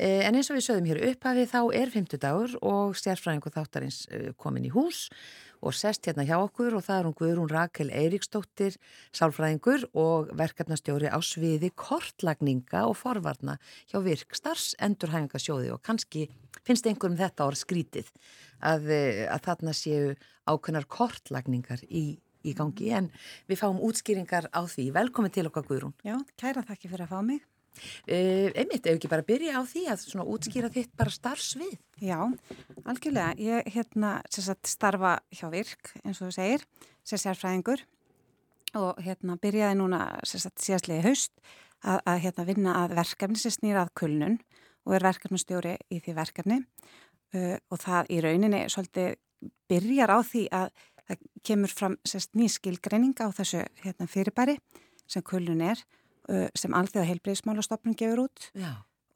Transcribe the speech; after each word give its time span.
Eh, 0.00 0.22
en 0.24 0.32
eins 0.32 0.48
og 0.48 0.56
við 0.56 0.64
sögum 0.64 0.86
hér 0.88 0.98
upphafi 1.10 1.42
þá 1.50 1.58
er 1.76 1.90
50 1.92 2.20
dagur 2.22 2.52
og 2.64 2.94
sérfræðingu 2.96 3.50
þáttarins 3.52 3.98
eh, 4.08 4.30
komin 4.40 4.64
í 4.64 4.70
hús 4.72 5.10
og 5.60 5.74
sest 5.76 6.08
hérna 6.08 6.24
hjá 6.24 6.38
okkur 6.38 6.78
og 6.78 6.86
það 6.86 7.00
er 7.00 7.08
hún 7.08 7.16
Guðrún 7.18 7.50
Rakel 7.52 7.90
Eiríksdóttir, 7.92 8.78
sálfræðingur 9.12 9.84
og 9.92 10.32
verkefnastjóri 10.40 11.12
á 11.12 11.20
sviði 11.20 11.68
kortlagninga 11.76 12.86
og 12.88 12.96
forvarna 12.96 13.58
hjá 13.92 14.00
Virkstars 14.06 14.70
endurhæfingasjóði 14.80 15.74
og 15.76 15.84
kannski 15.84 16.30
finnst 16.64 16.88
einhverjum 16.88 17.20
þetta 17.20 17.50
orð 17.50 17.60
skrítið 17.66 18.08
að, 18.64 18.88
eh, 18.96 19.22
að 19.28 19.46
þarna 19.50 19.76
séu 19.76 20.16
ákveðnar 20.48 20.88
kortlagningar 20.88 21.84
í, 21.92 22.16
í 22.40 22.56
gangi 22.56 22.88
en 22.96 23.12
við 23.52 23.66
fáum 23.66 23.84
útskýringar 23.84 24.48
á 24.48 24.64
því. 24.64 24.94
Velkomin 24.96 25.36
til 25.36 25.50
okkar 25.52 25.68
Guðrún. 25.68 25.92
Já, 26.00 26.16
kæra 26.40 26.64
þakki 26.64 26.88
fyrir 26.88 27.04
að 27.04 27.12
fá 27.12 27.20
mig. 27.20 27.44
Uh, 28.10 28.50
einmitt, 28.58 28.84
ef 28.84 28.98
ekki 28.98 29.08
bara 29.10 29.24
byrja 29.26 29.60
á 29.60 29.62
því 29.64 29.84
að 29.92 30.02
svona 30.04 30.26
útskýra 30.28 30.70
þitt 30.72 30.90
bara 30.98 31.12
starfsvið? 31.14 31.76
Já, 32.02 32.18
algjörlega. 32.84 33.32
Ég 33.40 33.70
hérna 33.74 34.18
sagt, 34.28 34.68
starfa 34.68 35.18
hjá 35.32 35.46
virk 35.52 35.92
eins 36.02 36.20
og 36.20 36.28
þú 36.28 36.34
segir, 36.36 36.66
sem 37.06 37.20
sérfræðingur. 37.22 37.84
Og 38.80 39.00
hérna 39.02 39.38
byrjaði 39.40 39.78
núna 39.80 40.02
síðastlega 40.26 41.02
haust 41.08 41.32
að, 41.82 41.98
að 42.04 42.20
hérna 42.26 42.46
vinna 42.50 42.76
að 42.82 42.96
verkefni 43.00 43.40
sem 43.40 43.54
snýra 43.54 43.86
að 43.86 43.94
kulnun 44.02 44.38
og 44.86 44.94
er 44.96 45.06
verkefnastjóri 45.08 45.74
í 45.90 46.02
því 46.02 46.16
verkefni. 46.18 46.60
Uh, 47.34 47.56
og 47.70 47.80
það 47.82 48.10
í 48.10 48.20
rauninni 48.24 48.64
svolítið 48.70 49.16
byrjar 49.70 50.12
á 50.12 50.18
því 50.26 50.44
að 50.52 50.70
það 51.10 51.24
kemur 51.46 51.72
fram 51.74 51.96
sérst 52.06 52.36
ný 52.38 52.48
skilgreining 52.50 53.16
á 53.22 53.30
þessu 53.34 53.64
hérna, 53.82 54.06
fyrirbæri 54.10 54.58
sem 55.10 55.24
kulnun 55.26 55.62
er 55.64 55.80
sem 56.28 56.74
alþjóða 56.76 57.08
heilbreyðismálastofnun 57.08 57.96
gefur 57.98 58.24
út 58.26 58.50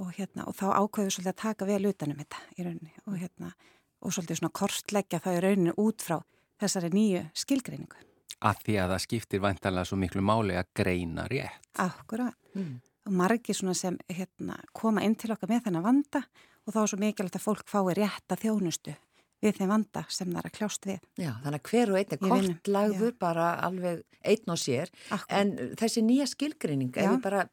og, 0.00 0.10
hérna, 0.16 0.46
og 0.48 0.56
þá 0.58 0.66
ákveður 0.80 1.14
svolítið 1.14 1.32
að 1.32 1.42
taka 1.42 1.68
vel 1.68 1.90
utanum 1.90 2.22
þetta 2.22 2.40
í 2.56 2.66
rauninni 2.66 2.94
og, 3.04 3.18
hérna, 3.20 3.52
og 4.02 4.14
svolítið 4.14 4.40
svona 4.40 4.56
kortleggja 4.60 5.20
það 5.22 5.36
í 5.36 5.44
rauninni 5.44 5.76
út 5.84 6.04
frá 6.04 6.16
þessari 6.62 6.90
nýju 6.94 7.22
skilgreiningu. 7.44 8.02
Að 8.44 8.64
því 8.66 8.74
að 8.82 8.90
það 8.94 9.04
skiptir 9.04 9.44
vantanlega 9.44 9.88
svo 9.88 9.98
miklu 10.00 10.24
máli 10.24 10.58
að 10.58 10.72
greina 10.76 11.28
rétt. 11.30 11.70
Akkurat. 11.80 12.36
Mm. 12.58 12.80
Og 13.04 13.14
margir 13.14 13.56
sem 13.56 13.96
hérna, 14.08 14.58
koma 14.72 15.04
inn 15.04 15.16
til 15.20 15.32
okkar 15.32 15.50
með 15.52 15.66
þennan 15.68 15.86
vanda 15.86 16.24
og 16.64 16.72
þá 16.74 16.78
er 16.82 16.90
svo 16.90 17.00
mikilvægt 17.00 17.38
að 17.38 17.44
fólk 17.44 17.68
fái 17.68 17.96
rétt 18.00 18.32
að 18.32 18.46
þjónustu 18.46 18.94
við 19.42 19.58
þeim 19.58 19.72
vanda 19.72 20.04
sem 20.08 20.30
það 20.30 20.40
er 20.40 20.48
að 20.48 20.56
kljást 20.58 20.86
við. 20.88 21.00
Já, 21.20 21.30
þannig 21.44 21.60
að 21.60 21.70
hver 21.70 21.92
og 21.92 21.98
einn 22.00 22.14
er 22.14 22.22
kortlagður 22.22 23.16
bara 23.20 23.48
alveg 23.66 24.04
einn 24.24 24.54
og 24.54 24.60
sér 24.60 24.92
Akkur. 25.10 25.34
en 25.40 25.56
þessi 25.80 26.04
nýja 26.04 26.28
skilgreining 26.30 26.94
er 26.96 27.10
við 27.12 27.24
bara 27.24 27.48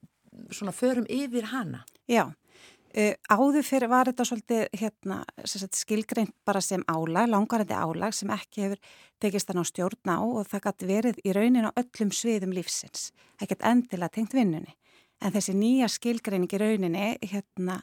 svona 0.55 0.73
förum 0.75 1.07
yfir 1.11 1.49
hana. 1.51 1.83
Já, 2.09 2.23
uh, 2.31 3.13
áður 3.31 3.65
fyrir 3.67 3.91
var 3.91 4.09
þetta 4.11 4.27
svolítið 4.27 4.67
hérna, 4.79 5.21
skilgreint 5.45 6.35
bara 6.47 6.61
sem 6.63 6.83
álag, 6.87 7.29
langarandi 7.31 7.75
álag 7.75 8.15
sem 8.15 8.31
ekki 8.33 8.67
hefur 8.67 8.93
tekist 9.21 9.49
þann 9.49 9.63
á 9.63 9.65
stjórn 9.67 10.13
á 10.15 10.19
og 10.19 10.47
það 10.49 10.65
gæti 10.67 10.89
verið 10.89 11.23
í 11.25 11.35
raunin 11.35 11.67
á 11.67 11.71
öllum 11.75 12.13
sviðum 12.15 12.55
lífsins, 12.55 13.11
ekkert 13.41 13.65
endilega 13.67 14.15
tengt 14.17 14.35
vinnunni. 14.37 14.75
En 15.21 15.33
þessi 15.35 15.53
nýja 15.53 15.89
skilgreining 15.91 16.49
í 16.49 16.61
rauninni 16.61 17.11
hérna, 17.29 17.81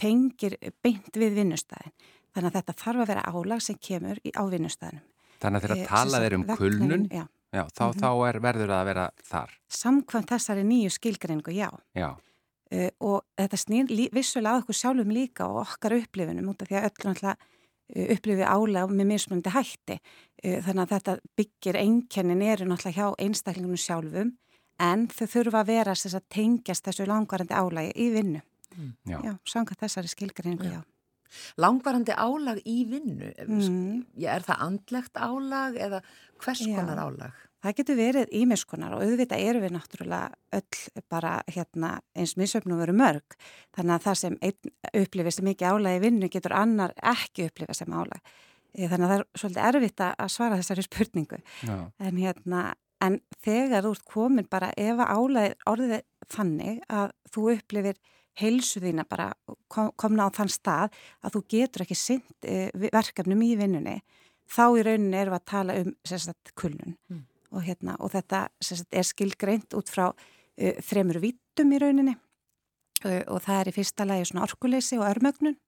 tengir 0.00 0.56
beint 0.82 1.14
við 1.14 1.36
vinnustæðin. 1.38 1.94
Þannig 2.32 2.48
að 2.48 2.58
þetta 2.58 2.74
þarf 2.80 3.04
að 3.04 3.10
vera 3.12 3.22
álag 3.28 3.62
sem 3.62 3.78
kemur 3.78 4.20
í 4.24 4.32
ávinnustæðinum. 4.32 5.06
Þannig 5.42 5.58
að 5.58 5.64
þegar 5.66 5.80
e, 5.82 5.86
talað 5.90 6.26
er 6.26 6.36
um 6.36 6.44
kulnun, 6.56 7.06
já. 7.12 7.24
Já, 7.52 7.66
þá, 7.68 7.84
mm 7.84 7.90
-hmm. 7.92 8.00
þá 8.00 8.28
er 8.28 8.36
verður 8.40 8.70
að 8.72 8.84
vera 8.88 9.06
þar. 9.28 9.50
Samkvæmt 9.68 10.30
þessari 10.32 10.62
nýju 10.64 10.90
skilgreiningu, 10.90 11.52
já. 11.52 11.68
Já. 11.92 12.10
Uh, 12.72 12.88
og 13.04 13.24
þetta 13.36 13.58
snýr 13.60 13.90
vissulega 14.12 14.54
að 14.54 14.62
okkur 14.62 14.76
sjálfum 14.78 15.10
líka 15.12 15.44
og 15.44 15.58
okkar 15.66 15.92
upplifunum 15.98 16.48
út 16.48 16.62
af 16.62 16.70
því 16.70 16.78
að 16.78 16.86
öll 16.88 17.02
náttúrulega 17.04 17.36
uh, 17.36 18.06
upplifið 18.14 18.46
álega 18.48 18.86
með 18.88 19.10
mismunandi 19.10 19.52
hætti. 19.52 19.98
Uh, 20.40 20.62
þannig 20.64 20.82
að 20.82 20.94
þetta 20.94 21.16
byggir 21.36 21.76
einkennin 21.82 22.42
eru 22.42 22.64
náttúrulega 22.70 22.96
hjá 22.96 23.20
einstaklingunum 23.26 23.76
sjálfum 23.76 24.32
en 24.80 25.04
þau 25.12 25.26
þurfa 25.26 25.60
að 25.60 25.66
vera 25.74 25.92
þess 25.92 26.16
að 26.16 26.28
tengjast 26.32 26.88
þessu 26.88 27.06
langvarandi 27.10 27.52
álagi 27.52 27.92
í 27.92 28.08
vinnu. 28.16 28.40
Mm. 28.72 28.92
Já, 29.04 29.36
samkvæmt 29.44 29.84
þessari 29.84 30.08
skilgreiningu, 30.08 30.72
já. 30.72 30.80
Langvarandi 31.60 32.16
álag 32.16 32.60
í 32.68 32.82
vinnu, 32.90 33.32
mm. 33.46 34.02
er 34.24 34.44
það 34.46 34.66
andlegt 34.66 35.16
álag 35.18 35.78
eða 35.80 36.02
hvers 36.42 36.66
konar 36.66 37.00
Já. 37.00 37.06
álag? 37.06 37.40
Það 37.62 37.74
getur 37.78 37.98
verið 37.98 38.30
ímiskonar 38.34 38.94
og 38.96 39.04
auðvitað 39.06 39.42
eru 39.46 39.60
við 39.62 39.74
náttúrulega 39.76 40.56
öll 40.58 41.02
bara 41.12 41.34
hérna, 41.46 41.92
eins 42.18 42.32
misöfnum 42.34 42.80
veru 42.82 42.94
mörg. 42.98 43.36
Þannig 43.76 43.94
að 43.94 44.06
það 44.08 44.16
sem 44.18 44.38
upplifir 44.98 45.36
sem 45.36 45.50
ekki 45.52 45.68
álag 45.70 46.00
í 46.00 46.02
vinnu 46.02 46.30
getur 46.32 46.56
annar 46.58 46.94
ekki 46.98 47.46
upplifa 47.46 47.76
sem 47.78 47.94
álag. 47.94 48.18
Eh, 48.74 48.88
þannig 48.90 49.06
að 49.06 49.12
það 49.12 49.18
er 49.20 49.26
svolítið 49.42 49.68
erfitt 49.68 50.02
að 50.08 50.32
svara 50.34 50.58
þessari 50.58 50.86
spurningu. 50.88 51.38
En, 51.68 52.18
hérna, 52.18 52.64
en 53.04 53.20
þegar 53.46 53.86
þú 53.86 53.94
ert 53.94 54.08
komin 54.10 54.50
bara 54.50 54.72
ef 54.74 55.04
álag 55.06 55.68
orðið 55.70 56.02
þannig 56.32 56.82
að 56.90 57.14
þú 57.30 57.46
upplifir 57.54 58.02
heilsu 58.40 58.80
þína 58.80 59.04
bara 59.08 59.30
komna 59.68 60.28
á 60.28 60.30
þann 60.32 60.50
stað 60.52 60.98
að 61.22 61.36
þú 61.36 61.42
getur 61.54 61.84
ekki 61.84 61.98
synd 61.98 62.48
eh, 62.48 62.70
verkefnum 62.72 63.42
í 63.44 63.54
vinnunni 63.60 64.00
þá 64.52 64.64
í 64.76 64.84
rauninni 64.86 65.18
erum 65.18 65.34
við 65.34 65.40
að 65.40 65.48
tala 65.52 65.78
um 65.80 65.94
sagt, 66.04 66.52
kulnun. 66.58 66.96
Mm. 67.10 67.24
og, 67.52 67.64
hérna, 67.66 67.96
og 68.00 68.12
þetta 68.14 68.46
sagt, 68.64 68.88
er 68.92 69.06
skilgreint 69.06 69.76
út 69.76 69.90
frá 69.92 70.08
uh, 70.10 70.78
þremur 70.88 71.20
vítum 71.22 71.74
í 71.74 71.80
rauninni. 71.82 72.16
Uh, 73.02 73.22
og 73.32 73.42
það 73.44 73.60
er 73.60 73.70
í 73.70 73.76
fyrsta 73.76 74.08
lagi 74.08 74.28
svona 74.30 74.46
orkuleysi 74.48 75.00
og 75.00 75.08
örmögnun. 75.10 75.58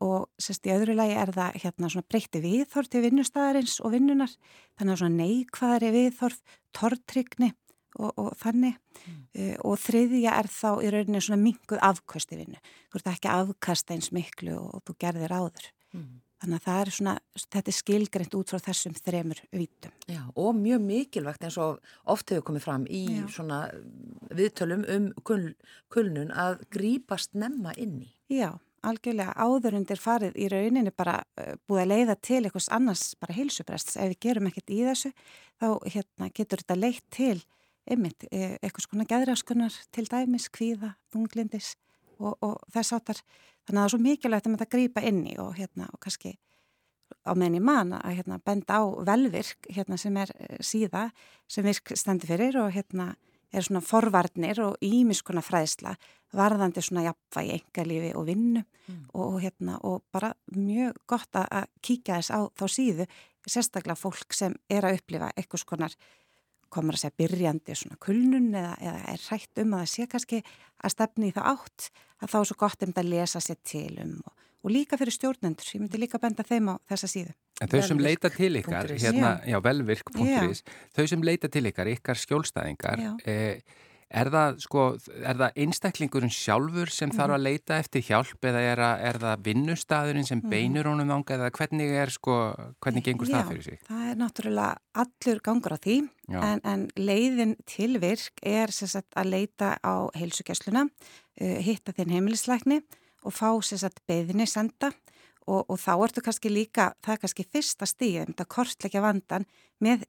Og 0.00 0.30
sagt, 0.40 0.64
í 0.64 0.72
öðru 0.72 0.94
lagi 0.96 1.12
er 1.20 1.28
það 1.36 1.56
hérna, 1.60 1.88
breyti 2.08 2.40
viðþorf 2.40 2.88
til 2.88 3.02
vinnustæðarins 3.04 3.74
og 3.84 3.92
vinnunar 3.92 4.32
þannig 4.80 5.02
að 5.04 5.18
neikvæðari 5.18 5.90
viðþorf, 5.98 6.38
tortrykni 6.72 7.50
og, 7.98 8.10
og 8.14 8.30
þannig 8.40 8.76
mm. 8.76 9.20
uh, 9.34 9.54
og 9.66 9.78
þriðja 9.82 10.38
er 10.38 10.50
þá 10.52 10.70
í 10.84 10.94
rauninni 10.94 11.22
svona 11.24 11.42
minguð 11.42 11.82
afkvæsti 11.90 12.40
vinnu. 12.40 12.60
Þú 12.90 13.00
ert 13.00 13.12
ekki 13.14 13.32
afkasta 13.34 13.96
eins 13.96 14.10
miklu 14.14 14.56
og, 14.58 14.74
og 14.78 14.84
þú 14.86 14.98
gerðir 15.04 15.34
áður. 15.34 15.70
Mm. 15.96 16.10
Þannig 16.40 16.56
að 16.56 16.64
það 16.64 16.78
er 16.80 16.90
svona, 16.96 17.12
þetta 17.52 17.68
er 17.68 17.76
skilgreynd 17.76 18.34
út 18.38 18.52
frá 18.52 18.62
þessum 18.64 18.94
þremur 18.96 19.42
vítum. 19.52 19.92
Já, 20.08 20.22
og 20.40 20.54
mjög 20.56 20.86
mikilvægt 20.86 21.44
eins 21.44 21.58
og 21.60 21.82
oft 22.08 22.32
hefur 22.32 22.46
komið 22.48 22.64
fram 22.64 22.86
í 22.88 23.02
Já. 23.18 23.26
svona 23.34 23.58
viðtölum 24.38 24.86
um 24.94 25.10
kul, 25.28 25.50
kulnun 25.92 26.32
að 26.32 26.62
grípast 26.72 27.36
nemma 27.36 27.74
inni. 27.76 28.08
Já, 28.32 28.54
algjörlega 28.80 29.36
áðurundir 29.36 30.00
farið 30.00 30.40
í 30.40 30.48
rauninni 30.48 30.94
bara 30.96 31.18
uh, 31.20 31.52
búið 31.68 31.82
að 31.84 31.92
leiða 31.92 32.16
til 32.24 32.40
eitthvað 32.40 32.72
annars 32.78 33.04
bara 33.20 33.36
heilsuprests. 33.36 34.00
Ef 34.00 34.14
við 34.14 34.20
gerum 34.24 34.48
ekkert 34.48 34.72
í 34.72 34.80
þessu, 34.88 35.12
þá 35.60 35.68
hérna, 35.92 36.32
getur 36.32 36.64
þetta 36.64 36.80
leitt 36.80 37.04
til 37.12 37.36
einmitt, 37.90 38.26
e, 38.30 38.56
eitthvað 38.60 38.86
svona 38.86 39.08
gæðraskunar 39.10 39.78
til 39.94 40.06
dæmis, 40.10 40.48
kvíða, 40.52 40.94
þunglindis 41.12 41.74
og, 42.18 42.36
og 42.40 42.58
þess 42.74 42.94
áttar 42.96 43.20
þannig 43.20 43.70
að 43.70 43.80
það 43.80 43.84
er 43.86 43.94
svo 43.94 44.02
mikilvægt 44.04 44.46
að 44.46 44.54
maður 44.54 44.72
grýpa 44.74 45.04
inni 45.08 45.34
og 45.42 45.56
hérna 45.58 45.88
og 45.90 46.00
kannski 46.02 46.36
á 47.26 47.32
meðin 47.34 47.58
í 47.58 47.64
mann 47.64 47.94
að 47.96 48.20
hérna 48.20 48.38
benda 48.44 48.80
á 48.80 48.82
velvirk 49.08 49.68
hérna 49.74 49.98
sem 50.00 50.16
er 50.20 50.32
e, 50.36 50.60
síða 50.64 51.08
sem 51.50 51.66
virk 51.66 51.92
stendur 51.98 52.30
fyrir 52.30 52.60
og 52.62 52.72
hérna 52.74 53.12
er 53.50 53.66
svona 53.66 53.82
forvarnir 53.82 54.60
og 54.62 54.78
ímiskona 54.84 55.42
fræðsla 55.42 55.96
varðandi 56.36 56.82
svona 56.84 57.08
jafnvægi 57.08 57.56
engalífi 57.56 58.12
og 58.14 58.28
vinnu 58.28 58.62
mm. 58.62 59.00
og 59.18 59.40
hérna 59.42 59.80
og 59.86 60.04
bara 60.12 60.30
mjög 60.54 61.00
gott 61.10 61.40
að 61.40 61.66
kíkja 61.82 62.20
þess 62.20 62.30
á 62.30 62.40
þá 62.54 62.64
síðu 62.70 63.08
sérstaklega 63.48 63.98
fólk 63.98 64.36
sem 64.36 64.54
er 64.70 64.86
að 64.86 65.00
upplifa 65.00 65.32
eitthvað 65.34 65.64
skonar 65.64 65.96
komur 66.72 66.96
að 66.96 67.04
segja 67.04 67.18
byrjandi 67.22 67.76
svona 67.78 67.98
kulnun 68.02 68.50
eða, 68.54 68.74
eða 68.80 69.00
er 69.14 69.24
hrætt 69.28 69.62
um 69.62 69.74
að 69.76 69.82
það 69.82 69.92
sé 69.94 70.06
kannski 70.14 70.42
að 70.80 70.94
stefni 70.94 71.30
í 71.30 71.34
það 71.36 71.50
átt 71.54 71.90
að 72.20 72.32
þá 72.32 72.36
er 72.40 72.48
svo 72.50 72.58
gott 72.60 72.86
um 72.86 72.94
það 72.94 73.04
að 73.04 73.12
lesa 73.14 73.42
sér 73.44 73.60
til 73.66 73.92
um 74.04 74.16
og, 74.24 74.46
og 74.60 74.74
líka 74.74 74.98
fyrir 75.00 75.16
stjórnendur, 75.16 75.70
ég 75.74 75.84
myndi 75.84 76.00
líka 76.00 76.20
benda 76.22 76.46
þeim 76.46 76.72
á 76.72 76.74
þessa 76.92 77.10
síðu. 77.10 77.36
En 77.60 77.68
þau 77.68 77.80
sem 77.84 78.00
leita 78.00 78.30
til 78.32 78.54
ykkar, 78.56 78.88
hérna, 78.96 79.34
já, 79.44 79.58
velvirk.is, 79.64 80.62
þau 80.96 81.04
sem 81.12 81.24
leita 81.24 81.50
til 81.52 81.66
ykkar, 81.68 81.90
ykkar 81.92 82.20
skjólstæðingar, 82.20 83.02
eh, 83.28 83.60
Er 84.10 84.26
það, 84.26 84.56
sko, 84.64 84.84
er 85.22 85.36
það 85.38 85.58
einstaklingurinn 85.62 86.32
sjálfur 86.34 86.90
sem 86.90 87.12
mm. 87.12 87.14
þarf 87.14 87.34
að 87.36 87.38
mhm. 87.38 87.46
leita 87.46 87.76
eftir 87.78 88.02
hjálp 88.08 88.46
eða 88.50 88.62
er, 88.72 88.82
að, 88.82 89.02
er 89.06 89.18
það 89.22 89.44
vinnustæðurinn 89.46 90.26
sem 90.26 90.40
mhm. 90.40 90.50
beinur 90.50 90.88
honum 90.90 91.12
ánga 91.14 91.36
eða 91.36 91.50
hvernig 91.54 91.94
er, 91.94 92.10
sko, 92.14 92.38
hvernig 92.82 93.06
gengur 93.06 93.30
Já, 93.30 93.36
það 93.36 93.52
fyrir 93.52 93.66
sig? 93.68 93.82
Það 93.86 94.08
er 94.08 94.18
náttúrulega 94.18 95.04
allur 95.04 95.42
gangur 95.46 95.76
á 95.76 95.78
því 95.78 95.98
en, 96.40 96.64
en 96.72 96.86
leiðin 96.98 97.54
til 97.70 97.92
virk 98.02 98.42
er 98.46 98.74
sagt, 98.74 99.12
að 99.14 99.30
leita 99.36 99.76
á 99.78 99.94
heilsugjæsluna, 100.18 100.88
uh, 100.90 101.60
hitta 101.62 101.94
þinn 101.94 102.16
heimilisleikni 102.16 102.80
og 103.22 103.36
fá 103.36 103.52
beðinni 104.08 104.48
senda 104.48 104.90
og, 105.48 105.64
og 105.70 105.78
þá 105.80 105.92
ertu 106.04 106.22
kannski 106.24 106.52
líka, 106.52 106.90
það 107.04 107.14
er 107.14 107.20
kannski 107.24 107.46
fyrsta 107.48 107.88
stíð, 107.88 108.24
þetta 108.30 108.48
kortleikja 108.54 109.02
vandan 109.04 109.46
með 109.80 110.04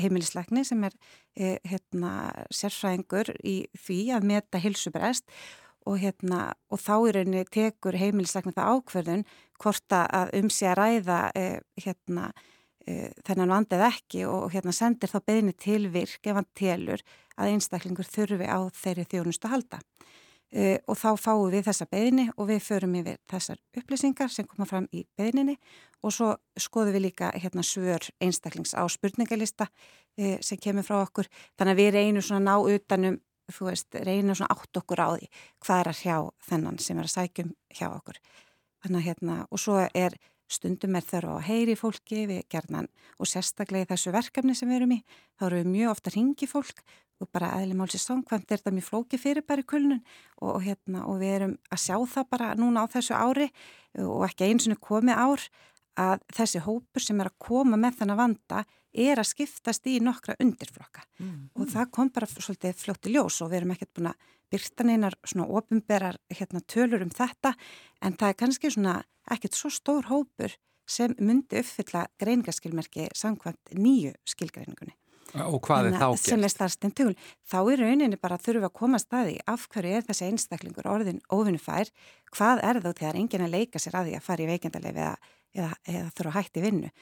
heimilisleikni 0.00 0.64
sem 0.66 0.82
er 0.88 0.96
eh, 1.36 1.58
hérna, 1.68 2.32
sérfræðingur 2.54 3.30
í 3.46 3.56
því 3.78 4.00
að 4.16 4.26
meta 4.32 4.62
hilsubrest 4.62 5.28
og, 5.84 5.98
hérna, 6.02 6.48
og 6.72 6.80
þá 6.80 6.94
í 6.96 7.14
rauninni 7.16 7.44
tekur 7.52 7.98
heimilisleiknum 8.00 8.56
það 8.56 8.74
ákverðun 8.74 9.24
hvort 9.62 9.96
að 9.96 10.34
um 10.40 10.50
sig 10.50 10.70
að 10.72 10.78
ræða 10.80 11.20
eh, 11.38 11.58
hérna, 11.84 12.30
eh, 12.88 13.10
þennan 13.26 13.54
vandið 13.54 13.86
ekki 13.90 14.24
og 14.30 14.48
hérna, 14.54 14.74
sendir 14.74 15.12
þá 15.12 15.20
beðinni 15.22 15.56
til 15.56 15.84
virk 15.94 16.26
ef 16.26 16.40
hann 16.40 16.50
telur 16.58 17.04
að 17.38 17.54
einstaklingur 17.54 18.08
þurfi 18.08 18.48
á 18.48 18.58
þeirri 18.74 19.06
þjónustu 19.10 19.50
halda. 19.50 19.80
Uh, 20.54 20.78
og 20.86 20.94
þá 20.94 21.08
fáum 21.18 21.48
við 21.50 21.64
þessa 21.66 21.88
beðinni 21.90 22.28
og 22.36 22.46
við 22.46 22.60
förum 22.62 22.92
yfir 23.00 23.16
þessar 23.26 23.58
upplýsingar 23.74 24.30
sem 24.30 24.46
koma 24.46 24.68
fram 24.70 24.84
í 24.94 25.00
beðinni 25.18 25.56
og 26.06 26.14
svo 26.14 26.28
skoðum 26.60 26.94
við 26.94 27.08
líka 27.08 27.32
hérna 27.34 27.64
svör 27.66 28.06
einstaklings 28.22 28.76
á 28.78 28.86
spurningalista 28.86 29.66
uh, 29.66 30.36
sem 30.38 30.60
kemur 30.62 30.86
frá 30.86 31.00
okkur. 31.00 31.26
Þannig 31.58 31.74
að 31.74 31.82
við 31.82 31.90
reynum 31.96 32.22
svona 32.22 32.54
ná 32.54 32.70
utanum 32.70 33.18
þú 33.52 33.68
veist, 33.68 33.98
reynum 34.06 34.36
svona 34.36 34.54
átt 34.54 34.80
okkur 34.80 35.02
á 35.02 35.08
því 35.16 35.28
hvað 35.64 35.80
er 35.80 35.90
að 35.90 36.02
hjá 36.04 36.16
þennan 36.48 36.78
sem 36.80 37.00
er 37.00 37.08
að 37.08 37.14
sækjum 37.16 37.50
hjá 37.74 37.88
okkur. 37.90 38.20
Þannig 38.84 39.00
að 39.00 39.06
hérna, 39.08 39.36
og 39.50 39.60
svo 39.60 39.80
er 39.82 40.16
stundum 40.50 40.98
er 40.98 41.06
þörf 41.06 41.38
á 41.40 41.46
heyri 41.46 41.76
fólki 41.78 42.26
við 42.30 42.44
gerðan 42.52 42.88
og 43.18 43.30
sérstaklega 43.30 43.86
í 43.86 43.90
þessu 43.94 44.12
verkefni 44.14 44.54
sem 44.56 44.70
við 44.70 44.80
erum 44.80 44.94
í, 44.96 45.00
þá 45.38 45.46
eru 45.48 45.62
við 45.62 45.72
mjög 45.72 45.94
ofta 45.94 46.10
að 46.10 46.16
ringi 46.18 46.48
fólk 46.50 46.84
og 47.22 47.30
bara 47.32 47.52
eðli 47.60 47.76
málsins 47.78 48.06
samkvæmt 48.08 48.50
er 48.50 48.60
þetta 48.60 48.74
mjög 48.74 48.88
flóki 48.88 49.20
fyrir 49.20 49.46
bara 49.46 49.62
í 49.62 49.68
kulnun 49.68 50.02
og, 50.42 50.58
hérna, 50.64 51.04
og 51.08 51.20
við 51.22 51.36
erum 51.38 51.54
að 51.70 51.84
sjá 51.84 51.96
það 52.14 52.30
bara 52.34 52.54
núna 52.58 52.84
á 52.84 52.86
þessu 52.90 53.14
ári 53.16 53.48
og 54.02 54.24
ekki 54.26 54.48
eins 54.48 54.68
og 54.68 54.80
komið 54.82 55.20
ár 55.20 55.46
að 56.00 56.24
þessi 56.34 56.62
hópur 56.64 57.04
sem 57.04 57.20
er 57.22 57.30
að 57.30 57.38
koma 57.46 57.78
með 57.78 58.00
þennan 58.00 58.18
vanda 58.18 58.64
er 58.94 59.18
að 59.18 59.30
skiptast 59.30 59.86
í 59.90 59.98
nokkra 60.02 60.36
undirflokka 60.42 61.04
mm. 61.22 61.54
og 61.58 61.70
það 61.70 61.90
kom 61.94 62.10
bara 62.14 62.30
svolítið 62.30 62.76
fljótti 62.78 63.14
ljós 63.14 63.40
og 63.42 63.50
við 63.50 63.60
erum 63.60 63.74
ekkert 63.74 63.94
búin 63.94 64.10
að 64.10 64.26
byrta 64.52 64.86
neinar 64.86 65.16
svona 65.26 65.48
ofinberar 65.48 66.18
hérna, 66.32 66.62
tölur 66.66 67.04
um 67.04 67.12
þetta 67.14 67.54
en 68.02 68.16
það 68.18 68.28
er 68.28 68.38
kannski 68.42 68.72
svona 68.74 68.98
ekkert 69.30 69.56
svo 69.56 69.70
stór 69.72 70.10
hópur 70.10 70.56
sem 70.90 71.14
myndi 71.18 71.62
uppfylla 71.62 72.06
greiningaskilmerki 72.20 73.08
samkvæmt 73.16 73.72
nýju 73.78 74.12
skilgreiningunni. 74.28 74.94
Og 75.34 75.58
hvað 75.64 75.88
er 75.88 75.96
þá 75.96 76.04
gert? 76.12 76.22
Sem 76.22 76.44
er 76.46 76.52
starfstinn 76.52 76.92
tugul. 76.94 77.14
Þá 77.50 77.56
er 77.72 77.80
rauninni 77.82 78.18
bara 78.20 78.36
að 78.38 78.44
þurfa 78.44 78.68
að 78.68 78.76
koma 78.78 79.00
staði 79.02 79.38
af 79.50 79.64
hverju 79.72 79.96
er 79.96 80.04
þessi 80.06 80.28
einstaklingur 80.28 80.86
orðin 80.90 81.22
ofinnufær, 81.32 81.90
hvað 82.36 82.62
er 82.68 82.80
þá 82.84 82.90
þegar 82.92 83.18
enginn 83.18 83.46
að 83.48 83.56
leika 83.56 83.82
sér 83.82 83.98
að 83.98 84.10
því 84.10 84.18
að 84.18 84.26
fara 84.28 84.44
í 84.44 84.48
veikendalegi 84.52 85.02
eða, 85.02 85.34
eða, 85.56 85.72
eða 85.90 86.12
þurfa 86.12 86.30
að 86.30 86.38
hætti 86.38 86.64
vinnu. 86.68 86.92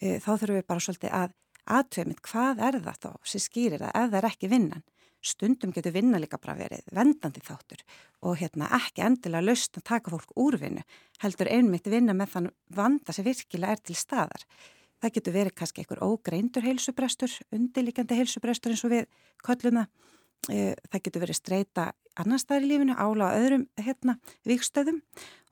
Eh, 0.00 0.16
þá 0.22 0.30
þurfum 0.30 0.58
við 0.60 0.66
bara 0.70 0.86
svolítið 0.86 1.16
að 1.18 1.36
aðtöfmynd 1.76 2.24
hvað 2.26 2.64
er 2.68 2.80
það 2.86 3.02
þá 3.02 3.10
sem 3.32 3.44
skýrir 3.44 3.84
það 3.84 3.98
ef 4.00 4.08
það 4.08 4.18
er 4.22 4.28
ekki 4.30 4.52
vinnan. 4.52 4.86
Stundum 5.22 5.70
getur 5.70 5.94
vinna 5.94 6.18
líka 6.18 6.38
bara 6.42 6.56
verið 6.58 6.88
vendandi 6.90 7.40
þáttur 7.46 7.82
og 8.26 8.40
hérna 8.40 8.66
ekki 8.74 9.04
endilega 9.06 9.46
laust 9.46 9.78
að 9.78 9.84
taka 9.86 10.10
fólk 10.10 10.32
úr 10.42 10.56
vinnu, 10.58 10.82
heldur 11.22 11.50
einmitt 11.50 11.86
vinna 11.86 12.14
með 12.16 12.32
þann 12.34 12.48
vanda 12.74 13.14
sem 13.14 13.26
virkilega 13.26 13.76
er 13.76 13.82
til 13.86 13.96
staðar. 13.98 14.42
Það 15.02 15.14
getur 15.16 15.36
verið 15.36 15.56
kannski 15.58 15.82
einhver 15.82 16.02
ógreindur 16.02 16.66
heilsubrestur, 16.66 17.32
undirlikjandi 17.54 18.18
heilsubrestur 18.18 18.74
eins 18.74 18.84
og 18.86 18.92
við 18.92 19.08
köllum 19.46 19.80
það. 19.80 19.88
E, 20.50 20.60
það 20.90 21.02
getur 21.06 21.22
verið 21.22 21.38
streyta 21.38 21.88
annar 22.18 22.42
staðar 22.42 22.66
í 22.66 22.70
lífinu, 22.72 22.98
ála 22.98 23.30
á 23.30 23.38
öðrum 23.38 23.68
hérna, 23.78 24.18
vikstöðum 24.46 25.02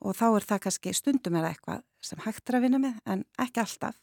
og 0.03 0.17
þá 0.19 0.25
er 0.29 0.47
það 0.49 0.63
kannski 0.65 0.93
stundum 0.95 1.37
er 1.39 1.47
eitthvað 1.47 1.85
sem 2.03 2.19
hægt 2.25 2.49
er 2.49 2.57
að 2.59 2.65
vinna 2.67 2.81
með 2.83 2.97
en 3.07 3.23
ekki 3.39 3.63
alltaf. 3.63 4.01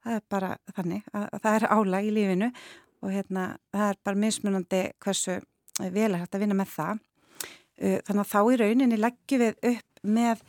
Það 0.00 0.16
er 0.16 0.22
bara 0.32 0.54
þannig 0.72 1.10
að 1.12 1.42
það 1.44 1.58
er 1.58 1.66
ála 1.76 2.00
í 2.00 2.14
lífinu 2.16 2.48
og 3.00 3.14
hérna, 3.14 3.46
það 3.72 3.86
er 3.88 4.00
bara 4.04 4.22
mismunandi 4.24 4.82
hversu 5.00 5.38
vel 5.80 6.10
er 6.10 6.18
hægt 6.20 6.36
að 6.36 6.44
vinna 6.44 6.58
með 6.58 6.74
það. 6.74 7.00
E, 7.80 7.94
þannig 8.06 8.22
að 8.24 8.32
þá 8.32 8.40
í 8.40 8.58
rauninni 8.60 9.00
leggjum 9.00 9.42
við 9.44 9.70
upp 9.70 10.02
með 10.02 10.42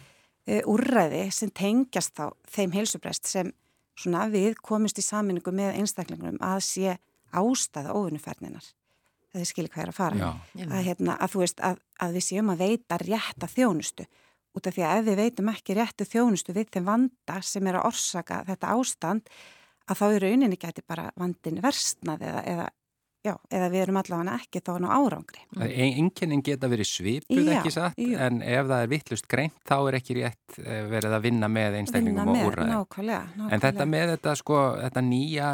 e, 0.48 0.60
úrræði 0.68 1.24
sem 1.36 1.54
tengjast 1.56 2.18
þá 2.18 2.26
þeim 2.52 2.76
heilsubrest 2.76 3.32
sem 3.32 3.54
svona 3.96 4.28
við 4.32 4.60
komist 4.64 5.00
í 5.00 5.06
saminningu 5.06 5.54
með 5.56 5.80
einstaklingunum 5.80 6.42
að 6.44 6.60
sé 6.68 6.98
ástæða 7.32 7.96
óvinnufærninar 7.96 8.72
það 9.32 9.44
er 9.44 9.48
skilir 9.48 9.72
hvað 9.72 9.84
er 9.84 9.92
að 9.92 9.98
fara. 9.98 10.32
Að, 10.66 10.82
hérna, 10.88 11.16
að 11.16 11.34
þú 11.34 11.44
veist 11.44 11.64
að, 11.64 11.80
að 12.04 12.18
við 12.18 12.26
séum 12.26 12.52
að 12.52 12.64
veita 12.66 13.00
rétta 13.02 13.50
þjónustu. 13.52 14.08
Út 14.52 14.68
af 14.68 14.76
því 14.76 14.84
að 14.84 15.00
ef 15.00 15.08
við 15.08 15.20
veitum 15.22 15.52
ekki 15.54 15.76
réttu 15.78 16.08
þjónustu 16.08 16.56
við 16.56 16.72
þeim 16.76 16.90
vanda 16.90 17.38
sem 17.48 17.68
er 17.72 17.80
að 17.80 17.88
orsaka 17.88 18.42
þetta 18.50 18.74
ástand 18.76 19.30
að 19.90 20.02
þá 20.02 20.06
eru 20.10 20.36
uninni 20.36 20.60
gæti 20.62 20.86
bara 20.88 21.10
vandin 21.20 21.62
versnað 21.64 22.28
eða, 22.30 22.46
eða 22.54 22.70
Já, 23.22 23.36
eða 23.54 23.68
við 23.70 23.84
erum 23.84 23.98
allavega 24.00 24.34
ekki 24.42 24.60
þá 24.66 24.72
ná 24.82 24.88
árangri. 24.96 25.44
Enginning 25.62 26.42
geta 26.42 26.66
verið 26.72 26.88
svipuð 26.90 27.44
já, 27.46 27.52
ekki 27.60 27.72
satt, 27.76 28.00
jú. 28.02 28.16
en 28.18 28.40
ef 28.42 28.66
það 28.72 28.86
er 28.86 28.90
vittlust 28.90 29.28
greint 29.30 29.60
þá 29.70 29.76
er 29.78 29.98
ekki 30.00 30.16
rétt 30.18 30.58
eh, 30.64 30.80
verið 30.90 31.14
að 31.14 31.28
vinna 31.28 31.50
með 31.54 31.78
einstaklingum 31.84 32.32
og 32.34 32.48
úrraði. 32.48 32.72
Nákvæmlega, 32.72 33.20
nákvæmlega. 33.36 33.52
En 33.54 33.64
þetta 33.68 33.88
með 33.94 34.14
þetta 34.16 34.34
sko, 34.42 34.64
þetta 34.80 35.04
nýja, 35.06 35.52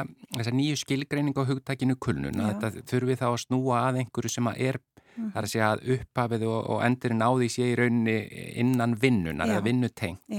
nýju 0.61 0.79
skilgreining 0.85 1.35
á 1.35 1.43
hugtakinu 1.51 1.99
kulnun, 1.99 2.39
þetta 2.39 2.71
þurfum 2.87 3.11
við 3.11 3.19
þá 3.19 3.27
að 3.33 3.37
snúa 3.43 3.83
að 3.89 3.99
einhverju 4.05 4.35
sem 4.37 4.49
að 4.53 4.63
er 4.69 4.81
Mm. 5.17 5.31
Það 5.33 5.39
er 5.39 5.47
að 5.47 5.51
segja 5.51 5.67
að 5.73 5.83
upphafið 5.95 6.43
og, 6.47 6.57
og 6.73 6.81
endurinn 6.85 7.23
á 7.25 7.29
því 7.33 7.47
sé 7.49 7.67
í 7.71 7.75
rauninni 7.77 8.17
innan 8.61 8.93
vinnunar 9.01 9.49
eða 9.49 9.63
vinnutengt. 9.65 10.37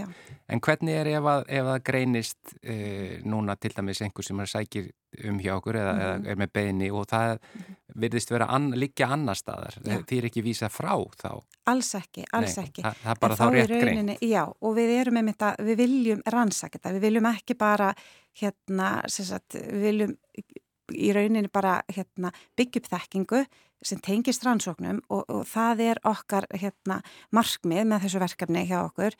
En 0.48 0.62
hvernig 0.64 0.96
er 0.96 1.10
ef 1.19 1.26
að, 1.28 1.42
ef 1.58 1.70
að 1.75 1.80
greinist 1.84 2.54
e, 2.62 2.76
núna 3.28 3.58
til 3.60 3.75
dæmis 3.75 4.00
einhver 4.04 4.25
sem 4.25 4.38
er 4.40 4.48
sækir 4.48 4.86
um 5.28 5.40
hjá 5.42 5.54
okkur 5.56 5.76
eða, 5.80 5.94
mm. 5.96 6.04
eða 6.04 6.32
er 6.32 6.38
með 6.40 6.52
beini 6.54 6.90
og 6.94 7.08
það 7.10 7.34
mm. 7.34 7.75
virðist 8.04 8.32
vera 8.32 8.48
an, 8.54 8.70
líka 8.78 9.10
annar 9.16 9.40
staðar. 9.40 9.80
Því 9.82 10.20
er 10.20 10.28
ekki 10.30 10.44
vísa 10.46 10.70
frá 10.72 10.94
þá? 11.19 11.32
Alls 11.72 11.90
ekki, 11.98 12.25
alls 12.38 12.56
Nei, 12.56 12.69
ekki. 12.69 12.86
Það, 12.86 13.02
það 13.02 13.12
er 13.12 13.20
bara 13.25 13.36
en 13.36 13.42
þá 13.42 13.56
rétt 13.56 13.75
rauninni, 13.75 14.16
greint. 14.16 14.30
Já, 14.30 14.44
og 14.46 14.78
við 14.78 14.94
erum 15.00 15.19
með 15.19 15.28
þetta, 15.32 15.50
við 15.69 15.82
viljum 15.82 16.25
rannsaka 16.36 16.78
þetta, 16.78 16.94
við 16.96 17.06
viljum 17.08 17.30
ekki 17.32 17.58
bara 17.58 17.90
hérna, 18.38 18.88
sagt, 19.10 19.58
við 19.58 19.86
viljum 19.88 20.16
í 20.94 21.12
rauninni 21.17 21.50
bara 21.52 21.81
hérna, 21.93 22.32
byggja 22.56 22.82
upp 22.82 22.90
þekkingu 22.94 23.44
sem 23.85 24.00
tengist 24.02 24.44
rannsóknum 24.46 25.02
og, 25.08 25.25
og 25.29 25.44
það 25.46 25.85
er 25.87 26.00
okkar 26.08 26.49
hérna, 26.55 27.00
markmið 27.35 27.85
með 27.87 28.06
þessu 28.06 28.23
verkefni 28.23 28.67
hjá 28.67 28.81
okkur 28.82 29.17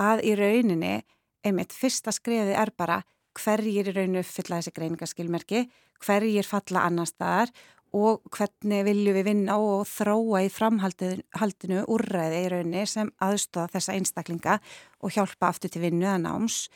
að 0.00 0.24
í 0.28 0.36
rauninni 0.36 0.94
einmitt 1.42 1.74
fyrsta 1.74 2.12
skriði 2.14 2.56
er 2.58 2.72
bara 2.76 3.02
hverjir 3.38 3.88
í 3.88 3.94
rauninu 3.96 4.22
fylla 4.26 4.58
þessi 4.60 4.74
greiningaskilmerki, 4.76 5.66
hverjir 6.04 6.46
falla 6.46 6.84
annar 6.88 7.08
staðar 7.08 7.52
og 7.92 8.24
hvernig 8.32 8.86
viljum 8.86 9.16
við 9.18 9.26
vinna 9.28 9.58
og 9.60 9.84
þróa 9.88 10.44
í 10.46 10.50
framhaldinu 10.52 11.84
úrræði 11.92 12.40
í 12.40 12.50
rauninni 12.52 12.84
sem 12.88 13.12
aðstóða 13.20 13.74
þessa 13.74 13.96
einstaklinga 13.98 14.58
og 15.04 15.12
hjálpa 15.12 15.50
aftur 15.52 15.72
til 15.72 15.84
vinnu 15.84 16.06
eða 16.06 16.20
náms. 16.24 16.66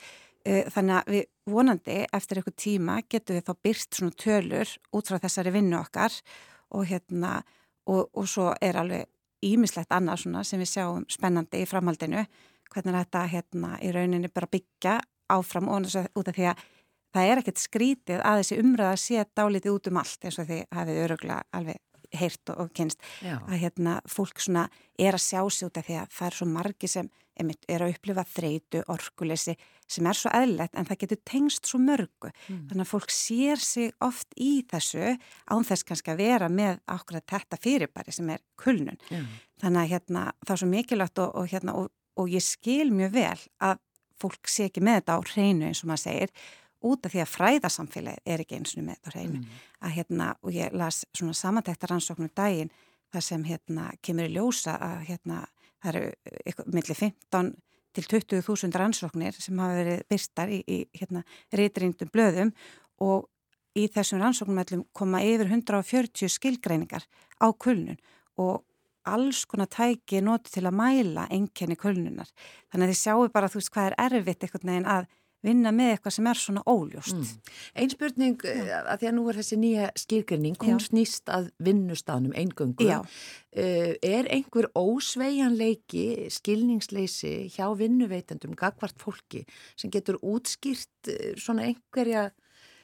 Eh, 0.46 0.66
þannig 0.70 0.94
að 0.94 1.08
við 1.10 1.24
vonandi 1.50 1.94
eftir 2.14 2.38
eitthvað 2.38 2.60
tíma 2.62 2.96
getum 3.10 3.34
við 3.34 3.46
þá 3.48 3.54
byrt 3.66 3.96
svona 3.98 4.18
tölur 4.22 4.74
út 4.94 5.08
frá 5.10 5.18
þessari 5.24 5.52
vinnu 5.56 5.78
okkar 5.80 6.14
og 6.76 6.84
hérna 6.86 7.40
og, 7.90 8.12
og 8.14 8.28
svo 8.30 8.52
er 8.62 8.78
alveg 8.78 9.08
ímislegt 9.46 9.90
annað 9.94 10.22
svona 10.22 10.44
sem 10.46 10.62
við 10.62 10.70
sjáum 10.70 11.02
spennandi 11.10 11.64
í 11.64 11.66
framhaldinu 11.66 12.22
hvernig 12.70 12.98
þetta 13.00 13.24
hérna 13.32 13.72
í 13.82 13.90
rauninni 13.96 14.30
bara 14.30 14.50
byggja 14.52 15.00
áfram 15.34 15.72
og 15.72 15.90
út 15.90 16.30
af 16.30 16.38
því 16.38 16.46
að 16.52 16.62
það 17.16 17.32
er 17.32 17.42
ekkert 17.42 17.64
skrítið 17.64 18.22
að 18.22 18.42
þessi 18.42 18.60
umræða 18.62 19.02
sé 19.02 19.26
dálítið 19.34 19.74
út 19.74 19.90
um 19.90 20.00
allt 20.04 20.28
eins 20.28 20.38
og 20.38 20.46
því 20.46 20.60
hafið 20.78 21.02
öruglega 21.08 21.42
alveg 21.58 21.82
heyrt 22.14 22.52
og, 22.54 22.72
kynst 22.76 23.02
Já. 23.24 23.38
að 23.44 23.60
hérna 23.64 24.00
fólk 24.10 24.42
svona 24.42 24.66
er 24.98 25.16
að 25.16 25.24
sjá 25.26 25.40
sig 25.50 25.68
út 25.68 25.80
af 25.80 25.86
því 25.88 26.00
að 26.02 26.12
það 26.18 26.28
er 26.28 26.38
svo 26.38 26.48
margi 26.50 26.90
sem 26.90 27.10
einmitt, 27.36 27.66
er 27.68 27.84
að 27.84 27.94
upplifa 27.94 28.24
þreitu, 28.32 28.82
orkuleysi 28.92 29.56
sem 29.86 30.06
er 30.08 30.18
svo 30.18 30.32
eðlert 30.34 30.74
en 30.74 30.86
það 30.88 31.00
getur 31.02 31.20
tengst 31.28 31.68
svo 31.68 31.80
mörgu. 31.82 32.30
Mm. 32.48 32.62
Þannig 32.70 32.84
að 32.86 32.90
fólk 32.90 33.12
sér 33.14 33.62
sig 33.62 33.92
oft 34.02 34.32
í 34.40 34.50
þessu 34.70 35.12
án 35.12 35.66
þess 35.68 35.86
kannski 35.86 36.14
að 36.14 36.22
vera 36.24 36.48
með 36.50 36.80
ákveða 36.88 37.24
þetta 37.34 37.60
fyrirbæri 37.62 38.14
sem 38.16 38.30
er 38.34 38.42
kulnun. 38.58 38.98
Mm. 39.10 39.26
Þannig 39.62 39.82
að 39.82 39.92
hérna, 39.92 40.24
það 40.42 40.54
er 40.54 40.62
svo 40.62 40.70
mikilvægt 40.72 41.22
og, 41.22 41.34
og, 41.36 41.50
hérna, 41.52 41.76
og, 41.76 41.92
og 42.16 42.32
ég 42.32 42.44
skil 42.44 42.88
mjög 42.94 43.14
vel 43.18 43.40
að 43.68 43.82
fólk 44.16 44.48
sé 44.48 44.70
ekki 44.70 44.84
með 44.84 45.02
þetta 45.02 45.18
á 45.20 45.20
hreinu 45.28 45.68
eins 45.68 45.82
og 45.84 45.90
maður 45.92 46.06
segir 46.06 46.32
út 46.84 47.06
af 47.06 47.12
því 47.14 47.22
að 47.22 47.32
fræðasamfélagið 47.32 48.32
er 48.32 48.42
ekki 48.42 48.58
eins 48.58 48.74
og 48.76 48.84
með 48.84 48.98
þetta 48.98 49.12
hreinu. 49.14 49.38
Mm. 49.40 49.60
Að, 49.80 49.94
hérna, 49.96 50.30
og 50.42 50.56
ég 50.56 50.74
las 50.76 51.04
svona 51.16 51.36
samantækta 51.36 51.90
rannsóknum 51.90 52.32
daginn 52.36 52.72
þar 53.14 53.24
sem 53.24 53.46
hérna, 53.46 53.86
kemur 54.04 54.28
í 54.28 54.34
ljósa 54.34 54.76
að 54.82 55.06
hérna, 55.10 55.44
það 55.82 55.94
eru 55.94 56.66
millir 56.74 56.98
15 56.98 57.54
til 57.96 58.04
20.000 58.04 58.76
rannsóknir 58.76 59.38
sem 59.40 59.58
hafa 59.62 59.78
verið 59.80 60.04
byrstar 60.10 60.52
í, 60.52 60.60
í 60.68 60.78
hérna, 60.98 61.24
reytrindum 61.54 62.12
blöðum 62.12 62.52
og 63.04 63.30
í 63.76 63.86
þessum 63.92 64.20
rannsóknum 64.20 64.84
koma 64.96 65.22
yfir 65.24 65.48
140 65.48 66.32
skilgreiningar 66.32 67.04
á 67.40 67.46
kulnun 67.52 68.00
og 68.40 68.64
alls 69.06 69.44
konar 69.46 69.68
tæki 69.70 70.20
noti 70.24 70.50
til 70.50 70.64
að 70.66 70.76
mæla 70.80 71.28
enkenni 71.32 71.76
kulnunar. 71.78 72.28
Þannig 72.72 72.88
að 72.88 72.92
þið 72.92 73.00
sjáu 73.00 73.28
bara 73.32 73.50
þú 73.50 73.60
veist 73.60 73.72
hvað 73.74 73.90
er 73.92 73.98
erfitt 74.06 74.46
einhvern 74.46 74.72
veginn 74.72 74.90
að 74.90 75.06
vinna 75.44 75.72
með 75.74 75.92
eitthvað 75.94 76.14
sem 76.16 76.28
er 76.30 76.40
svona 76.40 76.62
óljóst. 76.68 77.16
Mm. 77.16 77.56
Einn 77.82 77.92
spurning 77.92 78.46
Já. 78.46 78.54
Eh, 78.54 78.78
að 78.92 79.02
því 79.02 79.10
að 79.10 79.16
nú 79.18 79.26
er 79.30 79.40
þessi 79.40 79.58
nýja 79.62 79.90
skilgrinning, 79.98 80.56
hún 80.62 80.80
Já. 80.80 80.86
snýst 80.88 81.32
að 81.32 81.50
vinnustafnum 81.62 82.36
eingöngu. 82.36 82.88
Uh, 83.56 83.94
er 84.04 84.26
einhver 84.28 84.66
ósveianleiki, 84.76 86.28
skilningsleisi 86.34 87.46
hjá 87.54 87.70
vinnuveitendum, 87.78 88.52
gagvart 88.58 88.98
fólki 89.00 89.46
sem 89.80 89.88
getur 89.94 90.18
útskýrt 90.20 91.08
uh, 91.08 91.30
svona 91.40 91.70
einhverja 91.70 92.26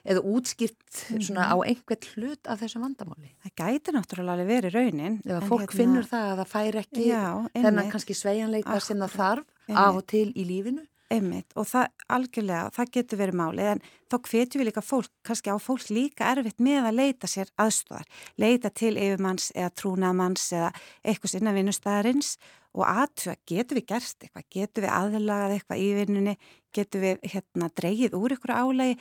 eða 0.02 0.22
útskýrt 0.26 1.02
svona 1.22 1.46
á 1.46 1.54
mhm. 1.54 1.66
einhvert 1.70 2.08
hlut 2.16 2.48
af 2.50 2.62
þessum 2.62 2.86
vandamáli. 2.86 3.34
Það 3.44 3.54
gæti 3.60 3.94
náttúrulega 3.94 4.46
verið 4.48 4.78
raunin. 4.78 5.18
Þegar 5.22 5.46
fólk 5.50 5.66
hérna, 5.66 5.78
finnur 5.78 6.08
það 6.10 6.30
að 6.30 6.40
það 6.40 6.50
fær 6.54 6.78
ekki 6.82 7.04
já, 7.06 7.26
þennan 7.54 7.92
kannski 7.92 8.16
sveianleika 8.18 8.80
sem 8.82 9.04
það 9.04 9.18
þarf 9.20 9.76
af 9.84 10.00
og 10.00 10.06
til 10.10 10.28
í 10.34 10.46
lífinu. 10.48 10.86
Einmitt 11.12 11.52
og 11.58 11.66
það 11.68 11.90
algjörlega, 12.16 12.70
það 12.72 12.90
getur 12.96 13.20
verið 13.20 13.38
máli 13.40 13.66
en 13.74 13.82
þá 14.08 14.16
hvetjum 14.28 14.62
við 14.62 14.68
líka 14.70 14.84
fólk, 14.84 15.10
kannski 15.26 15.52
á 15.52 15.56
fólk 15.60 15.90
líka 15.92 16.30
erfitt 16.32 16.62
með 16.62 16.88
að 16.88 16.98
leita 17.00 17.28
sér 17.28 17.52
aðstofar, 17.60 18.08
leita 18.40 18.72
til 18.72 18.94
yfirmanns 18.96 19.50
eða 19.52 19.74
trúnamanns 19.76 20.48
eða 20.56 20.72
eitthvað 21.04 21.34
sinna 21.34 21.54
vinnustæðarins 21.56 22.36
og 22.72 22.86
aðtöða, 22.88 23.36
getur 23.48 23.78
við 23.78 23.88
gerst 23.92 24.24
eitthvað, 24.24 24.48
getur 24.56 24.86
við 24.86 24.94
aðlagað 24.96 25.54
eitthvað 25.58 25.82
í 25.82 25.88
vinnunni, 25.98 26.36
getur 26.72 27.04
við 27.04 27.30
hérna 27.34 27.68
dreigið 27.76 28.16
úr 28.16 28.36
ykkur 28.38 28.54
álægi, 28.56 28.98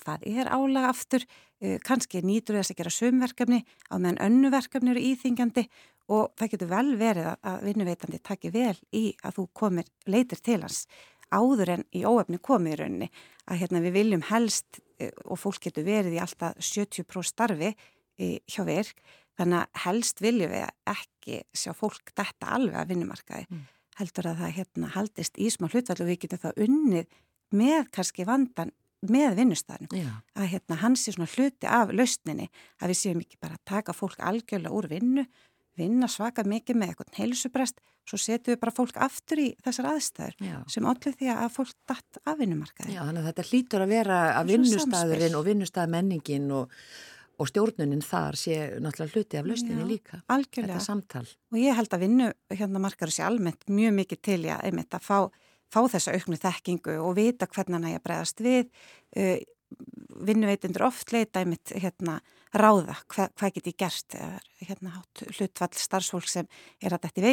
hvað 0.00 0.26
er 0.30 0.48
álæg 0.48 0.88
aftur, 0.88 1.26
uh, 1.60 1.76
kannski 1.84 2.24
nýtur 2.24 2.56
þess 2.56 2.72
að 2.72 2.80
gera 2.80 2.96
sömverkefni 2.96 3.62
á 3.92 3.94
meðan 4.00 4.22
önnuverkefni 4.24 4.94
eru 4.94 5.04
íþingjandi 5.10 5.66
og 6.10 6.32
það 6.38 6.52
getur 6.54 6.70
vel 6.72 6.90
verið 6.98 7.30
að 7.36 7.64
vinnuveitandi 7.68 8.20
takki 8.24 8.50
vel 8.54 8.76
í 8.96 9.10
að 9.22 9.36
þú 9.36 9.46
komir 9.60 9.90
leitir 10.10 10.40
til 10.42 10.62
hans 10.64 10.86
áður 11.30 11.76
en 11.76 11.86
í 11.96 12.04
óöfni 12.04 12.40
komið 12.42 12.74
í 12.74 12.80
rauninni 12.82 13.10
að 13.50 13.62
hérna 13.62 13.82
við 13.84 13.96
viljum 13.98 14.26
helst 14.30 14.80
uh, 14.80 15.10
og 15.26 15.40
fólk 15.40 15.62
getur 15.66 15.86
verið 15.86 16.18
í 16.18 16.22
alltaf 16.22 16.58
70% 16.58 17.30
starfi 17.32 17.72
í, 18.20 18.36
hjá 18.50 18.62
virk 18.68 19.02
Þannig 19.40 19.62
að 19.62 19.84
helst 19.86 20.20
viljum 20.20 20.52
við 20.52 20.66
ekki 20.92 21.38
sjá 21.56 21.72
fólk 21.72 22.12
detta 22.12 22.50
alveg 22.58 22.76
að 22.76 22.90
vinnumarkaði. 22.92 23.46
Mm. 23.48 23.62
Heldur 24.00 24.28
að 24.28 24.42
það 24.42 24.52
hérna, 24.58 24.90
haldist 24.92 25.40
í 25.40 25.48
smá 25.52 25.66
hlutvall 25.70 25.96
og 25.96 26.10
við 26.10 26.18
getum 26.24 26.42
það 26.42 26.60
unnið 26.66 27.16
með 27.56 27.80
kannski 27.96 28.26
vandan 28.28 28.74
með 29.08 29.38
vinnustæðinu. 29.38 30.02
Að 30.36 30.50
hérna, 30.52 30.78
hans 30.82 31.06
er 31.08 31.16
svona 31.16 31.30
hluti 31.32 31.70
af 31.72 31.92
lausninni 31.94 32.50
að 32.82 32.92
við 32.92 33.00
séum 33.00 33.22
ekki 33.24 33.40
bara 33.40 33.56
að 33.56 33.64
taka 33.72 33.96
fólk 33.96 34.20
algjörlega 34.20 34.76
úr 34.76 34.90
vinnu, 34.92 35.24
vinna 35.80 36.08
svaka 36.10 36.44
mikið 36.48 36.80
með 36.80 36.92
eitthvað 36.92 37.20
heilsuprest, 37.20 37.80
svo 38.08 38.18
setjum 38.20 38.54
við 38.54 38.60
bara 38.62 38.74
fólk 38.74 38.98
aftur 39.02 39.42
í 39.42 39.48
þessar 39.64 39.92
aðstæður 39.92 40.36
Já. 40.46 40.56
sem 40.72 40.88
allir 40.90 41.16
því 41.20 41.30
að 41.36 41.54
fólk 41.54 41.76
datt 41.90 42.20
af 42.24 42.40
vinnumarkaði. 42.40 42.96
Já, 42.96 43.04
þannig 43.04 43.22
að 43.22 43.30
þetta 43.30 43.48
hlýtur 43.50 43.84
að 43.84 43.94
vera 43.94 44.20
að 44.34 44.52
vinnustæðurinn 44.54 45.38
og 45.38 45.48
vinnustæðmenningin 45.50 46.52
og 46.58 46.76
og 47.40 47.48
stjórnunin 47.48 48.02
þar 48.04 48.36
sé 48.36 48.56
náttúrulega 48.82 49.16
hluti 49.16 49.38
af 49.40 49.46
lausninni 49.48 49.86
líka. 49.88 50.20
Algjörlega. 50.32 50.76
Þetta 50.76 50.84
samtal. 50.84 51.22
Og 51.52 51.60
ég 51.60 51.78
held 51.78 51.94
að 51.96 52.02
vinnu 52.04 52.26
hérna 52.52 52.82
markaður 52.84 53.14
sér 53.16 53.30
almennt 53.30 53.64
mjög 53.72 53.94
mikið 53.96 54.20
til 54.28 54.40
já, 54.44 54.56
einmitt 54.60 54.96
að 54.96 55.06
fá, 55.06 55.18
fá 55.72 55.80
þessa 55.94 56.16
auknu 56.16 56.36
þekkingu 56.40 56.98
og 57.00 57.14
vita 57.16 57.48
hvernig 57.48 57.78
hann 57.78 57.88
er 57.88 57.96
að 57.96 58.04
bregðast 58.08 58.44
við. 58.44 58.68
Uh, 59.16 59.38
vinnuveitundur 60.28 60.88
oft 60.90 61.14
leita 61.14 61.40
einmitt 61.40 61.72
hérna 61.72 62.18
ráða 62.56 62.96
hva, 63.06 63.28
hvað 63.38 63.54
get 63.56 63.70
ég 63.70 63.78
gert 63.78 64.16
hérna 64.60 65.02
hlutvall 65.38 65.74
starfsfólk 65.76 66.28
sem 66.28 66.48
er 66.82 66.94
að 66.94 67.06
þetta 67.06 67.24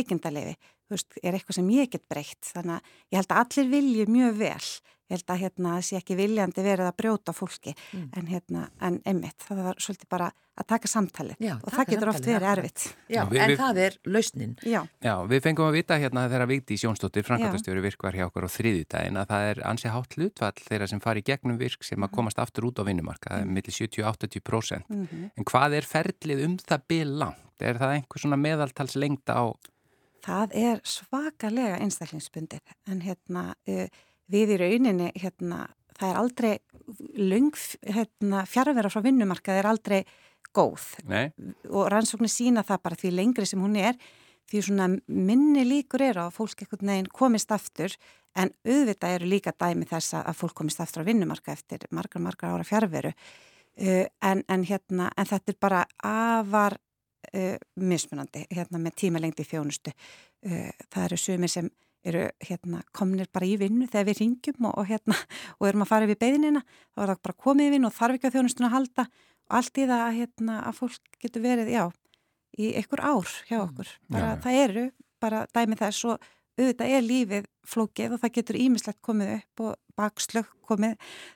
veikindalefi 0.87 1.23
er 1.23 1.37
eitthvað 1.37 1.59
sem 1.59 1.71
ég 1.75 1.89
get 1.91 2.05
breytt 2.09 2.53
þannig 2.53 2.77
að 2.77 2.93
ég 3.11 3.19
held 3.19 3.33
að 3.33 3.41
allir 3.43 3.73
vilji 3.73 4.05
mjög 4.07 4.37
vel 4.37 4.67
ég 5.07 5.15
held 5.15 5.31
að 5.31 5.39
hérna 5.41 5.75
það 5.77 5.85
sé 5.87 5.97
ekki 6.01 6.17
viljandi 6.19 6.63
verið 6.65 6.89
að 6.89 6.97
brjóta 6.99 7.33
fólki 7.35 7.71
mm. 7.71 8.09
en 8.19 8.27
hérna 8.27 8.65
en 8.83 8.99
einmitt 9.07 9.45
það 9.45 9.63
var 9.69 9.79
svolítið 9.79 10.09
bara 10.11 10.27
að 10.57 10.67
taka 10.67 10.89
samtalið 10.91 11.43
Já, 11.43 11.53
og 11.61 11.71
það 11.71 11.91
getur 11.93 12.11
oft 12.11 12.27
verið 12.27 12.47
erfitt 12.51 12.83
Já, 13.07 13.21
við, 13.29 13.39
en 13.39 13.51
við, 13.51 13.59
það 13.61 13.79
er 13.85 13.97
lausnin 14.09 14.55
Já. 14.67 14.79
Já, 15.05 15.13
við 15.31 15.43
fengum 15.45 15.69
að 15.69 15.77
vita 15.77 15.99
hérna 16.01 16.25
þegar 16.27 16.51
Vigdi 16.51 16.79
Sjónsdóttir 16.81 17.27
Frankværtastjóri 17.27 17.85
virkvar 17.85 18.17
hjá 18.17 18.25
okkur 18.27 18.49
á 18.49 18.55
þriðjutægin 18.57 19.21
að 19.21 19.31
það 19.31 19.47
er 19.53 19.63
ansi 19.71 19.93
hátt 19.93 20.17
hlutvall 20.17 20.65
þeirra 20.67 20.91
sem 20.91 21.03
fari 21.03 21.23
gegnum 21.23 21.61
virk 21.61 21.87
sem 21.87 22.01
að 22.01 22.09
mhm. 22.09 22.15
komast 22.19 22.43
aftur 22.43 22.67
út 22.67 22.83
á 22.83 22.87
vinnumarka 22.89 23.31
það 23.31 23.45
er 23.45 23.47
mhm. 23.47 23.59
millir 23.61 23.77
70-80% 23.79 24.91
mm 24.91 25.07
-hmm. 25.07 25.31
en 25.37 25.47
hvað 25.53 25.77
er 25.79 25.87
ferlið 25.87 26.45
um 26.49 26.59
það 26.59 26.87
bila? 26.91 27.31
Er 27.57 27.79
það 27.79 27.95
einhver 27.95 28.21
svona 28.21 28.37
meðaltals 28.37 28.95
lengta 28.99 29.39
á? 29.39 29.45
Það 30.27 30.55
er 30.59 30.79
svakalega 30.83 31.79
einstaklingsbundir 31.79 32.59
en 32.91 33.01
hérna 33.05 33.49
uh, 33.55 33.87
við 34.27 34.55
í 34.55 34.61
rauninni, 34.61 35.11
hérna, 35.15 35.65
það 35.97 36.09
er 36.09 36.21
aldrei 36.21 36.53
lung, 37.17 37.53
hérna, 37.87 38.43
fjárvera 38.49 38.91
frá 38.91 39.03
vinnumarkað 39.05 39.61
er 39.61 39.69
aldrei 39.69 40.01
góð 40.55 40.93
Nei. 41.07 41.31
og 41.69 41.89
rannsóknir 41.91 42.31
sína 42.31 42.63
það 42.65 42.83
bara 42.85 42.99
því 42.99 43.11
lengri 43.15 43.47
sem 43.47 43.61
hún 43.61 43.75
er 43.79 43.97
því 44.47 44.61
svona 44.63 44.87
minni 45.07 45.65
líkur 45.67 46.03
eru 46.05 46.23
að 46.23 46.37
fólk 46.37 46.63
ekkert 46.63 46.85
neginn 46.87 47.09
komist 47.11 47.51
aftur 47.51 47.93
en 48.37 48.53
auðvitað 48.67 49.17
eru 49.17 49.29
líka 49.31 49.53
dæmi 49.59 49.87
þess 49.89 50.15
að 50.21 50.37
fólk 50.39 50.55
komist 50.61 50.81
aftur 50.83 51.03
á 51.03 51.09
vinnumarka 51.09 51.51
eftir 51.51 51.83
margar, 51.91 52.23
margar 52.23 52.55
ára 52.55 52.67
fjárveru 52.67 53.11
uh, 53.11 54.05
en, 54.23 54.43
en, 54.47 54.67
hérna, 54.67 55.11
en 55.17 55.29
þetta 55.29 55.53
er 55.53 55.59
bara 55.59 55.85
afar 55.99 56.79
uh, 57.33 57.57
mismunandi 57.81 58.45
hérna, 58.51 58.81
með 58.81 58.97
tímalengdi 59.03 59.45
þjónustu. 59.47 59.93
Uh, 60.45 60.71
það 60.93 61.03
eru 61.09 61.19
sumir 61.21 61.51
sem 61.51 61.69
eru 62.07 62.27
hérna, 62.45 62.81
komnir 62.95 63.29
bara 63.33 63.47
í 63.47 63.57
vinnu 63.59 63.87
þegar 63.89 64.07
við 64.11 64.21
ringjum 64.21 64.69
og, 64.69 64.77
og, 64.79 64.87
hérna, 64.87 65.17
og 65.57 65.69
erum 65.69 65.83
að 65.83 65.91
fara 65.91 66.09
við 66.09 66.21
beðinina, 66.21 66.63
þá 66.93 67.01
er 67.03 67.11
það 67.11 67.23
bara 67.27 67.39
komið 67.47 67.67
í 67.69 67.73
vinnu 67.75 67.89
og 67.89 67.97
þarf 67.97 68.17
ekki 68.17 68.29
að 68.29 68.37
þjónustuna 68.37 68.69
að 68.69 68.75
halda. 68.77 69.07
Og 69.47 69.57
allt 69.59 69.79
í 69.79 69.87
það 69.89 70.05
hérna, 70.19 70.57
að 70.67 70.79
fólk 70.81 71.19
getur 71.23 71.43
verið, 71.43 71.73
já, 71.73 71.83
í 72.57 72.71
einhver 72.79 73.03
ár 73.03 73.35
hjá 73.47 73.57
mm. 73.57 73.65
okkur. 73.65 73.93
Bara, 74.13 74.31
já, 74.31 74.41
það 74.45 74.61
eru 74.63 74.87
bara 75.23 75.43
dæmið 75.55 75.83
þess 75.83 76.07
og 76.07 76.27
auðvitað 76.57 76.93
er 76.93 77.05
lífið 77.05 77.49
flókið 77.67 78.15
og 78.15 78.21
það 78.23 78.33
getur 78.37 78.59
ímislegt 78.61 79.01
komið 79.05 79.33
upp 79.35 79.63
og 79.65 79.75
bakslökk 79.97 80.55
komið, 80.67 80.95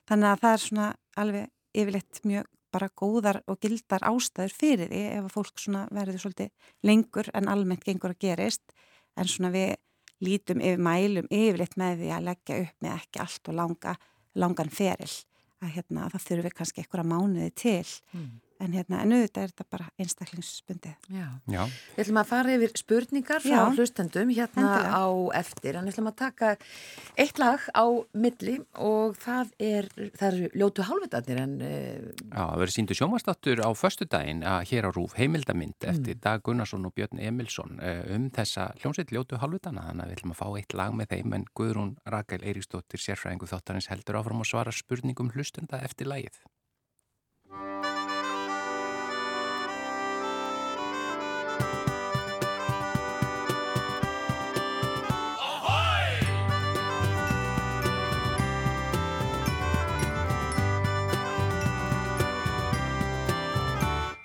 þannig 0.09 0.29
að 0.31 0.43
það 0.43 0.55
er 0.55 0.63
svona 0.65 0.87
alveg 1.21 1.81
yfirleitt 1.81 2.21
mjög 2.27 2.49
bara 2.71 2.89
góðar 2.97 3.41
og 3.51 3.59
gildar 3.63 4.05
ástæður 4.07 4.55
fyrir 4.57 4.91
því 4.91 5.01
ef 5.11 5.25
að 5.27 5.33
fólk 5.35 5.65
verður 5.91 6.21
svolítið 6.23 6.69
lengur 6.87 7.31
en 7.33 7.49
almennt 7.51 7.83
gengur 7.85 8.15
að 8.15 8.21
gerist. 8.25 8.75
En 9.19 9.27
svona 9.27 9.51
við 9.53 9.75
lítum 10.21 10.61
yfir 10.61 10.81
mælum 10.81 11.27
yfirleitt 11.29 11.75
með 11.77 12.03
því 12.03 12.13
að 12.15 12.27
leggja 12.29 12.61
upp 12.65 12.85
með 12.85 12.95
ekki 12.95 13.23
allt 13.25 13.51
og 13.51 13.57
langa, 13.57 13.97
langan 14.35 14.71
feril 14.71 15.11
að 15.61 15.75
hérna, 15.75 16.07
það 16.09 16.25
þurfi 16.27 16.51
kannski 16.57 16.81
einhverja 16.81 17.09
mánuði 17.11 17.51
til. 17.61 17.89
Mm 18.15 18.29
en, 18.61 18.75
hérna, 18.77 19.01
en 19.03 19.15
auðvitað 19.15 19.45
er 19.45 19.53
þetta 19.53 19.65
bara 19.73 19.87
einstaklingsbundið. 20.01 21.09
Já. 21.11 21.27
Já. 21.51 21.61
Við 21.95 22.03
ætlum 22.05 22.19
að 22.21 22.29
fara 22.31 22.55
yfir 22.55 22.73
spurningar 22.79 23.43
frá 23.43 23.55
Já. 23.55 23.61
hlustendum 23.75 24.31
hérna 24.31 24.63
Endilega. 24.63 25.01
á 25.01 25.05
eftir, 25.41 25.77
en 25.77 25.87
við 25.87 25.95
ætlum 25.95 26.11
að 26.11 26.17
taka 26.21 26.51
eitt 27.25 27.41
lag 27.41 27.65
á 27.73 27.85
milli 28.13 28.57
og 28.77 29.17
það 29.21 29.53
er, 29.57 29.89
það 30.19 30.27
eru 30.29 30.51
ljótu 30.61 30.85
hálfutatir 30.87 31.41
en... 31.41 31.57
Uh, 31.61 32.11
Já, 32.31 32.43
það 32.43 32.61
verður 32.61 32.75
síndu 32.77 32.97
sjómanstáttur 32.97 33.63
á 33.65 33.69
förstu 33.77 34.07
daginn 34.11 34.45
að 34.47 34.61
hér 34.71 34.87
á 34.87 34.91
Rúf 34.93 35.17
heimildamind 35.19 35.77
mm. 35.79 35.89
eftir 35.93 36.21
Dag 36.21 36.45
Gunnarsson 36.45 36.87
og 36.87 36.95
Björn 36.97 37.21
Emilsson 37.21 37.77
uh, 37.81 38.03
um 38.15 38.29
þessa 38.33 38.71
hljómsveit 38.81 39.13
ljótu 39.15 39.41
hálfutana, 39.41 39.89
þannig 39.89 40.05
að 40.05 40.13
við 40.13 40.19
ætlum 40.19 40.35
að 40.35 40.41
fá 40.41 40.47
eitt 40.61 40.77
lag 40.77 40.95
með 40.97 41.13
þeim 41.15 41.37
en 41.37 41.47
Guðrún 41.57 41.93
Rakel 42.05 42.41
Eiríksdóttir 42.45 43.01
sérfræðingu 43.01 43.49
þáttarins 43.49 43.89
heldur 43.91 44.21
áfram 44.21 44.43
að 44.43 44.51
svara 44.53 44.75
spurningum 44.75 45.33
hlustenda 45.35 45.81
eftir 45.85 46.09
lagið. 46.11 46.41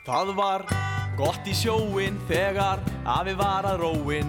Það 0.06 0.28
var 0.38 0.62
gott 1.18 1.48
í 1.50 1.54
sjóin 1.56 2.20
þegar 2.28 2.82
afi 3.10 3.32
var 3.38 3.66
að 3.66 3.80
róin 3.82 4.28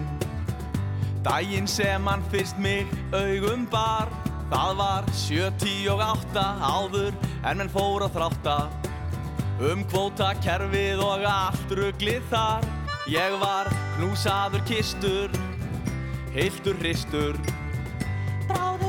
Dægin 1.22 1.68
sem 1.70 2.06
hann 2.10 2.24
fyrst 2.32 2.58
mig 2.58 2.88
augum 3.14 3.62
bar 3.70 4.10
Það 4.50 4.72
var 4.78 5.08
sjö, 5.12 5.50
tí 5.60 5.74
og 5.92 6.00
átta 6.00 6.44
áður 6.64 7.12
en 7.44 7.58
menn 7.60 7.68
fór 7.68 8.06
að 8.06 8.14
þrátta. 8.14 8.54
Um 9.60 9.82
kvóta 9.90 10.30
kerfið 10.40 11.02
og 11.04 11.26
allt 11.28 11.74
rugglið 11.76 12.24
þar 12.32 12.64
Ég 13.08 13.36
var 13.40 13.68
knúsaður 13.98 14.64
kistur, 14.68 15.36
heiltur 16.34 16.76
hristur. 16.80 17.36
Bráðum 18.48 18.87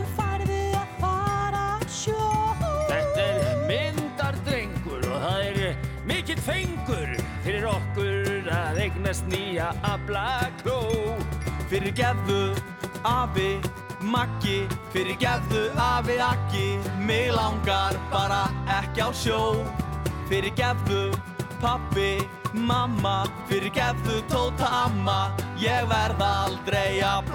fengur 6.45 7.11
fyrir 7.43 7.67
okkur 7.69 8.49
að 8.53 8.79
eignast 8.85 9.27
nýja 9.31 9.71
abla 9.87 10.49
kló 10.61 10.79
Fyrir 11.69 11.93
gefðu, 11.93 12.55
afi, 13.05 13.59
Maggi, 14.01 14.63
fyrir 14.93 15.17
gefðu 15.21 15.67
afi 15.77 16.17
Akki 16.23 16.67
Mig 17.05 17.29
langar 17.35 17.97
bara 18.09 18.47
ekki 18.79 19.05
á 19.05 19.09
sjó. 19.13 19.41
Fyrir 20.31 20.55
gefðu 20.57 21.11
pappi, 21.61 22.17
mamma 22.53 23.23
Fyrir 23.51 23.73
gefðu 23.75 24.21
tóta 24.31 24.71
amma 24.85 25.21
Ég 25.61 25.85
verð 25.91 26.23
aldrei 26.25 27.01
að 27.05 27.29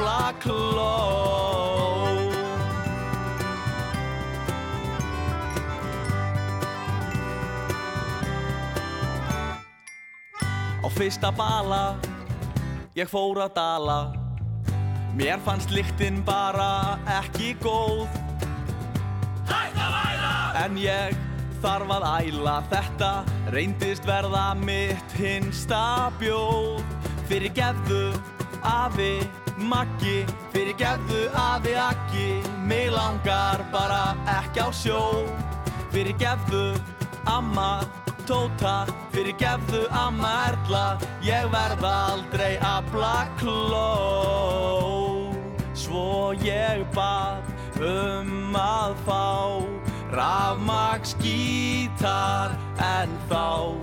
fyrsta 10.94 11.30
bala, 11.34 11.96
ég 12.94 13.08
fór 13.10 13.40
að 13.44 13.54
dala. 13.56 13.98
Mér 15.14 15.38
fannst 15.46 15.70
lyktinn 15.74 16.22
bara 16.26 16.98
ekki 17.20 17.54
góð. 17.62 18.10
Hætt 19.46 19.78
að 19.78 19.94
væla! 19.94 20.34
En 20.64 20.78
ég 20.78 21.16
þarf 21.62 21.94
að 21.96 22.06
æla. 22.10 22.56
Þetta 22.70 23.10
reyndist 23.54 24.06
verða 24.06 24.46
mitt 24.58 25.16
hinsta 25.18 26.10
bjóð. 26.20 26.82
Fyrir 27.30 27.54
gefðu 27.56 28.04
afi 28.66 29.16
Maggi 29.54 30.24
Fyrir 30.52 30.74
gefðu 30.76 31.28
afi 31.38 31.72
Akki 31.78 32.26
Mig 32.66 32.90
langar 32.92 33.62
bara 33.72 34.16
ekki 34.40 34.66
á 34.66 34.68
sjó. 34.74 35.02
Fyrir 35.94 36.16
gefðu 36.20 36.74
amma 37.30 38.03
Tóta 38.24 38.86
Fyrir 39.12 39.34
gefðu 39.36 39.82
amma 39.92 40.30
Erla 40.48 40.84
Ég 41.24 41.48
verð 41.52 41.84
aldrei 41.84 42.54
að 42.64 42.86
blakló 42.94 43.88
Svo 45.76 46.32
ég 46.40 46.84
bað 46.94 47.44
um 47.84 48.56
að 48.56 48.94
fá 49.04 49.26
Rafmaks 50.14 51.12
gítar 51.20 52.54
En 52.80 53.12
þá 53.28 53.76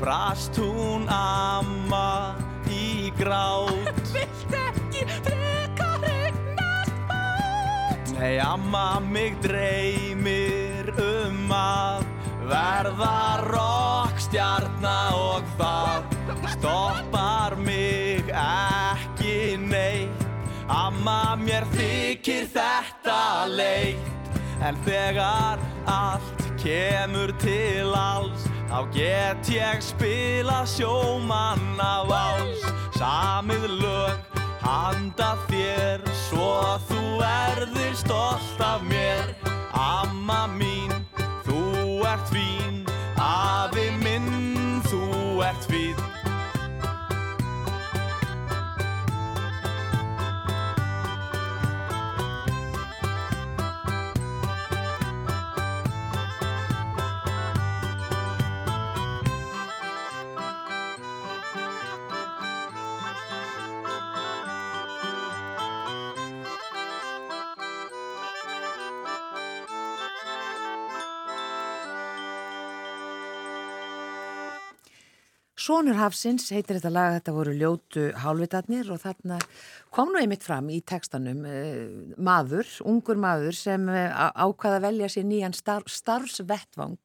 brast 0.00 0.56
hún 0.58 1.04
amma 1.12 2.34
í 2.72 3.12
grát. 3.18 4.00
Vilt 4.14 4.56
ekki 4.56 5.04
frekar 5.26 6.08
eignast 6.08 6.96
bát 7.10 8.16
Nei, 8.16 8.40
amma 8.40 9.02
mig 9.04 9.36
dreymir 9.44 10.90
um 10.96 11.52
að 11.54 12.11
verða 12.52 13.16
rockstjarna 13.48 14.96
og 15.16 15.48
það 15.58 16.44
stoppar 16.54 17.56
mig 17.56 18.28
ekki 18.36 19.56
neitt. 19.60 20.26
Amma 20.72 21.34
mér 21.40 21.66
þykir 21.74 22.46
þetta 22.52 23.20
leitt, 23.50 24.36
en 24.64 24.78
þegar 24.86 25.60
allt 25.90 26.44
kemur 26.62 27.32
til 27.42 27.90
alls, 27.98 28.46
þá 28.70 28.78
get 28.94 29.50
ég 29.52 29.82
spila 29.84 30.62
sjómanna 30.70 31.94
váls, 32.08 32.62
samið 32.96 33.66
lög 33.82 34.32
handa 34.62 35.34
þér 35.48 36.04
svo 36.28 36.78
þú 36.88 37.02
verðir 37.20 37.96
stolt 37.98 38.62
af 38.62 38.84
mér. 38.88 39.34
Amma 39.72 40.46
mín, 40.54 40.91
ert 42.12 42.28
fín. 42.28 42.82
Afi 43.16 43.90
minn, 44.02 44.82
þú 44.90 45.04
ert 45.48 45.70
fín 45.70 46.11
Sónur 75.62 75.94
Hafsins 75.94 76.48
heitir 76.50 76.80
þetta 76.80 76.90
lag, 76.90 77.12
þetta 77.18 77.32
voru 77.36 77.52
ljótu 77.54 78.08
hálfitatnir 78.18 78.88
og 78.90 78.98
þarna 78.98 79.36
kom 79.94 80.10
nú 80.10 80.18
einmitt 80.18 80.42
fram 80.42 80.70
í 80.74 80.80
tekstanum 80.82 81.44
eh, 81.46 81.84
maður, 82.18 82.66
ungur 82.88 83.20
maður 83.22 83.54
sem 83.54 83.84
eh, 83.92 84.08
ákvaða 84.10 84.80
að 84.80 84.86
velja 84.88 85.10
sér 85.14 85.28
nýjan 85.28 85.54
starf, 85.54 85.86
starfsvettvang, 85.92 86.98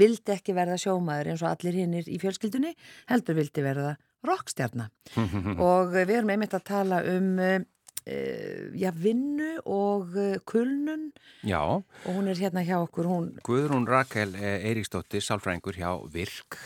vildi 0.00 0.34
ekki 0.34 0.56
verða 0.56 0.80
sjómaður 0.82 1.30
eins 1.30 1.44
og 1.44 1.52
allir 1.52 1.78
hinnir 1.84 2.10
í 2.10 2.18
fjölskyldunni, 2.22 2.74
heldur 3.12 3.38
vildi 3.38 3.66
verða 3.68 3.94
rockstjarnar 4.26 4.90
og 5.68 5.94
við 5.94 6.16
erum 6.16 6.34
einmitt 6.34 6.56
að 6.58 6.66
tala 6.72 7.04
um 7.14 7.36
uh, 7.38 7.60
já, 8.06 8.90
vinnu 8.96 9.50
og 9.64 10.16
uh, 10.16 10.38
kulnun 10.44 11.10
Já. 11.42 11.60
og 11.60 12.10
hún 12.10 12.28
er 12.28 12.36
hérna 12.36 12.64
hjá 12.64 12.78
okkur, 12.80 13.06
hún 13.06 13.28
Guðrún 13.46 13.86
Rakel 13.88 14.34
Eiríksdóttir, 14.36 15.22
sálfræðingur 15.24 15.78
hjá 15.78 15.90
Virk 16.12 16.58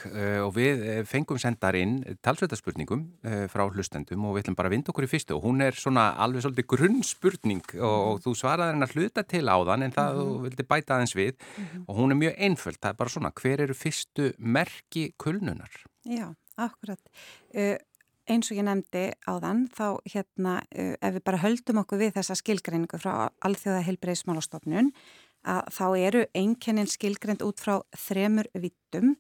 og 0.43 0.55
við 0.57 1.05
fengum 1.07 1.39
sendar 1.39 1.77
inn 1.79 2.03
talsveitaspurningum 2.25 3.05
frá 3.53 3.65
hlustendum 3.69 4.25
og 4.27 4.37
við 4.37 4.45
ætlum 4.45 4.59
bara 4.59 4.71
að 4.71 4.77
vinda 4.77 4.93
okkur 4.95 5.07
í 5.07 5.11
fyrstu 5.11 5.37
og 5.37 5.47
hún 5.47 5.63
er 5.65 5.79
svona 5.79 6.11
alveg 6.19 6.45
svolítið 6.45 6.69
grunnspurning 6.75 7.77
og, 7.79 7.99
og 8.15 8.23
þú 8.25 8.35
svaraði 8.39 8.75
hennar 8.75 8.95
hluta 8.95 9.25
til 9.29 9.45
áðan 9.47 9.87
en 9.87 9.95
það 9.95 10.15
mm 10.15 10.23
-hmm. 10.27 10.43
vildi 10.45 10.69
bæta 10.69 10.95
aðeins 10.95 11.17
við 11.17 11.35
mm 11.35 11.65
-hmm. 11.65 11.85
og 11.89 11.97
hún 11.97 12.11
er 12.11 12.17
mjög 12.23 12.35
einföld, 12.39 12.79
það 12.81 12.91
er 12.91 13.01
bara 13.01 13.11
svona 13.11 13.33
hver 13.35 13.61
eru 13.61 13.75
fyrstu 13.75 14.33
merki 14.39 15.13
kulnunar? 15.17 15.71
Já, 16.05 16.35
akkurat 16.57 17.01
uh, 17.55 17.77
eins 18.31 18.51
og 18.51 18.59
ég 18.59 18.67
nefndi 18.67 19.05
áðan 19.29 19.67
þá 19.75 19.87
hérna 20.09 20.57
uh, 20.63 20.95
ef 20.97 21.17
við 21.19 21.25
bara 21.27 21.43
höldum 21.43 21.81
okkur 21.83 22.01
við 22.01 22.17
þessa 22.19 22.37
skilgreiningu 22.41 23.01
frá 23.01 23.29
Alþjóða 23.45 23.85
heilbreyðismálastofnun 23.89 24.91
að 25.45 25.71
þá 25.77 25.87
eru 26.01 26.25
einkennin 26.33 26.89
skilgreind 26.89 27.45
út 27.45 27.61
frá 27.61 27.79
þremur 28.07 28.49
vittum 28.57 29.15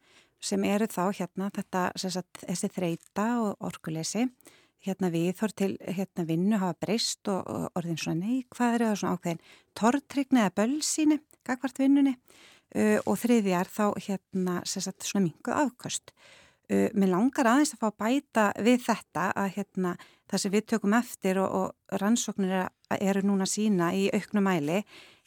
sem 0.45 0.64
eru 0.69 0.88
þá 0.90 1.05
hérna 1.17 1.51
þetta 1.55 1.87
sagt, 2.01 2.45
þessi 2.45 2.71
þreita 2.73 3.27
og 3.40 3.64
orkuleysi. 3.64 4.27
Hérna 4.85 5.09
viðhor 5.09 5.53
til 5.57 5.71
hérna 5.81 6.27
vinnu 6.29 6.59
hafa 6.61 6.77
breyst 6.85 7.29
og, 7.33 7.47
og 7.49 7.79
orðin 7.79 8.01
svona 8.01 8.27
neikvæðri 8.27 8.90
og 8.90 8.99
svona 9.01 9.17
ákveðin 9.17 9.45
tortrygni 9.81 10.43
eða 10.43 10.57
bölsíni 10.61 11.21
gagvart 11.45 11.81
vinnunni. 11.81 12.19
Uh, 12.75 12.99
og 13.07 13.21
þriðjar 13.21 13.71
þá 13.71 13.85
hérna 14.03 14.61
sagt, 14.67 15.07
svona 15.07 15.29
minguð 15.29 15.61
afkvöst 15.61 16.12
Uh, 16.64 16.87
mér 16.96 17.11
langar 17.12 17.44
aðeins 17.44 17.74
að 17.74 17.81
fá 17.83 17.90
að 17.90 17.96
bæta 18.00 18.42
við 18.64 18.79
þetta 18.87 19.24
að 19.37 19.48
hérna, 19.59 19.90
það 20.33 20.40
sem 20.40 20.53
við 20.55 20.62
tökum 20.72 20.94
eftir 20.96 21.40
og, 21.42 21.57
og 21.59 21.98
rannsóknir 22.00 22.55
er, 22.57 22.70
eru 23.05 23.20
núna 23.29 23.44
sína 23.44 23.90
í 23.92 24.07
auknum 24.16 24.46
mæli 24.48 24.79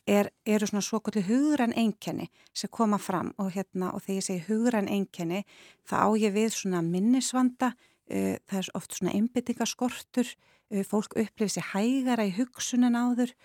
er, 0.09 0.31
eru 0.49 0.65
svona 0.65 0.81
svo 0.81 0.97
kvöldu 1.05 1.21
hugrann 1.27 1.75
einkenni 1.77 2.31
sem 2.57 2.71
koma 2.73 2.97
fram 2.97 3.29
og, 3.37 3.51
hérna, 3.53 3.91
og 3.93 4.01
þegar 4.07 4.17
ég 4.17 4.25
segi 4.25 4.47
hugrann 4.47 4.89
einkenni 4.89 5.43
þá 5.85 5.95
á 6.01 6.09
ég 6.17 6.33
við 6.33 6.57
svona 6.57 6.81
minnisvanda, 6.81 7.75
uh, 7.77 8.33
það 8.49 8.59
er 8.63 8.73
oft 8.81 8.97
svona 8.97 9.13
einbyttingaskortur, 9.19 10.33
uh, 10.73 10.83
fólk 10.89 11.13
upplifir 11.13 11.53
sér 11.59 11.69
hægara 11.75 12.25
í 12.25 12.33
hugsunin 12.39 12.97
áður 12.97 13.37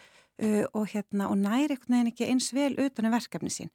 og, 0.73 0.87
hérna, 0.89 1.27
og 1.29 1.37
næri 1.39 1.77
einhvern 1.77 1.93
veginn 1.93 2.09
ekki 2.09 2.27
eins 2.33 2.49
vel 2.57 2.73
utan 2.81 3.07
um 3.07 3.13
verkefni 3.13 3.51
sín 3.53 3.69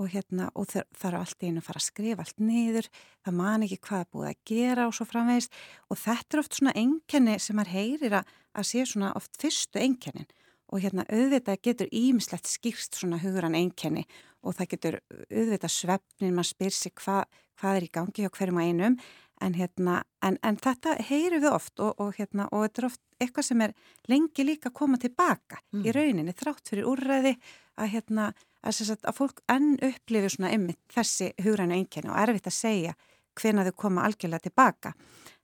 og, 0.00 0.08
hérna, 0.12 0.48
og 0.56 0.70
það 0.72 1.08
er 1.08 1.16
allt 1.18 1.42
í 1.44 1.50
einu 1.50 1.60
að 1.60 1.66
fara 1.68 1.82
að 1.82 1.88
skrifa 1.88 2.24
allt 2.24 2.38
niður, 2.40 2.88
það 3.24 3.38
man 3.38 3.66
ekki 3.66 3.80
hvað 3.88 4.04
er 4.04 4.12
búið 4.14 4.28
að 4.30 4.38
gera 4.52 4.86
og 4.88 4.94
svo 4.96 5.08
framvegist 5.08 5.58
og 5.88 6.00
þetta 6.00 6.36
er 6.36 6.42
oft 6.42 6.58
svona 6.58 6.76
enkenni 6.82 7.38
sem 7.42 7.58
maður 7.58 7.74
heyrir 7.76 8.16
að, 8.20 8.30
að 8.56 8.68
sé 8.70 8.86
svona 8.88 9.12
oft 9.18 9.36
fyrstu 9.42 9.82
enkennin 9.82 10.30
og 10.72 10.80
hérna 10.80 11.04
auðvitað 11.12 11.60
getur 11.66 11.90
ímislegt 11.92 12.48
skýrst 12.48 12.96
svona 12.96 13.20
hugurann 13.20 13.58
enkenni 13.58 14.06
og 14.42 14.56
það 14.56 14.70
getur 14.74 14.98
auðvitað 15.30 15.74
svefnin, 15.74 16.34
maður 16.34 16.50
spyr 16.50 16.76
sig 16.76 16.94
hva, 17.04 17.18
hvað 17.60 17.78
er 17.78 17.86
í 17.86 17.90
gangi 17.92 18.24
hjá 18.24 18.32
hverjum 18.32 18.60
að 18.62 18.70
einum. 18.70 18.96
En, 19.42 19.56
hérna, 19.58 19.96
en, 20.22 20.36
en 20.46 20.56
þetta 20.62 20.94
heyrir 21.02 21.42
við 21.42 21.50
oft 21.50 21.80
og, 21.82 21.96
og, 21.98 22.12
hérna, 22.14 22.44
og 22.54 22.62
þetta 22.62 22.82
er 22.82 22.86
oft 22.92 23.00
eitthvað 23.22 23.46
sem 23.48 23.64
er 23.64 23.72
lengi 24.10 24.44
líka 24.46 24.70
að 24.70 24.76
koma 24.78 25.00
tilbaka 25.02 25.58
mm. 25.72 25.82
í 25.82 25.94
rauninni 25.96 26.34
þrátt 26.38 26.70
fyrir 26.70 26.86
úrræði 26.86 27.32
að 27.74 27.90
hérna 27.96 28.28
að, 28.62 28.78
sagt, 28.78 29.04
að 29.04 29.18
fólk 29.18 29.42
enn 29.52 29.74
upplifi 29.82 30.32
svona 30.34 30.52
ymmið 30.56 30.78
þessi 30.94 31.32
hugrænu 31.42 31.78
einkenni 31.78 32.12
og 32.12 32.20
erfitt 32.22 32.48
að 32.50 32.58
segja 32.58 32.96
hvena 33.40 33.66
þau 33.66 33.74
koma 33.84 34.06
algjörlega 34.06 34.48
tilbaka 34.48 34.94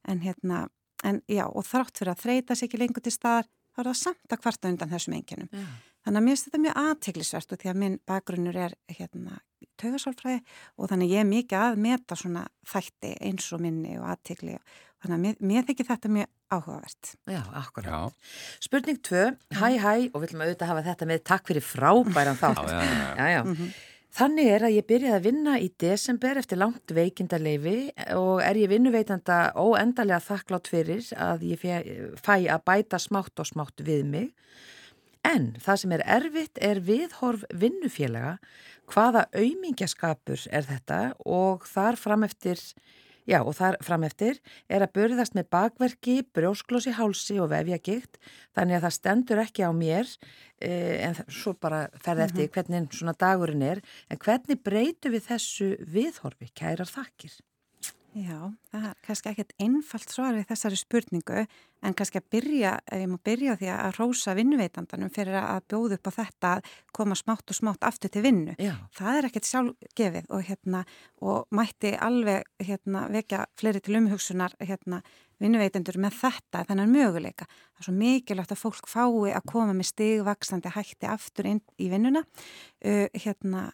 en 0.08 0.22
hérna, 0.24 0.66
en 1.04 1.22
já 1.28 1.46
og 1.48 1.66
þrátt 1.66 2.00
fyrir 2.00 2.14
að 2.14 2.24
þreita 2.24 2.56
sér 2.56 2.68
ekki 2.68 2.82
lengur 2.82 3.04
til 3.04 3.14
staðar 3.14 3.48
þá 3.74 3.82
er 3.82 3.90
það 3.90 4.00
samt 4.02 4.34
að 4.34 4.42
kvarta 4.42 4.72
undan 4.72 4.92
þessum 4.92 5.18
einkennum 5.18 5.52
yeah. 5.52 5.76
þannig 6.04 6.20
að 6.20 6.26
mér 6.26 6.34
finnst 6.34 6.48
þetta 6.48 6.62
mjög 6.64 6.80
aðteglisvert 6.82 7.54
og 7.54 7.62
því 7.62 7.70
að 7.72 7.80
minn 7.82 8.00
bakgrunnur 8.08 8.58
er 8.66 8.76
hérna 8.90 9.38
taugasálfræði 9.78 10.42
og 10.76 10.90
þannig 10.90 11.14
ég 11.14 11.22
er 11.22 11.28
mikið 11.28 11.62
að 11.62 11.80
meta 11.84 12.18
svona 12.18 12.44
þætti 12.66 13.14
eins 13.28 13.46
og 13.54 13.62
minni 13.62 13.94
og 13.98 14.08
aðtegli 14.12 14.58
Þannig 14.98 15.14
að 15.14 15.22
mér, 15.24 15.36
mér 15.50 15.66
þykir 15.68 15.86
þetta 15.92 16.08
mjög 16.10 16.30
áhugavert. 16.50 17.12
Já, 17.30 17.42
akkurat. 17.60 18.16
Spurning 18.64 18.98
2, 19.06 19.26
hæ 19.60 19.68
hæ 19.78 19.92
og 20.10 20.16
við 20.18 20.24
viljum 20.26 20.42
auðvitað 20.42 20.72
hafa 20.72 20.88
þetta 20.88 21.08
með 21.12 21.22
takk 21.30 21.52
fyrir 21.52 21.64
frábæran 21.64 22.40
þátt. 22.42 22.64
Já, 22.66 22.80
já, 22.82 23.14
já. 23.14 23.28
já. 23.36 23.40
Mm 23.44 23.54
-hmm. 23.54 23.78
Þannig 24.18 24.48
er 24.50 24.64
að 24.64 24.74
ég 24.74 24.86
byrjaði 24.88 25.16
að 25.18 25.26
vinna 25.28 25.54
í 25.60 25.68
desember 25.78 26.38
eftir 26.40 26.58
langt 26.58 26.94
veikindarleifi 26.96 27.76
og 28.16 28.40
er 28.42 28.56
ég 28.56 28.70
vinnuveitanda 28.72 29.52
óendarlega 29.54 30.24
þakklátt 30.24 30.70
fyrir 30.72 31.04
að 31.14 31.44
ég 31.52 31.66
fæ 32.16 32.48
að 32.48 32.64
bæta 32.64 32.98
smátt 32.98 33.38
og 33.38 33.46
smátt 33.46 33.84
við 33.84 34.06
mig. 34.08 34.32
En 35.22 35.52
það 35.60 35.80
sem 35.82 35.92
er 35.92 36.04
erfitt 36.16 36.58
er 36.58 36.80
viðhorf 36.80 37.44
vinnufélaga 37.52 38.38
hvaða 38.88 39.26
auðmingjaskapur 39.36 40.46
er 40.50 40.64
þetta 40.64 41.00
og 41.28 41.68
þar 41.68 42.00
frameftir 42.00 42.62
Já 43.28 43.42
og 43.42 43.52
þar 43.58 43.76
frameftir 43.84 44.38
er 44.72 44.84
að 44.84 44.94
börðast 44.96 45.34
með 45.36 45.50
bakverki, 45.52 46.22
brjósklósi, 46.32 46.94
hálsi 46.96 47.36
og 47.42 47.50
vefjagikt 47.52 48.16
þannig 48.56 48.78
að 48.78 48.86
það 48.86 48.94
stendur 48.96 49.42
ekki 49.42 49.66
á 49.68 49.72
mér 49.76 50.08
eh, 50.64 51.04
en 51.10 51.18
svo 51.28 51.52
bara 51.52 51.88
ferði 52.00 52.24
eftir 52.24 52.46
mm 52.46 52.48
-hmm. 52.48 52.54
hvernig 52.54 52.96
svona 52.96 53.16
dagurinn 53.20 53.62
er 53.62 53.82
en 54.08 54.18
hvernig 54.24 54.62
breytu 54.64 55.12
við 55.12 55.28
þessu 55.28 55.76
viðhorfi, 55.84 56.48
kærar 56.54 56.88
þakkir? 56.88 57.36
Já, 58.16 58.48
það 58.72 58.84
er 58.88 59.00
kannski 59.04 59.28
ekkert 59.30 59.50
einfalt 59.60 60.12
svar 60.12 60.32
við 60.32 60.46
þessari 60.48 60.78
spurningu 60.80 61.42
en 61.84 61.94
kannski 61.94 62.18
að 62.18 62.28
byrja, 62.32 62.70
ef 62.88 63.02
ég 63.02 63.10
má 63.10 63.18
byrja 63.28 63.56
því 63.60 63.68
að 63.74 63.98
rósa 63.98 64.34
vinnuveitandanum 64.34 65.10
fyrir 65.12 65.36
að 65.38 65.66
bjóða 65.68 65.98
upp 65.98 66.08
á 66.08 66.12
þetta 66.16 66.52
að 66.56 66.70
koma 66.96 67.18
smátt 67.18 67.52
og 67.52 67.58
smátt 67.58 67.84
aftur 67.86 68.10
til 68.10 68.22
vinnu. 68.24 68.54
Já. 68.58 68.72
Það 68.96 69.18
er 69.18 69.28
ekkert 69.28 69.48
sjálfgefið 69.50 70.30
og, 70.32 70.44
hérna, 70.48 70.82
og 71.20 71.46
mætti 71.54 71.92
alveg 72.08 72.48
hérna, 72.64 73.04
vekja 73.12 73.44
fleiri 73.60 73.82
til 73.84 73.98
umhugsunar 74.00 74.56
hérna, 74.62 75.02
vinnuveitandur 75.38 76.00
með 76.02 76.16
þetta 76.18 76.64
þennan 76.70 76.94
möguleika. 76.94 77.46
Það 77.46 77.82
er 77.82 77.88
svo 77.90 77.98
mikilvægt 78.00 78.54
að 78.56 78.62
fólk 78.62 78.88
fái 78.90 79.34
að 79.36 79.44
koma 79.52 79.76
með 79.76 79.92
stigvaksandi 79.92 80.72
hætti 80.74 81.12
aftur 81.12 81.50
inn 81.52 81.60
í 81.78 81.90
vinnuna 81.92 82.24
uh, 82.24 83.04
hérna, 83.12 83.68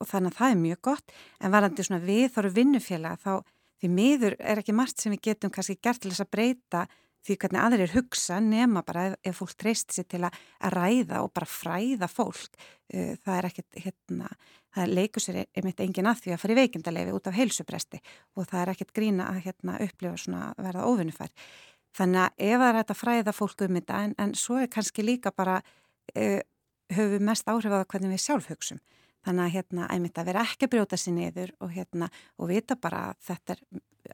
og 0.00 0.08
þannig 0.10 0.34
að 0.34 0.40
það 0.40 0.50
er 0.50 0.60
mjög 0.66 0.82
gott 0.90 1.14
en 1.44 1.52
varandi 1.52 1.84
svona 1.84 2.04
við 2.04 2.26
þóru 2.34 2.52
vinnufélag 2.56 3.22
þá 3.24 3.32
því 3.78 3.90
miður 3.94 4.38
er 4.38 4.62
ekki 4.62 4.76
margt 4.76 5.02
sem 5.02 5.14
við 5.14 5.28
getum 5.30 5.52
kannski 5.54 5.78
gert 5.82 6.02
til 6.02 6.12
þess 6.12 6.24
að 6.26 6.32
breyta 6.34 6.86
því 7.26 7.36
hvernig 7.42 7.60
aðrir 7.60 7.92
hugsa 7.92 8.38
nema 8.40 8.82
bara 8.86 9.08
ef, 9.10 9.16
ef 9.26 9.40
fólk 9.40 9.54
treyst 9.58 9.94
sér 9.94 10.06
til 10.08 10.22
að, 10.24 10.36
að 10.64 10.76
ræða 10.76 11.22
og 11.24 11.32
bara 11.34 11.48
fræða 11.50 12.08
fólk. 12.10 12.58
Uh, 12.88 13.14
það 13.24 13.34
er 13.34 13.48
ekkert 13.50 13.80
hérna, 13.84 14.30
það 14.74 14.92
leikur 14.96 15.24
sér 15.24 15.40
einmitt 15.44 15.82
engin 15.84 16.08
að 16.08 16.22
því 16.24 16.34
að 16.34 16.42
fara 16.44 16.54
í 16.54 16.60
veikindalegi 16.62 17.16
út 17.16 17.28
af 17.28 17.36
heilsupresti 17.36 18.00
og 18.38 18.46
það 18.48 18.60
er 18.62 18.72
ekkert 18.74 18.94
grína 18.96 19.32
að 19.32 19.42
hérna, 19.48 19.80
upplifa 19.84 20.22
svona 20.22 20.44
að 20.52 20.68
verða 20.68 20.86
ofinnufær 20.88 21.34
þannig 21.98 22.22
að 22.22 22.46
ef 22.46 22.62
það 22.62 22.68
er 22.68 22.78
þetta 22.78 22.96
fræða 23.02 23.34
fólk 23.34 23.64
um 23.66 23.78
þetta 23.78 23.98
en, 24.06 24.14
en 24.24 24.34
svo 24.38 24.60
er 24.62 24.70
kannski 24.72 25.04
líka 25.04 25.32
bara 25.34 25.58
uh, 25.60 26.40
höfum 26.94 27.14
við 27.16 27.26
mest 27.28 27.50
áhrif 27.50 27.74
á 27.74 27.78
það 27.80 27.88
hvernig 27.92 28.14
við 28.14 28.24
sjálf 28.24 28.48
hugsum 28.52 28.80
Þannig 29.28 29.44
að 29.44 29.54
hérna, 29.58 29.90
æmitt 29.92 30.18
að 30.18 30.30
vera 30.30 30.42
ekki 30.46 30.64
að 30.64 30.72
brjóta 30.72 30.96
sér 30.96 31.14
niður 31.18 31.50
og, 31.60 31.72
hérna, 31.74 32.08
og 32.40 32.48
vita 32.48 32.78
bara 32.80 33.10
að 33.10 33.18
þetta 33.28 33.54
er 33.54 33.62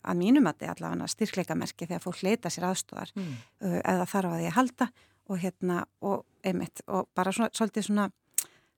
að 0.03 0.19
mínum 0.19 0.49
að 0.49 0.57
þetta 0.57 0.67
er 0.67 0.75
allavega 0.75 1.11
styrkleikamerki 1.13 1.87
þegar 1.87 2.03
fólk 2.03 2.23
leita 2.27 2.51
sér 2.51 2.67
aðstóðar 2.71 3.13
mm. 3.15 3.33
uh, 3.63 3.79
eða 3.79 4.09
þarf 4.11 4.33
að 4.33 4.41
því 4.41 4.49
að 4.49 4.57
halda 4.59 4.89
og, 5.25 5.39
hérna, 5.41 5.79
og, 6.05 6.25
einmitt, 6.45 6.83
og 6.91 7.07
bara 7.17 7.33
svona, 7.33 7.53
svolítið 7.55 7.87
svona, 7.87 8.09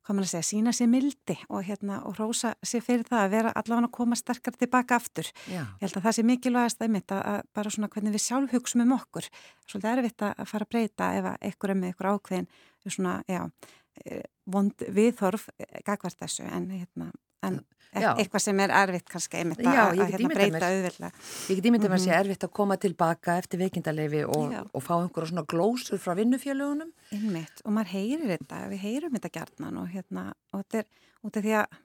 hvað 0.07 0.19
maður 0.19 0.29
að 0.29 0.33
segja, 0.35 0.49
sína 0.51 0.75
sér 0.77 0.91
mildi 0.93 1.39
og, 1.49 1.65
hérna, 1.67 2.03
og 2.07 2.21
rósa 2.21 2.53
sér 2.61 2.85
fyrir 2.85 3.09
það 3.09 3.25
að 3.25 3.33
vera 3.33 3.55
allavega 3.59 3.89
að 3.89 3.97
koma 3.97 4.19
sterkar 4.21 4.59
tilbaka 4.61 5.01
aftur. 5.01 5.33
Já. 5.49 5.65
Ég 5.65 5.83
held 5.87 5.99
að 5.99 6.07
það 6.07 6.19
sé 6.19 6.27
mikilvægast 6.29 6.85
einmitt 6.87 7.17
að, 7.17 7.25
að 7.33 7.41
bara 7.59 7.73
svona 7.75 7.91
hvernig 7.97 8.15
við 8.15 8.25
sjálf 8.29 8.55
hugsaum 8.55 8.85
um 8.85 8.95
okkur. 9.01 9.27
Svolítið 9.67 9.91
erfitt 9.97 10.29
að 10.29 10.45
fara 10.53 10.69
að 10.69 10.73
breyta 10.77 11.11
ef 11.17 11.33
einhver 11.35 11.75
er 11.75 11.81
með 11.81 11.91
einhver 11.91 12.11
ákveðin 12.13 12.49
svona, 12.87 13.17
já, 13.27 13.43
vond 14.47 14.85
viðhorf 14.99 15.49
eh, 15.59 15.81
gagvart 15.87 16.19
þessu 16.21 16.47
en, 16.47 16.69
hérna, 16.71 17.09
en 17.47 17.61
e- 17.93 18.05
eitthvað 18.05 18.45
sem 18.45 18.61
er 18.65 18.75
erfitt 18.83 19.09
kannski 19.11 19.41
einmitt 19.41 19.63
Já, 19.65 19.87
að, 19.87 20.03
að 20.05 20.13
hérna, 20.15 20.33
breyta 20.35 20.71
auðvitað. 20.71 21.25
Ég 21.51 21.61
get 21.61 21.71
ímyndið 21.71 21.89
mm 21.89 21.97
-hmm. 21.97 22.01
að 22.01 22.05
sé 22.05 22.19
erfitt 22.21 22.47
að 22.47 22.53
koma 22.61 22.77
tilbaka 22.77 23.39
eftir 23.43 23.63
veikindalegi 23.63 24.23
og, 24.25 24.55
og 24.73 24.85
fá 24.85 24.95
einhverja 25.01 25.33
svona 25.33 25.47
glósur 25.49 26.03
frá 26.03 26.15
vinnufjölugunum. 26.19 26.93
Einmitt 27.13 27.65
og 27.65 27.73
maður 27.73 27.93
heyrir 27.97 28.37
þetta, 28.37 28.63
við 28.71 28.85
heyrum 28.87 29.19
þetta 29.19 29.35
gærnan 29.39 29.83
og, 29.83 29.89
hérna, 29.89 30.33
og 30.53 30.63
þetta 30.65 30.79
er 30.79 30.87
út 31.27 31.37
af 31.37 31.43
því 31.43 31.59
að 31.63 31.83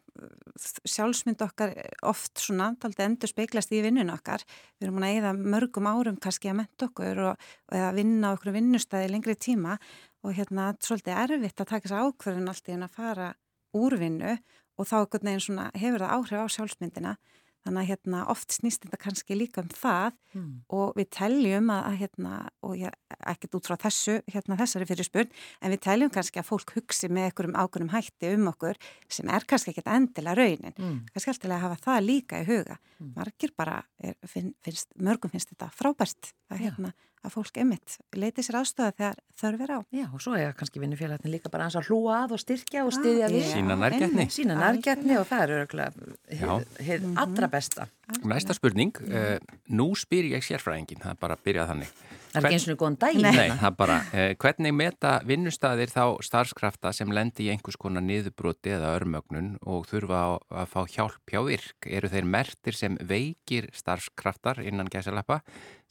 sjálfsmynd 0.86 1.42
okkar 1.46 1.72
oft 2.08 2.42
svona, 2.42 2.72
taldi 2.82 3.06
endur 3.06 3.32
speiklast 3.32 3.72
í 3.74 3.82
vinnun 3.84 4.12
okkar. 4.14 4.44
Við 4.78 4.90
erum 4.90 5.02
að 5.02 5.18
eða 5.18 5.32
mörgum 5.40 5.88
árum 5.88 6.20
kannski 6.22 6.52
að 6.52 6.60
menta 6.62 6.90
okkur 6.90 7.22
og, 7.30 7.48
og 7.72 7.78
að 7.78 8.00
vinna 8.02 8.34
okkur 8.36 8.56
vinnustæði 8.58 9.12
lengri 9.14 9.38
tíma 9.40 9.78
og 10.22 10.36
hérna 10.38 10.72
svolítið 10.84 11.22
erfitt 11.24 11.64
að 11.64 11.72
taka 11.74 11.88
þess 11.88 12.02
ákverðin 12.06 12.52
allt 12.52 12.68
í 12.70 12.76
henn 12.76 12.88
að 12.88 12.98
fara 12.98 13.30
úr 13.78 13.98
vinnu 14.02 14.38
og 14.78 14.88
þá 14.88 14.98
hefur 15.02 16.02
það 16.02 16.14
áhrif 16.16 16.42
á 16.42 16.48
sjálfsmyndina 16.56 17.16
þannig 17.62 17.84
að 17.84 17.90
hérna, 17.92 18.22
oft 18.32 18.56
snýst 18.56 18.86
þetta 18.86 19.00
kannski 19.02 19.36
líka 19.38 19.62
um 19.62 19.70
það 19.70 20.16
mm. 20.34 20.54
og 20.74 20.96
við 20.98 21.10
teljum 21.14 21.70
að, 21.74 21.82
að 21.90 21.98
hérna, 22.00 22.38
og 22.66 22.74
ég 22.80 22.96
ekkert 23.32 23.58
út 23.60 23.70
frá 23.70 23.78
þessu, 23.84 24.16
hérna 24.34 24.58
þessari 24.60 24.88
fyrir 24.90 25.08
spurn 25.08 25.36
en 25.62 25.74
við 25.74 25.84
teljum 25.86 26.14
kannski 26.14 26.42
að 26.42 26.50
fólk 26.50 26.74
hugsi 26.78 27.12
með 27.14 27.30
einhverjum 27.30 27.60
ákveðnum 27.60 27.94
hætti 27.94 28.34
um 28.34 28.50
okkur 28.52 28.82
sem 29.12 29.30
er 29.30 29.46
kannski 29.50 29.74
ekkert 29.74 29.92
endilega 29.94 30.38
raunin 30.40 30.74
mm. 30.74 30.98
kannski 31.14 31.34
alltaf 31.36 31.54
að 31.54 31.64
hafa 31.68 31.80
það 31.86 32.02
líka 32.08 32.42
í 32.42 32.50
huga 32.50 32.80
mm. 32.80 33.14
margir 33.20 33.54
bara, 33.58 33.78
er, 34.02 34.18
finn, 34.26 34.54
finnst, 34.66 34.90
mörgum 34.98 35.34
finnst 35.34 35.54
þetta 35.54 35.70
frábært 35.78 36.34
að 36.50 36.66
hérna 36.66 36.96
að 37.22 37.34
fólk 37.36 37.58
emitt 37.62 37.98
leiti 38.18 38.44
sér 38.46 38.58
ástöða 38.62 38.94
þegar 38.98 39.20
þörfir 39.42 39.74
á. 39.74 39.80
Já, 39.94 40.06
og 40.10 40.24
svo 40.24 40.36
er 40.38 40.56
kannski 40.58 40.82
vinnufélagin 40.82 41.34
líka 41.34 41.52
bara 41.54 41.68
að 41.70 41.90
hlúa 41.90 42.22
að 42.24 42.36
og 42.38 42.42
styrkja 42.42 42.86
og 42.88 42.94
styðja 42.96 43.30
við. 43.32 43.46
Sína 43.52 43.78
nærgætni. 43.80 44.28
Sína 44.34 44.58
nærgætni 44.60 45.18
og 45.20 45.28
það 45.30 45.44
er 45.46 45.54
örgulega 45.60 46.58
hér 46.88 47.06
allra 47.22 47.52
besta. 47.52 47.88
Næsta 48.28 48.58
spurning, 48.58 48.98
uh, 49.08 49.38
nú 49.70 49.92
spyr 49.98 50.32
ég 50.34 50.46
sérfræðingin, 50.46 51.02
það 51.04 51.16
er 51.16 51.22
bara 51.22 51.38
að 51.38 51.46
byrja 51.48 51.70
þannig. 51.70 51.94
Það 52.32 52.38
er 52.40 52.48
ekki 52.48 52.58
eins 52.58 52.66
og 52.72 52.78
góðan 52.80 52.98
dag. 53.02 53.18
Nei, 53.20 53.32
Nei 53.36 53.58
það 53.60 53.74
bara, 53.82 53.98
uh, 54.16 54.30
hvernig 54.40 54.74
meta 54.76 55.12
vinnustæðir 55.28 55.92
þá 55.92 56.04
starfskrafta 56.24 56.94
sem 56.96 57.12
lendi 57.12 57.48
í 57.48 57.52
einhvers 57.52 57.78
konar 57.82 58.06
niðurbroti 58.06 58.72
eða 58.78 58.94
örmögnun 58.96 59.50
og 59.68 59.84
þurfa 59.90 60.22
að, 60.30 60.36
að 60.64 60.70
fá 60.72 60.82
hjálp 60.96 61.34
hjá 61.34 61.42
virk? 61.50 61.90
Eru 62.00 62.12
þeir 62.14 62.30
mertir 62.38 62.78
sem 62.78 62.96
veikir 63.04 63.68
starfskraftar 63.76 64.64
innan 64.64 64.92
gæsalappa 64.92 65.42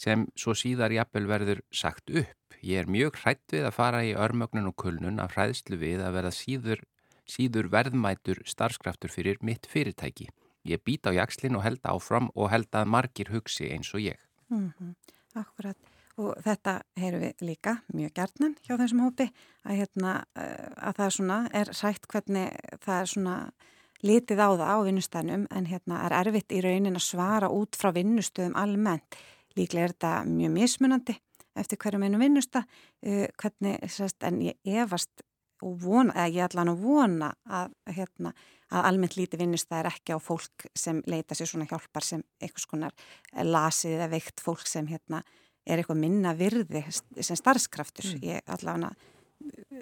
sem 0.01 0.25
svo 0.39 0.57
síðar 0.57 0.97
jafnvel 0.97 1.27
verður 1.29 1.63
sagt 1.69 2.09
upp? 2.09 2.37
Ég 2.65 2.83
er 2.83 2.91
mjög 2.93 3.21
hrætt 3.21 3.53
við 3.53 3.69
að 3.69 3.77
fara 3.77 4.03
í 4.05 4.17
örmögnun 4.17 4.73
og 4.73 4.77
kulnun 4.81 5.21
af 5.21 5.37
hræðslu 5.37 5.77
við 5.81 6.03
að 6.05 6.17
verða 6.19 6.33
síður, 6.37 6.83
síður 7.29 7.71
verðmætur 7.73 8.43
starfskraftur 8.49 9.13
fyrir 9.13 9.41
mitt 9.45 9.69
fyrirtæki. 9.69 10.29
Ég 10.69 10.81
být 10.85 11.09
á 11.09 11.13
jakslinn 11.17 11.57
og 11.57 11.65
held 11.65 11.81
áfram 11.89 12.29
og 12.35 12.51
held 12.53 12.69
að 12.77 12.91
margir 12.93 13.33
hugsi 13.33 13.71
eins 13.73 13.93
og 13.95 14.05
ég. 14.05 14.21
Mm 14.49 14.73
-hmm. 14.77 14.95
Akkurat. 15.35 15.77
Og 16.19 16.35
þetta 16.45 16.81
heyru 16.99 17.21
við 17.23 17.45
líka 17.47 17.77
mjög 17.95 18.15
gertnan 18.19 18.57
hjá 18.67 18.75
þessum 18.77 19.05
hópi 19.07 19.29
að, 19.65 19.77
hérna, 19.79 20.15
eh, 20.37 20.71
að 20.77 20.97
það 20.99 21.07
er, 21.07 21.17
svona, 21.17 21.39
er 21.63 21.73
sætt 21.77 22.09
hvernig 22.11 22.79
það 22.83 22.97
er 22.97 23.11
svona 23.15 23.37
litið 24.03 24.43
á 24.43 24.49
það 24.49 24.69
á 24.73 24.79
vinnustænum 24.89 25.47
en 25.51 25.67
hérna 25.71 26.03
er 26.07 26.17
erfitt 26.21 26.53
í 26.53 26.61
raunin 26.65 26.99
að 26.99 27.07
svara 27.07 27.51
út 27.53 27.79
frá 27.79 27.93
vinnustöðum 27.95 28.57
almennt. 28.59 29.19
Líklega 29.57 29.89
er 29.89 29.95
þetta 29.95 30.13
mjög 30.29 30.55
mismunandi 30.57 31.17
eftir 31.59 31.81
hverjum 31.83 32.07
einu 32.07 32.21
vinnusta 32.21 32.63
uh, 32.63 33.27
hvernig, 33.41 33.81
sérst, 33.91 34.23
en 34.25 34.41
ég 34.45 34.57
efast 34.65 35.25
og 35.61 35.77
vona, 35.83 36.15
eða 36.15 36.31
ég 36.33 36.57
hann 36.57 36.73
að 36.73 36.81
vona 36.85 37.29
að 37.45 37.75
hérna 37.93 38.33
að 38.71 38.87
almennt 38.89 39.17
líti 39.19 39.39
vinnustæðir 39.41 39.91
ekki 39.91 40.17
á 40.17 40.19
fólk 40.23 40.67
sem 40.79 41.03
leita 41.11 41.37
sér 41.37 41.51
svona 41.51 41.67
hjálpar 41.69 42.07
sem 42.07 42.23
einhvers 42.41 42.67
konar 42.71 42.95
lasið 43.45 43.99
eða 43.99 44.11
veikt 44.15 44.41
fólk 44.45 44.65
sem 44.71 44.89
hérna 44.89 45.21
er 45.71 45.83
eitthvað 45.83 46.03
minna 46.03 46.35
virði 46.37 46.85
sem 46.91 47.39
starfskraftur. 47.39 48.11
Mm. 48.15 48.27
Ég 48.31 48.53
allavega 48.55 48.93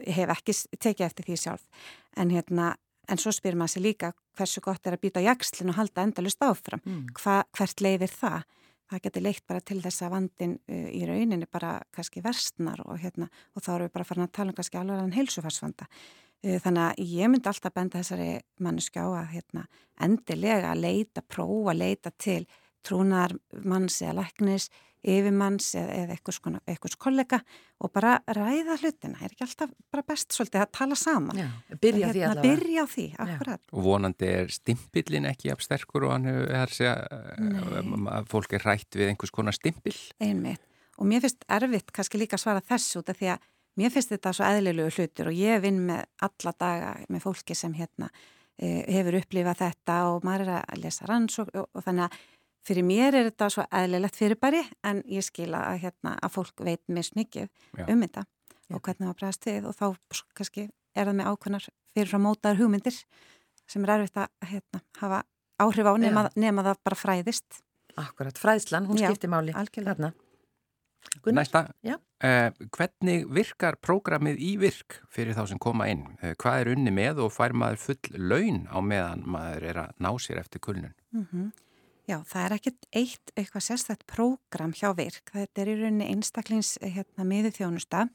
hef 0.06 0.34
ekki 0.36 0.54
tekið 0.78 1.06
eftir 1.08 1.26
því 1.26 1.40
sjálf 1.40 1.88
en 2.16 2.30
hérna 2.30 2.74
en 3.08 3.20
svo 3.20 3.32
spyrir 3.34 3.58
maður 3.58 3.74
sér 3.76 3.84
líka 3.86 4.12
hversu 4.38 4.62
gott 4.62 4.86
er 4.86 4.94
að 4.94 5.02
býta 5.06 5.22
á 5.24 5.28
jakslinn 5.32 5.72
og 5.72 5.78
halda 5.80 6.04
endalust 6.06 6.44
áfram. 6.44 6.82
Mm. 6.84 7.08
Hva, 7.18 7.40
hvert 7.56 7.82
leiðir 7.82 8.12
það? 8.12 8.46
Það 8.88 9.02
getur 9.04 9.24
leitt 9.24 9.44
bara 9.48 9.64
til 9.68 9.82
þess 9.84 10.04
að 10.04 10.14
vandin 10.14 10.54
í 10.68 11.02
rauninni 11.04 11.48
bara 11.50 11.74
kannski 11.92 12.22
verstnar 12.24 12.80
og 12.86 12.96
hérna 13.02 13.26
og 13.52 13.64
þá 13.64 13.74
eru 13.74 13.88
við 13.88 13.94
bara 13.98 14.06
farin 14.08 14.24
að 14.24 14.32
tala 14.38 14.52
um 14.52 14.56
kannski 14.56 14.80
alveg 14.80 15.02
en 15.02 15.16
heilsufarsvanda. 15.16 15.88
Þannig 16.38 16.84
að 16.84 17.02
ég 17.18 17.32
myndi 17.32 17.50
alltaf 17.50 17.74
benda 17.74 17.98
þessari 17.98 18.30
mannesku 18.62 19.02
á 19.02 19.08
að 19.18 19.32
hérna, 19.34 19.64
endilega 20.00 20.72
leita, 20.78 21.24
prófa, 21.26 21.74
leita 21.74 22.12
til 22.16 22.44
trúnar 22.86 23.34
manns 23.66 23.98
eða 24.04 24.22
læknis 24.22 24.68
yfirmanns 25.06 25.70
eða, 25.78 25.96
eða 26.02 26.16
eitthvað 26.16 26.96
kollega 26.98 27.38
og 27.78 27.92
bara 27.94 28.16
ræða 28.26 28.78
hlutina. 28.80 29.18
Er 29.22 29.32
ekki 29.32 29.44
alltaf 29.46 29.74
bara 29.92 30.04
best 30.08 30.34
svolítið 30.34 30.64
að 30.64 30.72
tala 30.78 30.98
saman? 30.98 31.38
Já, 31.38 31.48
byrja 31.82 32.12
hérna, 32.12 32.30
því. 32.38 32.46
Byrja 32.48 32.84
á 32.84 32.86
því. 32.94 33.06
Og 33.72 33.84
vonandi 33.86 34.30
er 34.40 34.50
stimpillin 34.52 35.28
ekki 35.30 35.52
af 35.54 35.62
sterkur 35.64 36.08
og 36.08 36.16
hann 36.16 36.26
er 36.30 36.74
segja 36.74 36.96
að 37.06 38.32
fólk 38.32 38.56
er 38.58 38.66
rætt 38.66 38.98
við 38.98 39.12
einhvers 39.12 39.34
konar 39.34 39.56
stimpil. 39.56 39.94
Einmitt. 40.22 40.64
Og 40.98 41.06
mér 41.06 41.22
finnst 41.22 41.46
erfitt 41.46 41.92
kannski 41.94 42.18
líka 42.18 42.34
að 42.38 42.42
svara 42.42 42.64
þessu 42.66 43.02
út 43.02 43.12
af 43.12 43.20
því 43.20 43.30
að 43.36 43.46
mér 43.78 43.94
finnst 43.94 44.10
þetta 44.10 44.34
svo 44.34 44.48
eðlilegu 44.48 44.96
hlutur 44.96 45.30
og 45.30 45.38
ég 45.38 45.62
vinn 45.62 45.84
með 45.86 46.02
alla 46.26 46.54
daga 46.58 46.90
með 47.06 47.24
fólki 47.28 47.54
sem 47.54 47.76
hérna 47.78 48.08
eh, 48.58 48.82
hefur 48.88 49.20
upplifað 49.20 49.62
þetta 49.62 49.98
og 50.10 50.26
maður 50.26 50.48
er 50.48 50.64
að 50.64 50.82
lesa 50.82 51.06
rannsók 51.06 51.52
og, 51.54 51.68
og 51.70 51.86
þannig 51.86 52.08
að 52.08 52.18
Fyrir 52.68 52.84
mér 52.84 53.16
er 53.16 53.30
þetta 53.30 53.48
svo 53.52 53.64
eðlilegt 53.72 54.18
fyrirbæri 54.18 54.60
en 54.84 55.00
ég 55.08 55.24
skila 55.24 55.62
að, 55.70 55.78
hérna, 55.86 56.18
að 56.20 56.34
fólk 56.34 56.64
veit 56.66 56.82
mist 56.92 57.14
mikið 57.16 57.46
Já. 57.48 57.86
um 57.88 58.02
þetta 58.04 58.24
og 58.68 58.82
hvernig 58.84 59.06
það 59.06 59.14
bregðast 59.22 59.48
við 59.48 59.68
og 59.70 59.76
þá 59.78 59.86
kannski 60.36 60.64
er 60.68 61.08
það 61.08 61.16
með 61.16 61.30
ákveðnar 61.32 61.68
fyrirfram 61.94 62.26
mótaður 62.26 62.60
hugmyndir 62.60 62.98
sem 63.68 63.84
er 63.84 63.94
erfitt 63.94 64.20
að 64.20 64.50
hérna, 64.50 64.82
hafa 65.00 65.22
áhrif 65.64 65.88
á 65.88 65.94
nema, 66.00 66.24
nema 66.36 66.64
það 66.66 66.80
bara 66.84 66.98
fræðist. 66.98 67.60
Akkurat, 67.98 68.38
fræðslan, 68.38 68.88
hún 68.88 69.00
skiptir 69.00 69.32
máli. 69.32 69.54
Algjörlega. 69.56 70.12
Næsta, 71.32 71.62
uh, 71.88 72.50
hvernig 72.74 73.24
virkar 73.32 73.78
prógramið 73.80 74.40
í 74.44 74.50
virk 74.60 74.98
fyrir 75.12 75.36
þá 75.36 75.46
sem 75.50 75.60
koma 75.62 75.88
inn? 75.90 76.04
Uh, 76.20 76.34
hvað 76.38 76.60
er 76.62 76.70
unni 76.74 76.92
með 76.94 77.22
og 77.24 77.32
fær 77.32 77.54
maður 77.56 77.80
full 77.86 78.18
laun 78.18 78.66
á 78.68 78.78
meðan 78.84 79.24
maður 79.24 79.66
er 79.70 79.80
að 79.86 80.04
ná 80.04 80.10
sér 80.20 80.42
eftir 80.42 80.62
kulnun? 80.64 80.94
Mm 81.14 81.26
-hmm. 81.30 81.48
Já, 82.08 82.22
það 82.24 82.44
er 82.46 82.52
ekkert 82.54 82.86
eitt 82.96 83.30
eitthvað 83.36 83.64
sérstætt 83.66 84.04
prógram 84.08 84.70
hjá 84.72 84.94
virk. 84.96 85.28
Þetta 85.28 85.60
er 85.60 85.68
í 85.68 85.74
rauninni 85.76 86.06
einstaklings 86.08 86.78
hérna, 86.80 87.26
miði 87.28 87.50
þjónusta. 87.58 88.06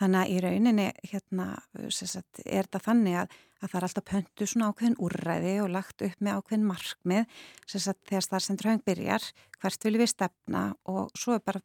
Þannig 0.00 0.22
að 0.22 0.32
í 0.32 0.38
rauninni 0.44 0.86
hérna, 1.10 1.48
sagt, 1.92 2.40
er 2.46 2.64
þetta 2.64 2.80
þannig 2.86 3.18
að, 3.20 3.36
að 3.60 3.68
það 3.68 3.78
er 3.78 3.86
alltaf 3.90 4.08
pöntu 4.08 4.48
svona 4.48 4.70
ákveðin 4.72 4.98
úrræði 5.04 5.54
og 5.66 5.70
lagt 5.74 6.06
upp 6.08 6.24
með 6.24 6.40
ákveðin 6.40 6.66
markmið 6.70 7.38
sagt, 7.68 8.02
þegar 8.08 8.26
starfsendur 8.30 8.70
höfing 8.70 8.84
byrjar, 8.88 9.30
hvert 9.60 9.88
viljum 9.88 10.06
við 10.06 10.12
stefna 10.14 10.66
og 10.88 11.12
svo 11.12 11.36
er 11.36 11.44
bara 11.44 11.64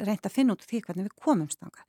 reynd 0.00 0.24
að 0.24 0.36
finna 0.40 0.56
út 0.56 0.64
því 0.64 0.84
hvernig 0.88 1.10
við 1.10 1.16
komum 1.20 1.52
stanga. 1.52 1.88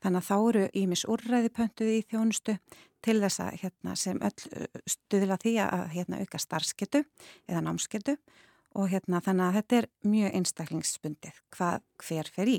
Þannig 0.00 0.22
að 0.22 0.28
þá 0.32 0.36
eru 0.40 0.68
ímis 0.80 1.08
úrræði 1.08 1.56
pöntuði 1.56 2.00
í 2.00 2.04
þjónustu 2.08 2.60
til 3.04 3.20
þess 3.20 3.44
að 3.44 3.56
hérna, 3.60 3.96
sem 3.96 4.20
öll 4.24 4.78
stuðla 4.88 5.36
því 5.40 5.58
að 5.68 5.90
hérna, 5.98 6.20
auka 6.24 6.40
starfsketu 6.40 7.04
eða 7.48 7.68
námsketu 7.68 8.16
og 8.78 8.90
hérna 8.90 9.20
þannig 9.24 9.46
að 9.46 9.56
þetta 9.58 9.78
er 9.78 9.88
mjög 10.06 10.36
einstaklingsbundið 10.38 11.42
hvað 11.56 11.82
hver 12.04 12.30
fer 12.34 12.50
í. 12.50 12.58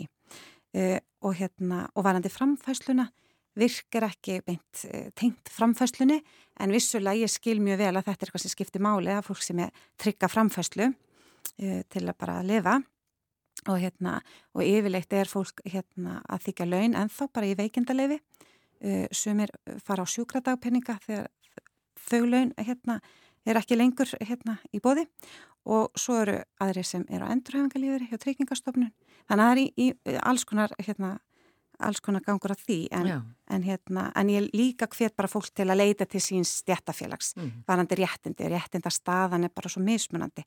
Uh, 0.71 1.00
og 1.28 1.36
hérna 1.36 1.86
og 2.00 2.06
varandi 2.06 2.32
framfæsluna 2.32 3.10
virkar 3.60 4.06
ekki 4.08 4.38
beint 4.47 4.84
uh, 4.88 5.10
tengt 5.19 5.52
framfæslunni 5.52 6.21
en 6.63 6.71
vissulega 6.71 7.26
ég 7.26 7.32
skil 7.32 7.60
mjög 7.63 7.82
vel 7.84 7.91
að 7.97 8.06
þetta 8.06 8.15
er 8.15 8.30
eitthvað 8.30 8.45
sem 8.45 8.54
skiptir 8.54 8.84
máli 8.84 9.12
að 9.12 9.26
fólk 9.28 9.43
sem 9.43 9.60
er 9.65 9.84
trygga 10.00 10.30
framfæslu 10.32 10.88
uh, 10.91 11.82
til 11.91 12.06
að 12.06 12.17
bara 12.17 12.39
lifa. 12.47 12.80
Og 13.69 13.78
hérna 13.78 14.15
og 14.56 14.63
yfirleitt 14.65 15.12
er 15.13 15.30
fólk 15.30 15.60
hérna 15.69 16.21
að 16.32 16.47
þykja 16.47 16.65
laun 16.65 16.95
en 16.97 17.12
þá 17.13 17.26
bara 17.30 17.50
í 17.52 17.58
veikindalefi 17.60 18.17
sem 19.13 19.38
er 19.43 19.52
fara 19.86 20.02
á 20.02 20.10
sjúkradagpenninga 20.10 20.95
þegar 21.04 21.28
þau 22.02 22.24
laun 22.26 22.54
hérna 22.58 22.95
er 23.45 23.60
ekki 23.60 23.78
lengur 23.78 24.10
hérna 24.21 24.58
í 24.74 24.82
bóði 24.84 25.08
og 25.65 25.91
svo 26.00 26.21
eru 26.24 26.39
aðri 26.63 26.84
sem 26.86 27.04
eru 27.10 27.28
á 27.28 27.34
endurhæfingalíður 27.34 28.08
hjá 28.10 28.17
treykingastofnun 28.21 28.93
þannig 29.30 29.43
að 29.43 29.43
það 29.43 29.52
er 29.52 29.62
í, 29.62 29.67
í 29.86 30.17
alls 30.21 30.45
konar 30.50 30.74
hérna, 30.82 31.12
alls 31.82 32.02
konar 32.04 32.26
gangur 32.26 32.54
að 32.56 32.65
því 32.65 32.80
en, 32.97 33.10
en, 33.52 33.63
hérna, 33.65 34.10
en 34.17 34.34
ég 34.34 34.50
líka 34.58 34.89
hvet 34.89 35.15
bara 35.17 35.30
fólk 35.32 35.52
til 35.54 35.69
að 35.69 35.84
leita 35.84 36.08
til 36.10 36.21
síns 36.24 36.58
stjættafélags 36.63 37.36
mm. 37.38 37.63
varandi 37.69 37.97
réttindi 38.02 38.47
og 38.47 38.54
réttindastaðan 38.56 39.47
er 39.47 39.54
bara 39.54 39.69
svo 39.69 39.84
mismunandi 39.86 40.45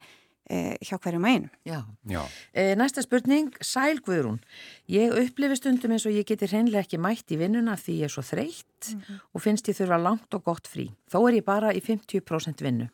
eh, 0.50 0.74
hjá 0.83 0.98
hverjum 0.98 1.29
að 1.29 1.37
einum 1.37 1.53
Já. 1.62 1.79
Já. 2.11 2.22
Eh, 2.53 2.74
Næsta 2.79 3.07
spurning, 3.07 3.55
Sæl 3.62 4.03
Guðrún 4.03 4.42
ég 4.90 5.14
upplifi 5.22 5.61
stundum 5.61 5.94
eins 5.94 6.09
og 6.11 6.16
ég 6.16 6.27
geti 6.27 6.50
hreinlega 6.50 6.83
ekki 6.83 6.98
mætt 7.03 7.31
í 7.31 7.38
vinnuna 7.38 7.79
því 7.79 8.00
ég 8.03 8.11
er 8.11 8.16
svo 8.16 8.27
þreytt 8.27 8.90
mm 8.90 9.00
-hmm. 9.00 9.22
og 9.33 9.46
finnst 9.46 9.70
ég 9.70 9.79
þurfa 9.79 10.03
langt 10.03 10.35
og 10.35 10.44
gott 10.44 10.66
frí 10.66 10.90
þó 11.07 11.22
er 11.29 11.40
ég 11.40 11.46
bara 11.46 11.72
í 11.72 11.81
50% 11.81 12.66
vinnu 12.66 12.90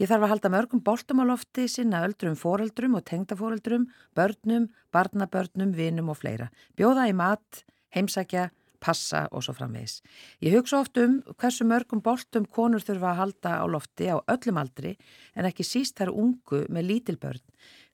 Ég 0.00 0.08
þarf 0.08 0.24
að 0.24 0.30
halda 0.32 0.50
mörgum 0.54 0.80
boltum 0.80 1.20
á 1.20 1.24
lofti 1.28 1.66
sinna 1.68 1.98
öldrum 2.06 2.36
foreldrum 2.40 2.94
og 2.96 3.02
tengdaforeldrum, 3.10 3.82
börnum, 4.16 4.70
barnabörnum, 4.96 5.74
vinum 5.76 6.08
og 6.08 6.16
fleira. 6.22 6.46
Bjóða 6.72 7.04
í 7.10 7.12
mat, 7.12 7.60
heimsækja, 7.92 8.46
passa 8.80 9.26
og 9.28 9.44
svo 9.44 9.52
framvegis. 9.58 9.98
Ég 10.40 10.56
hugsa 10.56 10.78
oft 10.80 10.96
um 11.02 11.18
hversu 11.36 11.66
mörgum 11.68 12.00
boltum 12.00 12.46
konur 12.48 12.80
þurfa 12.80 13.10
að 13.10 13.20
halda 13.20 13.52
á 13.60 13.64
lofti 13.68 14.08
á 14.08 14.16
öllum 14.24 14.62
aldri 14.62 14.94
en 15.36 15.50
ekki 15.50 15.68
síst 15.68 16.00
þær 16.00 16.14
ungu 16.14 16.62
með 16.72 16.88
lítilbörn. 16.94 17.44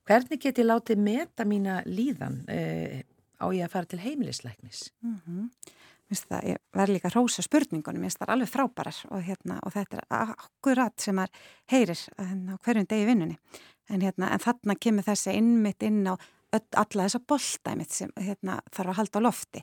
Hvernig 0.07 0.45
get 0.45 0.63
ég 0.63 0.71
látið 0.71 1.03
meta 1.03 1.43
mína 1.43 1.81
líðan 1.91 2.45
eh, 2.47 3.03
á 3.43 3.51
ég 3.51 3.67
að 3.67 3.75
fara 3.75 3.91
til 3.91 4.05
heimilisleiknis? 4.05 4.93
Mm 5.03 5.19
-hmm 5.27 5.75
það, 6.15 6.45
ég 6.53 6.61
verð 6.77 6.95
líka 6.95 7.09
að 7.11 7.17
rósa 7.17 7.43
spurningunum, 7.43 8.05
ég 8.05 8.11
finnst 8.11 8.21
það 8.23 8.33
alveg 8.35 8.51
frábærar 8.51 8.99
og, 9.11 9.23
hérna, 9.27 9.59
og 9.67 9.75
þetta 9.75 9.99
er 9.99 10.07
akkurat 10.21 11.03
sem 11.03 11.17
maður 11.19 11.49
heyrir 11.73 12.03
hérna, 12.19 12.59
hverjum 12.63 12.87
degi 12.91 13.09
vinnunni. 13.09 13.39
En, 13.91 14.03
hérna, 14.03 14.31
en 14.35 14.43
þarna 14.43 14.77
kemur 14.79 15.07
þessi 15.07 15.35
innmitt 15.39 15.83
inn 15.87 16.05
á 16.07 16.15
alla 16.55 17.07
þessa 17.07 17.21
boltæmið 17.27 17.91
sem 17.93 18.13
hérna, 18.19 18.61
þarf 18.73 18.93
að 18.93 18.99
halda 19.01 19.23
á 19.23 19.27
lofti. 19.27 19.63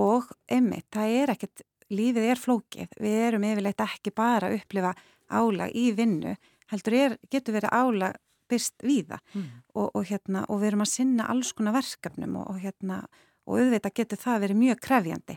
Og 0.00 0.28
einmitt, 0.48 0.88
það 0.92 1.16
er 1.20 1.34
ekkert, 1.34 1.64
lífið 1.92 2.28
er 2.32 2.40
flókið, 2.40 2.98
við 3.00 3.18
erum 3.28 3.44
yfirleitt 3.44 3.84
ekki 3.84 4.14
bara 4.16 4.48
að 4.48 4.60
upplifa 4.60 4.94
álag 5.32 5.74
í 5.76 5.90
vinnu, 5.96 6.36
heldur 6.72 6.96
er, 6.96 7.18
getur 7.32 7.58
verið 7.58 7.74
álag 7.76 8.16
byrst 8.48 8.84
víða. 8.84 9.18
Mm. 9.32 9.44
og, 9.76 9.90
og, 9.92 10.06
hérna, 10.08 10.46
og 10.48 10.60
við 10.60 10.72
erum 10.72 10.84
að 10.84 10.92
sinna 10.92 11.28
alls 11.32 11.52
konar 11.56 11.76
verkefnum 11.76 12.40
og, 12.40 12.48
og 12.52 12.64
hérna 12.64 13.02
og 13.48 13.58
auðvitað 13.58 13.96
getur 13.98 14.20
það 14.22 14.42
verið 14.44 14.60
mjög 14.60 14.82
krefjandi 14.86 15.36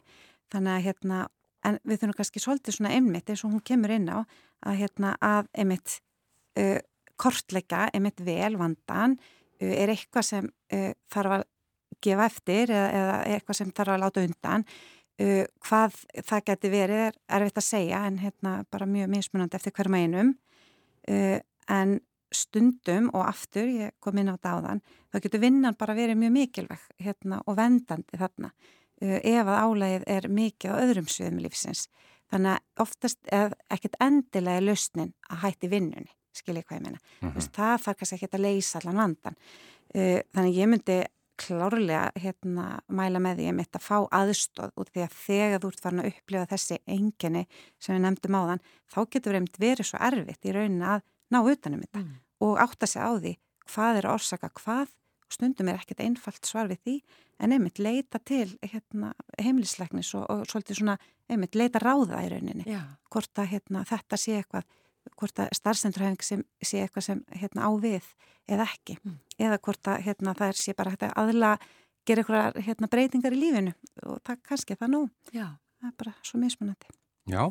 þannig 0.53 0.73
að 0.73 0.85
hérna, 0.89 1.21
en 1.65 1.79
við 1.83 2.01
þurfum 2.01 2.17
kannski 2.19 2.43
svolítið 2.43 2.77
svona 2.77 2.93
einmitt 2.95 3.29
eins 3.31 3.43
og 3.45 3.55
hún 3.55 3.63
kemur 3.65 3.93
inn 3.95 4.09
á 4.11 4.23
að 4.65 4.79
hérna 4.81 5.15
að 5.23 5.49
einmitt 5.57 5.97
uh, 6.59 6.79
kortleika, 7.15 7.87
einmitt 7.93 8.21
vel 8.25 8.55
vandan 8.59 9.17
uh, 9.17 9.73
er 9.73 9.93
eitthvað 9.93 10.29
sem 10.29 10.49
uh, 10.49 10.91
þarf 11.13 11.39
að 11.39 11.45
gefa 12.05 12.27
eftir 12.29 12.73
eða, 12.73 12.89
eða 12.99 13.17
eitthvað 13.33 13.59
sem 13.61 13.73
þarf 13.75 13.95
að 13.95 14.03
láta 14.03 14.25
undan. 14.25 14.67
Uh, 15.15 15.43
hvað 15.63 16.01
það 16.27 16.47
geti 16.49 16.73
verið 16.73 17.05
er 17.07 17.19
erfitt 17.37 17.61
að 17.61 17.69
segja 17.69 18.01
en 18.09 18.19
hérna 18.19 18.57
bara 18.71 18.89
mjög 18.89 19.13
mismunandi 19.13 19.57
eftir 19.57 19.75
hverjum 19.77 19.97
einum. 20.01 20.33
Uh, 21.07 21.39
en 21.71 21.99
stundum 22.35 23.09
og 23.13 23.23
aftur, 23.29 23.67
ég 23.69 23.93
kom 24.03 24.17
inn 24.19 24.29
á 24.29 24.35
þetta 24.35 24.55
áðan, 24.57 24.81
þá 25.13 25.19
getur 25.23 25.43
vinnan 25.43 25.77
bara 25.79 25.95
verið 25.97 26.19
mjög 26.19 26.33
mikilvæg 26.35 26.87
hérna, 27.05 27.39
og 27.45 27.57
vendandi 27.59 28.19
þarna 28.19 28.51
ef 29.01 29.47
að 29.47 29.61
álægið 29.65 30.05
er 30.15 30.27
mikið 30.31 30.75
á 30.75 30.81
öðrum 30.83 31.09
sviðum 31.11 31.41
lífsins. 31.43 31.87
Þannig 32.31 32.55
að 32.55 32.85
oftast 32.85 33.19
er 33.33 33.53
ekkert 33.69 33.97
endilega 34.01 34.63
lausnin 34.63 35.13
að 35.29 35.41
hætti 35.43 35.69
vinnunni, 35.69 36.13
skilja 36.33 36.63
hvað 36.63 36.77
ég 36.77 36.85
meina. 36.85 37.01
Mm 37.21 37.29
-hmm. 37.31 37.49
Það 37.57 37.81
þarf 37.83 37.97
kannski 37.99 38.15
ekki 38.15 38.31
að 38.31 38.45
leysa 38.47 38.79
allan 38.79 39.01
vandan. 39.03 39.35
Uh, 39.95 40.19
þannig 40.33 40.57
ég 40.57 40.67
myndi 40.67 41.03
klárlega 41.35 42.11
hérna, 42.15 42.79
mæla 42.87 43.19
með 43.19 43.39
því 43.39 43.47
að 43.49 43.57
mitt 43.57 43.77
að 43.77 43.83
fá 43.83 43.97
aðstóð 44.15 44.71
út 44.79 44.91
því 44.93 45.03
að 45.03 45.15
þegar 45.25 45.61
þú 45.61 45.71
ert 45.71 45.83
farin 45.83 46.03
að 46.03 46.09
upplifa 46.11 46.51
þessi 46.53 46.77
enginni 46.87 47.43
sem 47.79 47.95
við 47.95 48.03
nefndum 48.05 48.37
á 48.39 48.41
þann, 48.49 48.63
þá 48.93 48.99
getur 49.11 49.39
verið 49.59 49.89
svo 49.89 49.99
erfitt 49.99 50.47
í 50.47 50.53
rauninni 50.55 50.85
að 50.85 51.03
ná 51.33 51.39
utanum 51.41 51.83
þetta 51.83 51.99
mm. 51.99 52.13
og 52.47 52.61
átta 52.63 52.87
sig 52.87 53.03
á 53.03 53.11
því 53.17 53.33
hvað 53.73 53.99
er 53.99 54.07
að 54.07 54.17
orsaka 54.19 54.51
hvað 54.61 54.93
stundum 55.31 55.69
er 55.69 55.79
ekkert 55.79 56.03
einfalt 56.05 56.47
svar 56.47 56.69
við 56.69 56.81
því 56.85 56.95
en 57.43 57.55
einmitt 57.55 57.81
leita 57.81 58.19
til 58.23 58.47
hérna, 58.63 59.13
heimlisleiknis 59.41 60.13
og, 60.17 60.25
og 60.29 60.45
svolítið 60.49 60.79
svona 60.79 60.97
einmitt 61.31 61.57
leita 61.57 61.81
ráða 61.81 62.21
í 62.25 62.31
rauninni 62.31 62.65
Já. 62.69 62.81
hvort 63.11 63.41
að 63.41 63.51
hérna, 63.55 63.85
þetta 63.87 64.19
sé 64.21 64.39
eitthvað 64.39 64.67
hvort 65.19 65.39
að 65.39 65.51
starfsendurhæfing 65.53 66.45
sé 66.65 66.81
eitthvað 66.81 67.05
sem 67.05 67.19
hérna, 67.37 67.67
á 67.67 67.71
við 67.77 68.07
eða 68.49 68.65
ekki 68.71 68.97
mm. 68.97 69.19
eða 69.37 69.59
hvort 69.67 69.91
að 69.91 70.01
hérna, 70.07 70.33
það 70.37 70.53
er 70.53 70.61
sé 70.61 70.73
bara 70.77 70.95
aðla 71.11 71.51
gera 72.05 72.23
eitthvað 72.23 72.59
hérna, 72.65 72.89
breytingar 72.89 73.35
í 73.35 73.41
lífinu 73.41 73.75
og 74.05 74.19
það 74.25 74.41
kannski 74.49 74.77
það 74.79 74.93
nú 74.95 75.03
Já. 75.29 75.47
það 75.81 75.91
er 75.91 75.95
bara 76.01 76.15
svo 76.25 76.41
mismunandi 76.41 76.93
Já 77.29 77.49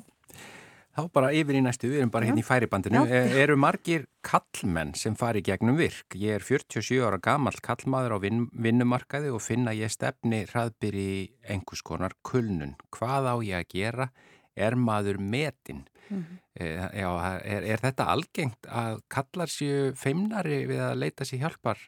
Þá 0.94 1.08
bara 1.10 1.30
yfir 1.34 1.58
í 1.58 1.62
næstu, 1.64 1.88
við 1.90 2.04
erum 2.04 2.10
bara 2.14 2.28
hérna 2.28 2.42
í 2.42 2.46
færibandinu. 2.46 3.00
Já. 3.02 3.16
E, 3.18 3.38
eru 3.42 3.56
margir 3.58 4.04
kallmenn 4.26 4.92
sem 4.98 5.16
fari 5.18 5.42
gegnum 5.42 5.78
virk? 5.78 6.14
Ég 6.14 6.38
er 6.38 6.44
47 6.46 7.00
ára 7.02 7.18
gammal 7.22 7.56
kallmaður 7.64 8.14
á 8.14 8.18
vin, 8.22 8.44
vinnumarkaði 8.54 9.32
og 9.34 9.42
finna 9.42 9.74
ég 9.74 9.90
stefni 9.90 10.44
hraðbyr 10.52 10.98
í 11.00 11.08
einhvers 11.50 11.82
konar 11.82 12.14
kulnun. 12.22 12.76
Hvað 12.94 13.26
á 13.26 13.34
ég 13.42 13.58
að 13.58 13.74
gera? 13.74 14.08
Er 14.54 14.78
maður 14.78 15.18
metin? 15.18 15.82
Mm 16.04 16.20
-hmm. 16.22 16.38
e, 16.60 16.66
já, 17.00 17.10
er, 17.42 17.62
er 17.74 17.80
þetta 17.82 18.06
algengt 18.12 18.66
að 18.68 19.00
kallar 19.08 19.50
sér 19.50 19.96
feimnari 19.98 20.66
við 20.68 20.78
að 20.78 20.98
leita 21.00 21.24
sér 21.24 21.42
hjálpar? 21.42 21.78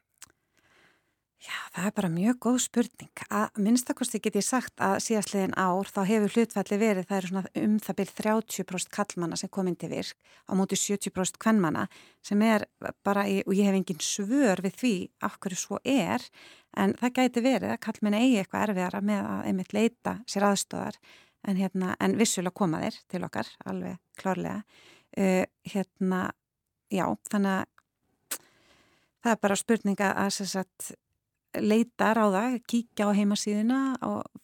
Já, 1.36 1.56
það 1.74 1.86
er 1.86 1.92
bara 1.96 2.08
mjög 2.08 2.36
góð 2.40 2.56
spurning. 2.64 3.22
Að 3.28 3.58
minnstakosti 3.60 4.20
get 4.24 4.38
ég 4.38 4.44
sagt 4.46 4.80
að 4.82 4.94
síðastliðin 5.04 5.52
ár 5.60 5.90
þá 5.92 5.98
hefur 6.08 6.32
hlutfalli 6.32 6.78
verið, 6.80 7.08
það 7.10 7.18
eru 7.18 7.30
svona 7.30 7.52
um 7.60 7.74
það 7.84 7.98
byrð 7.98 8.14
30% 8.22 8.92
kallmanna 8.96 9.36
sem 9.36 9.52
kom 9.52 9.68
inn 9.68 9.76
til 9.76 9.90
virk 9.92 10.16
á 10.48 10.52
móti 10.56 10.78
70% 10.80 11.36
kvennmanna 11.42 11.84
sem 12.24 12.40
er 12.46 12.64
bara, 13.04 13.26
og 13.28 13.52
ég 13.52 13.68
hef 13.68 13.76
engin 13.76 14.00
svör 14.00 14.64
við 14.64 14.80
því 14.80 14.94
af 15.28 15.36
hverju 15.36 15.60
svo 15.60 15.80
er, 15.84 16.24
en 16.72 16.96
það 16.96 17.16
gæti 17.20 17.44
verið 17.44 17.74
að 17.74 17.82
kallmenni 17.84 18.24
eigi 18.24 18.40
eitthvað 18.40 18.68
erfiðara 18.70 19.04
með 19.12 19.30
að 19.36 19.46
einmitt 19.52 19.76
leita 19.76 20.18
sér 20.24 20.50
aðstóðar 20.50 21.00
en, 21.46 21.56
hérna, 21.60 21.94
en 22.00 22.16
vissulega 22.16 22.56
koma 22.56 22.80
þeir 22.80 23.00
til 23.12 23.24
okkar, 23.28 23.54
alveg 23.68 24.00
klárlega. 24.16 24.62
Uh, 25.16 25.44
hérna, 25.68 26.26
já, 26.92 27.06
þannig 27.30 27.60
að 27.60 28.40
það 29.26 29.34
er 29.34 29.42
bara 29.42 29.56
spurninga 29.58 30.14
að 30.24 30.38
sagt, 30.46 30.94
leita 31.62 32.12
ráða, 32.16 32.44
kíkja 32.68 33.08
á 33.08 33.16
heimasíðina 33.16 33.80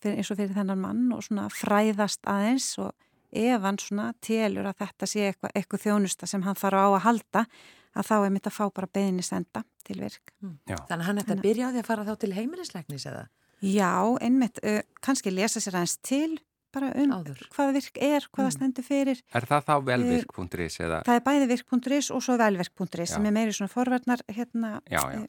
fyrir, 0.02 0.16
eins 0.18 0.30
og 0.32 0.40
fyrir 0.40 0.56
þennan 0.56 0.82
mann 0.82 1.06
og 1.14 1.24
svona 1.26 1.48
fræðast 1.52 2.26
aðeins 2.30 2.72
og 2.82 2.92
ef 3.32 3.64
hann 3.64 3.80
svona 3.80 4.10
telur 4.24 4.68
að 4.68 4.82
þetta 4.82 5.08
sé 5.08 5.28
eitthvað, 5.30 5.54
eitthvað 5.56 5.84
þjónusta 5.86 6.28
sem 6.28 6.44
hann 6.44 6.58
þarf 6.58 6.84
á 6.84 6.88
að 6.90 7.04
halda 7.06 7.44
að 7.92 8.08
þá 8.08 8.14
er 8.18 8.32
mitt 8.32 8.48
að 8.48 8.56
fá 8.56 8.64
bara 8.72 8.88
beðinni 8.92 9.24
senda 9.24 9.64
til 9.86 9.98
virk. 10.00 10.32
Mm. 10.40 10.56
Þannig 10.68 10.96
að 10.98 11.06
hann 11.08 11.22
ætti 11.22 11.34
að 11.34 11.44
byrja 11.44 11.68
á 11.68 11.72
því 11.72 11.82
að 11.82 11.90
fara 11.90 12.06
þá 12.08 12.14
til 12.22 12.32
heimilisleiknis 12.36 13.06
eða? 13.08 13.26
Já, 13.62 13.92
einmitt, 14.24 14.58
uh, 14.66 14.80
kannski 15.04 15.32
lesa 15.32 15.62
sér 15.62 15.78
aðeins 15.78 15.98
til 16.02 16.40
bara 16.72 16.88
um 16.96 17.12
Áður. 17.12 17.42
hvaða 17.52 17.74
virk 17.76 17.98
er, 18.00 18.26
hvaða 18.32 18.48
mm. 18.48 18.54
stendur 18.56 18.86
fyrir. 18.86 19.18
Er 19.36 19.46
það 19.48 19.66
þá 19.66 19.74
velvirk.is? 19.90 20.78
Það 20.80 21.12
er 21.14 21.26
bæði 21.26 21.50
virk.is 21.50 22.08
og 22.16 22.24
svo 22.24 22.38
velvirk.is 22.40 23.12
sem 23.12 23.28
er 23.28 23.36
meiri 23.36 23.52
svona 23.56 23.72
forverðnar 23.72 24.24
hérna, 24.32 24.78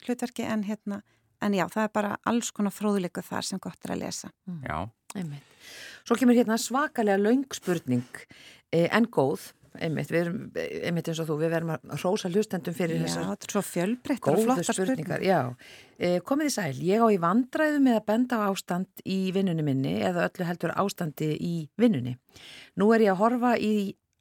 hlutverki 0.06 0.48
en 0.48 0.64
hérna 0.68 1.02
en 1.46 1.58
já, 1.58 1.66
það 1.72 1.88
er 1.88 1.96
bara 2.00 2.14
alls 2.30 2.52
konar 2.56 2.74
fróðleiku 2.76 3.24
þar 3.26 3.48
sem 3.48 3.62
gott 3.64 3.88
er 3.88 3.96
að 3.96 4.06
lesa. 4.06 4.32
Mm. 4.50 4.62
Já. 4.68 4.78
Einmitt. 5.14 5.50
Svo 6.04 6.18
kemur 6.20 6.38
hérna 6.38 6.58
svakalega 6.60 7.22
laungspurning 7.22 8.24
eh, 8.74 8.88
en 8.90 9.06
góð, 9.14 9.52
einmitt, 9.80 10.12
við 10.12 10.20
erum, 10.26 10.40
einmitt 10.58 11.10
eins 11.10 11.22
og 11.24 11.30
þú, 11.30 11.38
við 11.42 11.54
verum 11.56 11.72
að 11.76 11.94
rósa 12.02 12.32
hlustendum 12.32 12.76
fyrir 12.78 13.02
þessar. 13.04 13.24
Já, 13.24 13.30
þetta 13.32 13.48
er 13.48 13.56
svo 13.56 13.64
fjölbreyttar 13.70 14.38
og 14.38 14.48
flottar 14.48 14.78
spurningar. 14.78 15.26
Já, 15.26 15.40
eh, 15.98 16.20
komið 16.26 16.50
í 16.50 16.54
sæl, 16.58 16.82
ég 16.84 17.06
á 17.06 17.08
í 17.08 17.20
vandræðu 17.24 17.82
með 17.86 18.00
að 18.00 18.06
benda 18.12 18.42
á 18.42 18.46
ástand 18.50 19.06
í 19.06 19.20
vinnunni 19.36 19.66
minni 19.66 19.96
eða 20.04 20.28
öllu 20.28 20.50
heldur 20.50 20.76
ástandi 20.84 21.32
í 21.38 21.56
vinnunni. 21.80 22.18
Nú 22.82 22.90
er 22.94 23.08
ég 23.08 23.14
að 23.14 23.22
horfa 23.24 23.56
í 23.58 23.74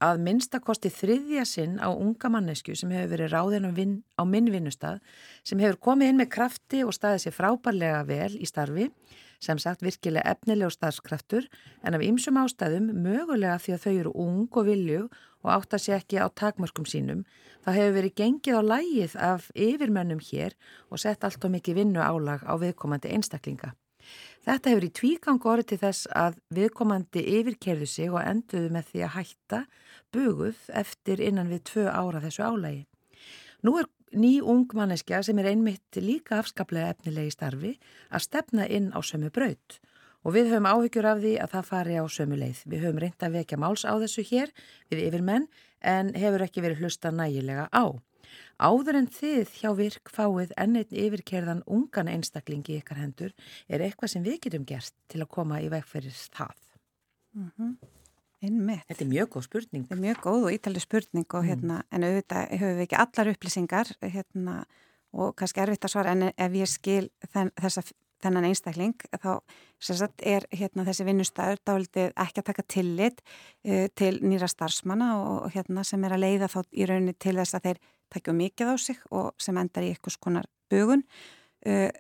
að 0.02 0.22
minnstakosti 0.26 0.90
þriðja 0.92 1.44
sinn 1.46 1.76
á 1.78 1.88
unga 1.90 2.30
mannesku 2.32 2.74
sem 2.78 2.90
hefur 2.94 3.14
verið 3.14 3.34
ráðin 3.34 3.68
vin, 3.76 3.98
á 4.18 4.22
minn 4.26 4.50
vinnustad 4.52 5.02
sem 5.46 5.60
hefur 5.62 5.80
komið 5.90 6.12
inn 6.12 6.22
með 6.22 6.32
krafti 6.36 6.82
og 6.86 6.94
staðið 6.96 7.26
sér 7.26 7.36
frábærlega 7.38 8.02
vel 8.08 8.32
í 8.34 8.48
starfi 8.48 8.88
sem 9.42 9.58
sagt 9.58 9.82
virkilega 9.82 10.34
efnileg 10.34 10.70
starfskraftur 10.74 11.48
en 11.82 11.96
af 11.98 12.04
ymsum 12.06 12.38
ástæðum 12.42 12.92
mögulega 13.04 13.58
því 13.62 13.76
að 13.76 13.84
þau 13.84 13.92
eru 13.92 14.16
ung 14.24 14.48
og 14.50 14.66
vilju 14.68 15.04
og 15.42 15.50
átta 15.50 15.78
sér 15.82 15.98
ekki 15.98 16.22
á 16.22 16.26
takmörkum 16.30 16.86
sínum 16.86 17.24
það 17.64 17.78
hefur 17.78 17.96
verið 17.98 18.16
gengið 18.20 18.58
á 18.58 18.62
lægið 18.72 19.16
af 19.30 19.48
yfirmönnum 19.54 20.22
hér 20.30 20.56
og 20.90 21.02
sett 21.02 21.24
allt 21.26 21.44
og 21.44 21.54
mikið 21.54 21.78
vinnu 21.82 22.02
álag 22.02 22.42
á 22.46 22.54
viðkomandi 22.58 23.12
einstaklinga. 23.14 23.74
Þetta 24.42 24.72
hefur 24.72 24.86
í 24.86 24.94
tvígang 24.98 25.44
orðið 25.46 25.68
til 25.70 25.80
þess 25.84 26.08
að 26.18 26.38
viðkomandi 26.56 27.22
yfirkerðu 27.38 27.86
sig 27.86 28.10
og 28.10 28.22
enduðu 28.24 28.72
með 28.74 28.88
því 28.90 29.04
að 29.06 29.14
hætta 29.16 29.60
buguð 30.12 30.59
eftir 30.68 31.20
innan 31.20 31.51
við 31.53 31.64
tvö 31.72 31.87
ára 31.90 32.20
þessu 32.22 32.44
álægi. 32.44 32.85
Nú 33.62 33.77
er 33.79 33.88
ný 34.12 34.40
ung 34.42 34.68
manneskja 34.75 35.22
sem 35.22 35.38
er 35.38 35.53
einmitt 35.53 35.96
líka 35.96 36.40
afskaplega 36.42 36.92
efnilegi 36.92 37.33
starfi 37.33 37.72
að 38.11 38.27
stefna 38.27 38.66
inn 38.68 38.92
á 38.92 39.01
sömu 39.01 39.31
braut 39.33 39.79
og 40.22 40.37
við 40.37 40.53
höfum 40.53 40.68
áhyggjur 40.70 41.09
af 41.09 41.20
því 41.22 41.35
að 41.42 41.53
það 41.55 41.68
fari 41.70 41.98
á 41.98 42.05
sömu 42.07 42.38
leið. 42.38 42.62
Við 42.66 42.85
höfum 42.87 43.01
reynd 43.03 43.25
að 43.27 43.37
vekja 43.38 43.59
máls 43.59 43.85
á 43.88 43.94
þessu 43.98 44.25
hér 44.29 44.53
við 44.90 45.05
yfirmenn 45.09 45.48
en 45.81 46.12
hefur 46.14 46.44
ekki 46.46 46.62
verið 46.62 46.85
hlusta 46.85 47.11
nægilega 47.11 47.68
á. 47.75 47.85
Áður 48.62 49.01
en 49.01 49.09
þið 49.11 49.57
hjá 49.59 49.70
virk 49.77 50.12
fáið 50.12 50.53
enneitt 50.61 50.92
yfirkerðan 50.94 51.64
ungan 51.66 52.11
einstaklingi 52.12 52.79
ykkar 52.79 53.01
hendur 53.01 53.33
er 53.66 53.83
eitthvað 53.83 54.14
sem 54.14 54.27
við 54.27 54.38
getum 54.46 54.68
gert 54.68 54.94
til 55.11 55.25
að 55.25 55.33
koma 55.35 55.59
í 55.64 55.70
vegferðir 55.72 56.14
það. 56.37 56.55
Mm 57.35 57.51
-hmm. 57.57 57.75
Einmitt. 58.42 58.87
Þetta 58.90 59.05
er 59.05 59.11
mjög 59.11 59.28
góð 59.37 59.44
spurning. 59.46 59.83
Þetta 59.87 59.94
er 59.94 60.02
mjög 60.02 60.22
góð 60.24 60.46
og 60.46 60.55
ítalið 60.57 60.85
spurning 60.85 61.26
og, 61.28 61.42
mm. 61.42 61.48
hérna, 61.50 61.81
mm. 61.81 61.88
en 61.94 62.07
auðvitað 62.09 62.55
höfum 62.59 62.78
við 62.78 62.87
ekki 62.87 62.98
allar 62.98 63.31
upplýsingar 63.33 63.92
hérna, 64.02 64.55
og 65.12 65.35
kannski 65.38 65.62
erfitt 65.62 65.87
að 65.87 65.92
svara 65.94 66.14
en 66.16 66.31
ef 66.31 66.57
ég 66.59 66.70
skil 66.70 67.05
þenn, 67.31 67.52
þessa, 67.61 67.85
þennan 68.22 68.48
einstakling 68.48 69.07
þá 69.12 69.31
sagt, 69.83 70.24
er 70.26 70.46
hérna, 70.55 70.87
þessi 70.88 71.07
vinnustæður 71.07 71.62
dálitið 71.68 72.12
ekki 72.24 72.42
að 72.42 72.48
taka 72.48 72.66
tillit 72.74 73.22
uh, 73.22 73.87
til 73.98 74.12
nýra 74.24 74.50
starfsmanna 74.50 75.12
og, 75.20 75.50
hérna, 75.55 75.85
sem 75.87 76.02
er 76.07 76.16
að 76.16 76.24
leiða 76.24 76.50
þá 76.50 76.61
í 76.70 76.88
rauninni 76.88 77.14
til 77.18 77.37
þess 77.38 77.59
að 77.59 77.68
þeir 77.68 77.83
takja 78.12 78.37
mikið 78.37 78.72
á 78.72 78.76
sig 78.81 79.02
og 79.11 79.33
sem 79.42 79.59
endar 79.61 79.87
í 79.87 79.92
eitthvað 79.92 80.18
skonar 80.18 80.50
bugun. 80.72 81.07
Uh, 81.66 81.90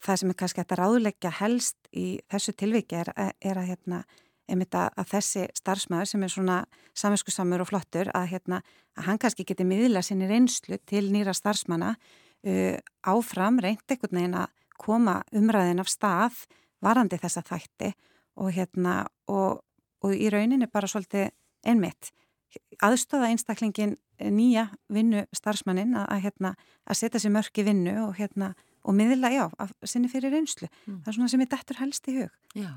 það 0.00 0.22
sem 0.22 0.32
er 0.32 0.40
kannski 0.42 0.64
að 0.64 0.78
ráðleggja 0.80 1.32
helst 1.40 1.90
í 1.96 2.08
þessu 2.30 2.54
tilviki 2.56 3.00
er, 3.00 3.10
er 3.16 3.60
að, 3.60 4.04
hérna, 4.50 4.88
að 4.98 5.10
þessi 5.14 5.46
starfsmæður 5.58 6.10
sem 6.10 6.24
er 6.26 6.32
svona 6.34 6.58
saminskusamur 6.98 7.64
og 7.64 7.70
flottur 7.70 8.10
að, 8.14 8.28
hérna, 8.34 8.60
að 8.98 9.08
hann 9.08 9.20
kannski 9.22 9.46
geti 9.48 9.66
miðla 9.68 10.02
sinni 10.04 10.28
reynslu 10.30 10.80
til 10.90 11.06
nýra 11.14 11.34
starfsmanna 11.36 11.94
uh, 11.94 12.76
áfram 13.06 13.60
reynd 13.62 13.86
ekkert 13.88 14.14
neginn 14.16 14.38
að 14.42 14.54
koma 14.80 15.20
umræðin 15.36 15.82
af 15.82 15.90
stað 15.92 16.44
varandi 16.80 17.20
þessa 17.20 17.44
þætti 17.44 17.92
og, 18.40 18.48
hérna, 18.56 19.02
og, 19.28 19.60
og 20.00 20.16
í 20.16 20.30
rauninni 20.32 20.70
bara 20.72 20.88
svolítið 20.88 21.28
einmitt 21.68 22.12
aðstöða 22.82 23.30
einstaklingin 23.30 23.96
nýja 24.20 24.66
vinnu 24.92 25.24
starfsmannin 25.36 25.94
að, 25.96 26.06
að, 26.12 26.22
hérna, 26.26 26.52
að 26.88 26.98
setja 27.00 27.22
sér 27.22 27.34
mörk 27.34 27.60
í 27.60 27.64
vinnu 27.66 27.94
og, 28.04 28.14
hérna, 28.18 28.52
og 28.84 28.96
miðla, 28.96 29.30
já, 29.32 29.44
að 29.60 29.74
sinni 29.88 30.10
fyrir 30.12 30.34
reynslu. 30.34 30.68
Mm. 30.86 31.00
Það 31.04 31.12
er 31.12 31.18
svona 31.18 31.32
sem 31.32 31.44
er 31.44 31.50
dættur 31.54 31.80
helst 31.80 32.10
í 32.10 32.16
hug. 32.18 32.34
Já, 32.58 32.70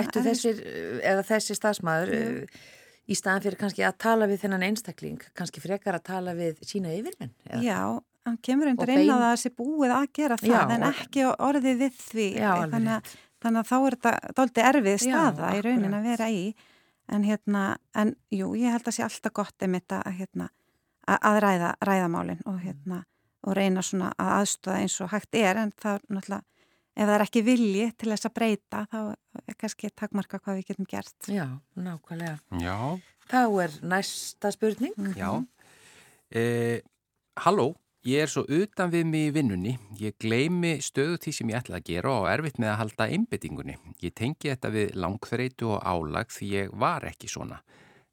ættu 0.00 0.24
þessir, 0.24 0.60
eða 1.06 1.24
þessi 1.28 1.56
starfsmæður 1.58 2.12
uh, 2.16 2.60
í 3.08 3.16
staðan 3.16 3.44
fyrir 3.44 3.60
kannski 3.60 3.86
að 3.88 3.96
tala 4.04 4.28
við 4.30 4.42
þennan 4.44 4.66
einstakling, 4.68 5.22
kannski 5.38 5.62
frekar 5.64 5.98
að 5.98 6.06
tala 6.10 6.34
við 6.38 6.60
sína 6.68 6.92
yfirmenn? 6.96 7.32
Eða? 7.48 7.62
Já, 7.64 7.80
hann 8.28 8.38
kemur 8.44 8.72
undir 8.72 8.94
einn 8.94 9.14
að 9.14 9.24
það 9.24 9.36
sé 9.42 9.52
búið 9.56 9.94
að 9.96 10.08
gera 10.20 10.40
það, 10.42 10.52
já, 10.52 10.60
en 10.76 10.86
ekki 10.90 11.26
orðið 11.32 11.82
við 11.84 12.02
því. 12.04 12.28
Já, 12.36 12.52
þannig, 12.74 12.92
að, 12.98 13.14
þannig 13.44 13.62
að 13.62 13.70
þá 13.70 13.76
er 13.78 13.98
þetta 13.98 14.34
doldi 14.40 14.66
erfið 14.72 15.00
staða 15.06 15.52
já, 15.52 15.56
í 15.56 15.64
raunin 15.68 15.98
að 15.98 16.10
vera 16.12 16.30
í. 16.32 16.44
En 17.08 17.24
hérna, 17.24 17.64
en 17.96 18.12
jú, 18.34 18.50
ég 18.60 18.74
held 18.74 18.90
að 18.90 18.98
sé 18.98 19.04
alltaf 19.06 19.32
gott 19.38 19.64
um 19.64 19.76
þetta 19.78 20.02
að 20.04 20.18
hérna 20.18 20.50
að 21.08 21.38
ræða 21.40 21.70
ræðamálinn 21.88 22.42
og, 22.44 22.58
hérna, 22.60 23.02
og 23.46 23.56
reyna 23.56 23.80
svona 23.84 24.10
að 24.20 24.32
aðstöða 24.42 24.80
eins 24.82 24.98
og 25.00 25.12
hægt 25.14 25.38
er 25.38 25.60
en 25.62 25.72
það 25.80 25.94
er 25.94 26.04
náttúrulega 26.18 26.44
ef 26.98 27.06
það 27.06 27.14
er 27.14 27.24
ekki 27.24 27.42
vilji 27.46 27.88
til 27.98 28.10
þess 28.12 28.28
að 28.28 28.34
breyta 28.34 28.84
þá 28.90 29.00
er 29.44 29.56
kannski 29.58 29.90
takmarka 29.94 30.40
hvað 30.42 30.58
við 30.58 30.70
getum 30.72 30.88
gert. 30.90 31.18
Já, 31.30 31.46
nákvæmlega. 31.78 32.38
Já. 32.58 32.78
Þá 33.28 33.42
er 33.64 33.76
næsta 33.86 34.50
spurning. 34.54 34.94
Mm 34.96 35.12
-hmm. 35.12 35.18
Já. 35.18 35.46
Eh, 36.30 36.80
halló, 37.36 37.74
ég 38.04 38.22
er 38.22 38.26
svo 38.26 38.42
utan 38.48 38.90
við 38.90 39.04
mig 39.06 39.28
í 39.28 39.34
vinnunni. 39.34 39.78
Ég 40.00 40.18
gleimi 40.18 40.78
stöðu 40.82 41.18
því 41.18 41.32
sem 41.32 41.50
ég 41.50 41.56
ætla 41.62 41.76
að 41.76 41.84
gera 41.84 42.10
og 42.10 42.28
erfitt 42.28 42.58
með 42.58 42.72
að 42.72 42.78
halda 42.78 43.08
einbyttingunni. 43.08 43.76
Ég 44.02 44.14
tengi 44.14 44.50
þetta 44.50 44.68
við 44.70 44.94
langþreitu 44.94 45.68
og 45.68 45.82
álag 45.84 46.28
því 46.28 46.46
ég 46.50 46.70
var 46.72 47.02
ekki 47.04 47.28
svona. 47.28 47.62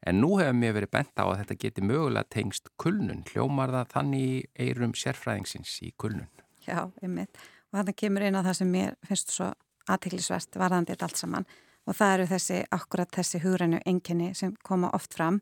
En 0.05 0.21
nú 0.21 0.37
hefur 0.37 0.53
mér 0.53 0.73
verið 0.73 0.91
bent 0.91 1.17
á 1.17 1.25
að 1.25 1.37
þetta 1.37 1.55
geti 1.59 1.81
mögulega 1.81 2.29
tengst 2.29 2.69
kulnun. 2.77 3.23
Hljómar 3.25 3.69
það 3.69 3.87
þannig 3.93 4.45
eirum 4.53 4.93
sérfræðingsins 4.93 5.81
í 5.81 5.93
kulnun? 5.97 6.29
Já, 6.67 6.91
einmitt. 7.01 7.37
Og 7.75 7.81
þannig 7.81 7.99
kemur 7.99 8.25
eina 8.25 8.43
það 8.45 8.57
sem 8.61 8.71
mér 8.71 8.95
finnst 9.05 9.35
svo 9.35 9.51
aðtiklisvert 9.91 10.57
varðandi 10.57 10.95
allt 10.95 11.19
saman. 11.19 11.47
Og 11.85 11.93
það 11.93 12.13
eru 12.15 12.27
þessi, 12.31 12.61
akkurat 12.73 13.11
þessi 13.13 13.43
hugrænu 13.43 13.83
enginni 13.85 14.31
sem 14.33 14.55
koma 14.65 14.89
oft 14.97 15.13
fram. 15.13 15.41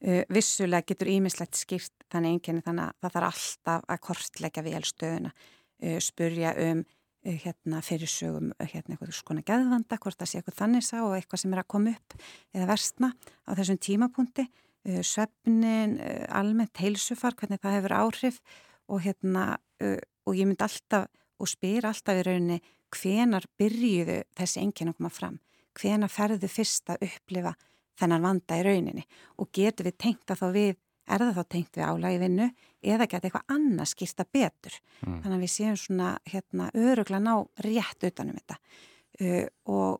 Uh, 0.00 0.22
vissulega 0.32 0.86
getur 0.92 1.10
ímislegt 1.12 1.58
skýrt 1.58 2.06
þannig 2.12 2.38
enginni 2.38 2.62
þannig 2.64 2.86
að 2.86 3.02
það 3.02 3.16
þarf 3.16 3.26
alltaf 3.32 3.82
að 3.90 4.00
kortleggja 4.06 4.64
við 4.64 4.78
elstöðuna. 4.78 5.32
Uh, 5.80 5.98
spurja 6.04 6.54
um 6.68 6.84
Eh, 7.20 7.36
hérna, 7.36 7.82
fyrir 7.84 8.08
sögum 8.08 8.54
eh, 8.56 8.68
hérna, 8.72 8.94
eitthvað 8.94 9.10
skona 9.12 9.42
geðvanda, 9.44 9.98
hvort 10.00 10.16
það 10.16 10.28
sé 10.30 10.38
eitthvað 10.38 10.54
þannig 10.56 10.84
sá 10.86 10.94
og 11.02 11.12
eitthvað 11.18 11.42
sem 11.42 11.52
er 11.52 11.60
að 11.60 11.66
koma 11.74 11.90
upp 11.92 12.14
eða 12.56 12.68
versna 12.70 13.10
á 13.44 13.50
þessum 13.58 13.76
tímapunkti 13.84 14.46
uh, 14.46 15.02
söfnin, 15.04 15.98
uh, 16.00 16.22
almennt 16.38 16.80
heilsufar, 16.80 17.36
hvernig 17.36 17.60
það 17.60 17.76
hefur 17.76 17.94
áhrif 17.98 18.38
og 18.88 19.04
hérna, 19.04 19.44
uh, 19.84 19.98
og 20.24 20.40
ég 20.40 20.48
mynd 20.48 20.64
alltaf 20.64 21.10
og 21.40 21.50
spyr 21.50 21.88
alltaf 21.88 22.20
í 22.20 22.26
rauninni 22.26 22.60
hvenar 22.90 23.46
byrjuðu 23.58 24.20
þessi 24.36 24.62
enginn 24.62 24.92
að 24.92 24.98
koma 24.98 25.12
fram, 25.14 25.40
hvenar 25.78 26.12
ferðu 26.12 26.50
fyrst 26.50 26.90
að 26.92 27.06
upplifa 27.06 27.54
þennan 28.00 28.24
vanda 28.24 28.58
í 28.58 28.64
rauninni 28.66 29.04
og 29.38 29.50
getur 29.54 29.88
við 29.88 29.98
tengt 30.06 30.32
að 30.32 30.42
þá 30.42 30.48
við 30.56 30.76
er 31.10 31.24
það 31.24 31.38
þá 31.38 31.48
tengt 31.54 31.78
við 31.78 31.86
álægi 31.88 32.20
vinnu 32.22 32.46
eða 32.92 33.08
geta 33.10 33.26
eitthvað 33.26 33.54
annað 33.54 33.90
skýrsta 33.90 34.26
betur. 34.30 34.76
Mm. 35.02 35.16
Þannig 35.24 35.36
að 35.36 35.42
við 35.42 35.52
séum 35.54 35.80
svona 35.80 36.10
hérna, 36.28 36.68
örugla 36.76 37.20
ná 37.22 37.32
rétt 37.66 38.06
utanum 38.06 38.38
þetta 38.38 38.58
uh, 38.60 39.48
og 39.74 39.98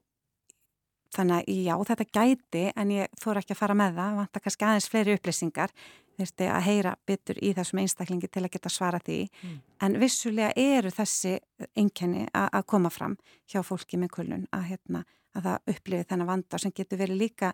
þannig 1.11 1.41
að 1.41 1.65
já, 1.67 1.75
þetta 1.91 2.09
gæti 2.15 2.65
en 2.79 2.95
ég 2.95 3.19
fór 3.19 3.41
ekki 3.41 3.57
að 3.57 3.63
fara 3.65 3.79
með 3.79 3.99
það, 3.99 4.19
vant 4.21 4.39
að 4.39 4.45
kannski 4.47 4.67
aðeins 4.69 4.91
fleiri 4.93 5.17
upplýsingar 5.19 5.75
þurfti 6.21 6.51
að 6.51 6.67
heyra 6.69 6.93
betur 7.09 7.41
í 7.43 7.53
þessum 7.57 7.83
einstaklingi 7.83 8.29
til 8.29 8.45
að 8.45 8.53
geta 8.57 8.73
svara 8.73 9.01
því. 9.05 9.21
Mm. 9.43 9.57
en 9.87 9.99
vissulega 10.01 10.53
eru 10.57 10.93
þessi 10.95 11.39
einkenni 11.77 12.29
að 12.35 12.63
koma 12.67 12.93
fram 12.93 13.17
hjá 13.51 13.63
fólki 13.67 13.99
með 14.01 14.15
kulun 14.19 14.47
að, 14.53 14.69
hérna, 14.75 15.05
að 15.35 15.49
það 15.49 15.75
upplifi 15.75 16.09
þennan 16.13 16.31
vanda 16.31 16.63
sem 16.63 16.77
getur 16.77 17.01
verið 17.01 17.23
líka 17.25 17.53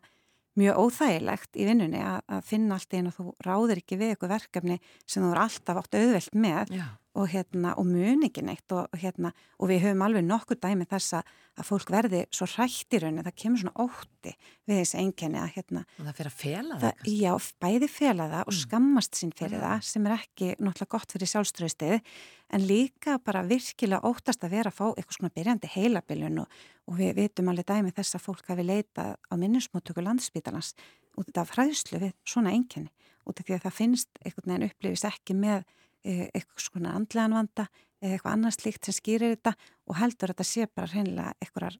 mjög 0.56 0.78
óþægilegt 0.80 1.58
í 1.60 1.66
vinnunni 1.68 2.00
að, 2.00 2.20
að 2.32 2.46
finna 2.48 2.78
allt 2.78 2.94
einn 2.96 3.10
og 3.10 3.16
þú 3.16 3.32
ráðir 3.44 3.82
ekki 3.82 3.98
við 4.00 4.14
eitthvað 4.14 4.36
verkefni 4.38 4.78
sem 5.04 5.24
þú 5.24 5.32
eru 5.34 5.42
alltaf 5.42 5.82
átt 5.82 5.98
auðvelt 6.00 6.38
með. 6.46 6.72
Já 6.78 6.86
og, 7.16 7.28
hérna, 7.32 7.72
og 7.80 7.86
muni 7.88 8.28
ekki 8.28 8.44
neitt 8.44 8.72
og, 8.76 8.92
hérna, 9.00 9.32
og 9.56 9.70
við 9.70 9.86
höfum 9.86 10.04
alveg 10.04 10.24
nokkur 10.26 10.58
dæmi 10.60 10.86
þess 10.88 11.16
að 11.16 11.64
fólk 11.64 11.90
verði 11.92 12.22
svo 12.34 12.48
hrætt 12.52 12.92
í 12.92 13.00
rauninni, 13.00 13.24
það 13.24 13.36
kemur 13.40 13.62
svona 13.62 13.86
ótti 13.86 14.34
við 14.68 14.80
þessi 14.82 14.98
enginni 15.00 15.40
að 15.40 15.54
hérna, 15.54 15.84
og 15.96 16.02
það 16.08 16.18
fyrir 16.18 16.30
að 16.30 16.36
fela 16.42 16.80
það, 16.82 16.98
það 17.00 17.14
Já, 17.16 17.32
bæði 17.64 17.90
fela 17.92 18.28
það 18.32 18.42
og 18.42 18.52
mm. 18.52 18.58
skammast 18.60 19.20
sín 19.20 19.32
fyrir 19.36 19.56
mm. 19.56 19.64
það 19.64 19.86
sem 19.88 20.08
er 20.08 20.16
ekki 20.18 20.50
náttúrulega 20.58 20.92
gott 20.96 21.16
fyrir 21.16 21.32
sjálfströðstið 21.32 22.12
en 22.56 22.68
líka 22.68 23.16
bara 23.24 23.44
virkilega 23.48 24.12
óttast 24.12 24.44
að 24.44 24.58
vera 24.58 24.72
að 24.72 24.76
fá 24.76 24.84
eitthvað 24.90 25.18
svona 25.20 25.34
byrjandi 25.38 25.72
heilabiljun 25.72 26.44
og, 26.44 26.60
og 26.86 27.00
við 27.00 27.16
vitum 27.22 27.48
alveg 27.50 27.70
dæmi 27.72 27.96
þess 27.96 28.18
að 28.18 28.26
fólk 28.28 28.52
hafi 28.52 28.68
leitað 28.68 29.16
á 29.16 29.34
minnismóttöku 29.40 30.04
landsbítalans 30.04 30.74
út 31.16 31.40
af 31.40 31.54
fræðslu 31.54 32.02
við 32.04 32.14
svona 32.28 32.52
enginni 32.52 32.92
út 33.26 33.40
af 33.40 33.48
því 33.48 33.56
að 33.56 33.64
það 33.64 33.76
finnst 33.80 34.20
einhvern 34.22 34.52
veginn 34.52 34.68
upplifist 34.68 35.08
ekki 35.08 35.36
með 35.38 35.64
eitthvað 36.06 36.62
svona 36.62 36.94
andlegan 36.96 37.34
vanda 37.36 37.66
eða 38.02 38.16
eitthvað 38.16 38.36
annars 38.36 38.60
líkt 38.64 38.86
sem 38.86 38.96
skýrir 38.96 39.36
þetta 39.36 39.54
og 39.86 39.98
heldur 40.00 40.32
að 40.32 40.34
þetta 40.34 40.48
sé 40.48 40.68
bara 40.68 40.90
reynilega 40.92 41.32
eitthvað 41.40 41.78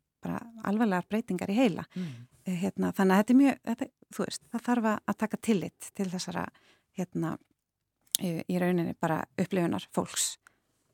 alvarlegar 0.67 1.07
breytingar 1.11 1.53
í 1.53 1.61
heila 1.61 1.87
mm. 1.95 2.17
E, 2.47 2.53
hérna, 2.61 2.93
þannig 2.95 3.13
að 3.13 3.21
þetta 3.21 3.33
er 3.33 3.39
mjög 3.41 3.57
þetta, 3.67 3.87
veist, 4.17 4.43
það 4.53 4.61
þarf 4.69 4.85
að 4.95 5.17
taka 5.19 5.39
tillit 5.43 5.87
til 5.99 6.05
þessara 6.13 6.45
hérna, 6.95 7.33
í, 8.23 8.29
í 8.47 8.61
rauninni 8.63 8.95
bara 9.03 9.17
upplifunar 9.35 9.87
fólks 9.95 10.37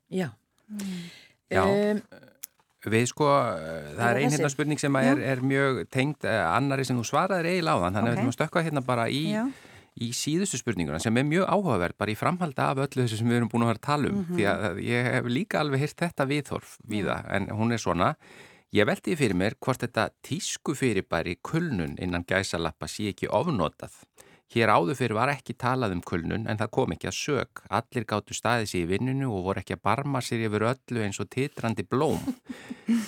Já 0.09 0.31
mm. 0.73 1.03
Já 1.53 1.61
um, 1.65 2.01
Við 2.83 3.05
sko, 3.13 3.27
það 3.29 4.07
er 4.07 4.17
einhverja 4.19 4.49
spurning 4.51 4.81
sem 4.81 4.97
er, 4.99 5.21
er 5.23 5.43
mjög 5.45 5.77
tengt 5.93 6.25
eh, 6.27 6.41
annari 6.41 6.83
sem 6.83 6.97
þú 6.99 7.05
svaraði 7.07 7.53
eiginlega 7.53 7.79
á 7.79 7.83
þann 7.85 7.95
þannig 7.95 8.01
okay. 8.01 8.01
að 8.01 8.09
við 8.09 8.17
ætlum 8.17 8.33
að 8.33 8.37
stökka 8.39 8.63
hérna 8.65 8.83
bara 8.89 9.05
í 9.07 9.21
Já 9.29 9.45
í 10.01 10.09
síðustu 10.15 10.57
spurninguna 10.57 10.99
sem 11.01 11.17
er 11.17 11.27
mjög 11.27 11.45
áhugaverð 11.49 11.97
bara 11.99 12.13
í 12.13 12.17
framhalda 12.17 12.69
af 12.71 12.81
öllu 12.87 13.03
þessu 13.03 13.19
sem 13.19 13.29
við 13.29 13.41
erum 13.41 13.51
búin 13.51 13.65
að 13.65 13.73
vera 13.73 13.81
að 13.81 13.87
tala 13.89 14.09
um. 14.09 14.15
Mm 14.15 14.23
-hmm. 14.23 14.35
því 14.37 14.47
að 14.53 14.81
ég 14.87 15.11
hef 15.13 15.29
líka 15.29 15.59
alveg 15.59 15.83
hýrt 15.83 15.99
þetta 16.01 16.25
viðhorf 16.25 16.77
við 16.89 17.05
það 17.11 17.31
en 17.35 17.47
hún 17.49 17.73
er 17.73 17.81
svona 17.81 18.15
ég 18.73 18.87
veldi 18.89 19.15
fyrir 19.15 19.37
mér 19.37 19.55
hvort 19.59 19.85
þetta 19.85 20.09
tísku 20.25 20.73
fyrirbæri 20.75 21.37
kulnun 21.41 21.97
innan 22.01 22.25
gæsalappa 22.25 22.87
sé 22.87 23.13
ekki 23.13 23.29
ofnotað 23.29 23.93
Hér 24.53 24.69
áður 24.69 24.97
fyrir 24.99 25.15
var 25.17 25.31
ekki 25.31 25.55
talað 25.57 25.95
um 25.95 26.01
kulnun 26.05 26.43
en 26.49 26.59
það 26.59 26.71
kom 26.75 26.91
ekki 26.93 27.07
að 27.09 27.15
sög. 27.17 27.61
Allir 27.73 28.05
gáttu 28.09 28.35
staðið 28.37 28.67
sér 28.69 28.83
í 28.83 28.89
vinnunu 28.91 29.31
og 29.33 29.47
voru 29.47 29.63
ekki 29.63 29.77
að 29.77 29.83
barma 29.87 30.21
sér 30.21 30.43
yfir 30.45 30.67
öllu 30.69 31.05
eins 31.05 31.21
og 31.23 31.29
titrandi 31.33 31.85
blóm. 31.89 32.19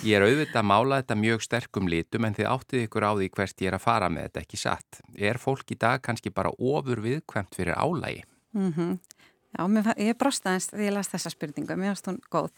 Ég 0.06 0.16
er 0.16 0.26
auðvitað 0.26 0.62
að 0.62 0.68
mála 0.72 1.00
þetta 1.02 1.18
mjög 1.20 1.44
sterkum 1.46 1.90
litum 1.92 2.26
en 2.26 2.34
þið 2.34 2.50
áttið 2.50 2.86
ykkur 2.86 3.06
á 3.06 3.12
því 3.12 3.30
hvert 3.36 3.62
ég 3.62 3.70
er 3.70 3.78
að 3.78 3.86
fara 3.86 4.10
með 4.10 4.28
þetta 4.28 4.42
ekki 4.42 4.62
satt. 4.64 5.00
Er 5.14 5.38
fólk 5.42 5.70
í 5.70 5.78
dag 5.86 6.02
kannski 6.02 6.34
bara 6.34 6.54
ofur 6.56 7.04
viðkvæmt 7.04 7.54
fyrir 7.54 7.78
álægi? 7.78 8.24
Mm 8.56 8.72
-hmm. 8.72 8.98
Já, 9.56 9.64
mér, 9.72 9.94
ég 9.96 10.16
brosta 10.18 10.52
eins 10.52 10.66
þegar 10.68 10.84
ég 10.84 10.92
las 10.92 11.08
þessa 11.08 11.30
spurningu, 11.30 11.76
mér 11.76 11.94
finnst 11.94 12.08
hún 12.10 12.20
góð. 12.28 12.50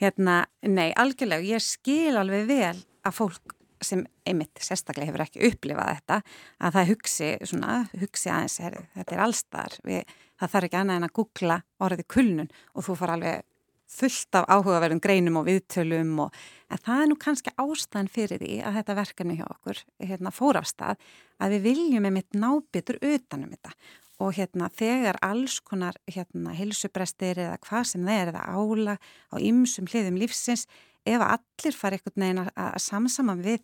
Hérna, 0.00 0.46
nei, 0.60 0.92
algjörlega, 0.92 1.42
ég 1.42 1.62
skil 1.64 2.16
alveg 2.20 2.46
vel 2.46 2.76
að 3.06 3.16
fólk 3.16 3.54
sem 3.86 4.04
einmitt 4.28 4.62
sérstaklega 4.62 5.10
hefur 5.10 5.24
ekki 5.26 5.46
upplifað 5.48 5.94
þetta 5.96 6.18
að 6.58 6.76
það 6.76 6.90
hugsi, 6.92 7.30
svona, 7.50 7.78
hugsi 8.00 8.32
aðeins 8.32 8.58
er, 8.62 8.76
þetta 8.96 9.16
er 9.16 9.24
allstar 9.26 9.78
við, 9.86 10.18
það 10.40 10.54
þarf 10.54 10.68
ekki 10.68 10.80
annað 10.82 11.00
en 11.00 11.08
að 11.08 11.16
googla 11.18 11.62
orðið 11.82 12.08
kulnun 12.16 12.52
og 12.74 12.86
þú 12.86 12.98
far 13.02 13.14
alveg 13.16 13.48
fullt 13.92 14.36
af 14.38 14.46
áhugaverðum 14.48 15.00
greinum 15.02 15.38
og 15.40 15.48
viðtölum 15.48 16.12
og, 16.24 16.36
það 16.72 17.02
er 17.02 17.10
nú 17.10 17.16
kannski 17.20 17.52
ástæðan 17.60 18.12
fyrir 18.12 18.40
því 18.40 18.60
að 18.64 18.78
þetta 18.78 18.96
verkefni 18.98 19.36
hjá 19.38 19.44
okkur 19.48 19.82
hérna, 20.00 20.32
fór 20.32 20.60
af 20.60 20.68
stað 20.70 21.02
að 21.42 21.56
við 21.56 21.66
viljum 21.68 22.08
einmitt 22.08 22.38
nábyttur 22.38 23.00
utanum 23.02 23.52
þetta. 23.52 23.74
Og 24.22 24.36
hérna 24.36 24.68
þegar 24.70 25.18
alls 25.24 25.58
konar 25.66 25.96
hérna 26.06 26.54
hilsubrestir 26.54 27.40
eða 27.42 27.58
hvað 27.64 27.88
sem 27.90 28.08
er 28.12 28.30
eða 28.30 28.44
ála 28.54 28.96
á 29.34 29.36
ymsum 29.42 29.88
hliðum 29.90 30.20
lífsins 30.20 30.68
ef 31.06 31.24
allir 31.26 31.76
fari 31.76 31.98
einhvern 31.98 32.24
veginn 32.24 32.42
að 32.44 32.76
samsama 32.82 33.36
við 33.40 33.62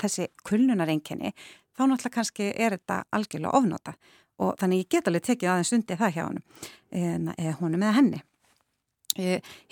þessi 0.00 0.28
kulnunarenginni 0.46 1.32
þá 1.76 1.82
náttúrulega 1.82 2.14
kannski 2.18 2.52
er 2.54 2.76
þetta 2.76 3.02
algjörlega 3.16 3.58
ofnota 3.58 3.96
og 4.42 4.54
þannig 4.60 4.84
ég 4.84 4.92
get 4.94 5.08
alveg 5.08 5.26
tekið 5.30 5.52
aðeins 5.52 5.74
undir 5.76 6.00
það 6.00 6.16
hjá 6.16 6.24
honum 6.26 7.30
eða 7.36 7.56
honum 7.60 7.82
eða 7.82 7.96
henni. 7.96 8.22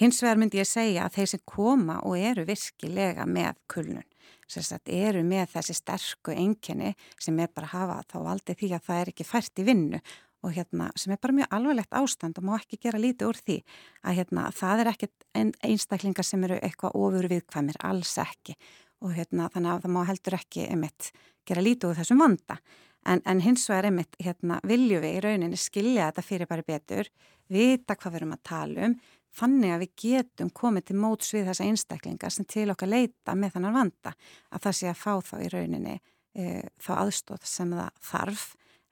Hins 0.00 0.22
vegar 0.24 0.38
myndi 0.40 0.56
ég 0.56 0.68
segja 0.68 1.04
að 1.04 1.18
þeir 1.18 1.30
sem 1.34 1.42
koma 1.44 1.98
og 2.08 2.16
eru 2.16 2.46
virkilega 2.48 3.26
með 3.28 3.58
kulnun 3.68 4.06
sérstaklega 4.50 5.10
eru 5.10 5.24
með 5.26 5.52
þessi 5.54 5.76
sterku 5.78 6.34
enginni 6.34 6.92
sem 7.20 7.38
er 7.40 7.50
bara 7.54 7.68
að 7.68 7.74
hafa 7.78 7.98
þá 8.12 8.18
aldrei 8.32 8.58
því 8.60 8.70
að 8.76 8.86
það 8.88 9.00
er 9.00 9.12
ekki 9.12 9.26
fært 9.28 9.60
í 9.60 9.66
vinnu 9.68 10.00
og 10.44 10.54
hérna 10.54 10.90
sem 11.00 11.14
er 11.14 11.20
bara 11.22 11.36
mjög 11.36 11.56
alvarlegt 11.56 11.96
ástand 11.96 12.38
og 12.38 12.46
má 12.46 12.54
ekki 12.58 12.78
gera 12.84 13.00
lítið 13.00 13.30
úr 13.30 13.40
því 13.40 13.58
að 14.04 14.18
hérna 14.20 14.46
það 14.54 14.82
er 14.82 14.90
ekkert 14.92 15.26
einstaklingar 15.64 16.28
sem 16.28 16.44
eru 16.44 16.58
eitthvað 16.60 16.96
ofur 17.00 17.28
viðkvæmir, 17.32 17.80
alls 17.80 18.16
ekki. 18.20 18.56
Og 19.04 19.16
hérna 19.16 19.50
þannig 19.52 19.72
að 19.72 19.84
það 19.84 19.94
má 19.96 20.02
heldur 20.08 20.38
ekki 20.38 20.68
einmitt 20.68 21.10
gera 21.48 21.64
lítið 21.64 21.90
úr 21.90 22.00
þessum 22.00 22.22
vanda. 22.24 22.58
En, 23.04 23.20
en 23.28 23.42
hins 23.44 23.66
vegar 23.68 23.90
einmitt 23.90 24.16
hérna 24.22 24.60
vilju 24.64 25.02
við 25.02 25.18
í 25.18 25.24
rauninni 25.24 25.60
skilja 25.60 26.08
þetta 26.08 26.24
fyrir 26.24 26.48
bara 26.48 26.64
betur, 26.64 27.10
vita 27.52 27.96
hvað 27.96 28.14
við 28.14 28.20
erum 28.22 28.36
að 28.38 28.46
tala 28.48 28.88
um 28.88 28.96
þannig 29.34 29.74
að 29.74 29.82
við 29.82 29.94
getum 30.04 30.50
komið 30.54 30.88
til 30.88 30.98
móts 31.02 31.32
við 31.34 31.48
þessa 31.50 31.68
einstaklingar 31.68 32.32
sem 32.32 32.46
til 32.48 32.68
okkar 32.72 32.90
leita 32.90 33.34
með 33.38 33.56
þannan 33.56 33.78
vanda 33.78 34.12
að 34.50 34.66
það 34.66 34.76
sé 34.78 34.90
að 34.90 35.00
fá 35.00 35.12
þá 35.26 35.34
í 35.40 35.48
rauninni 35.52 35.94
e, 35.98 36.44
þá 36.82 36.92
aðstóð 37.00 37.48
sem 37.50 37.74
það 37.74 38.04
þarf 38.10 38.44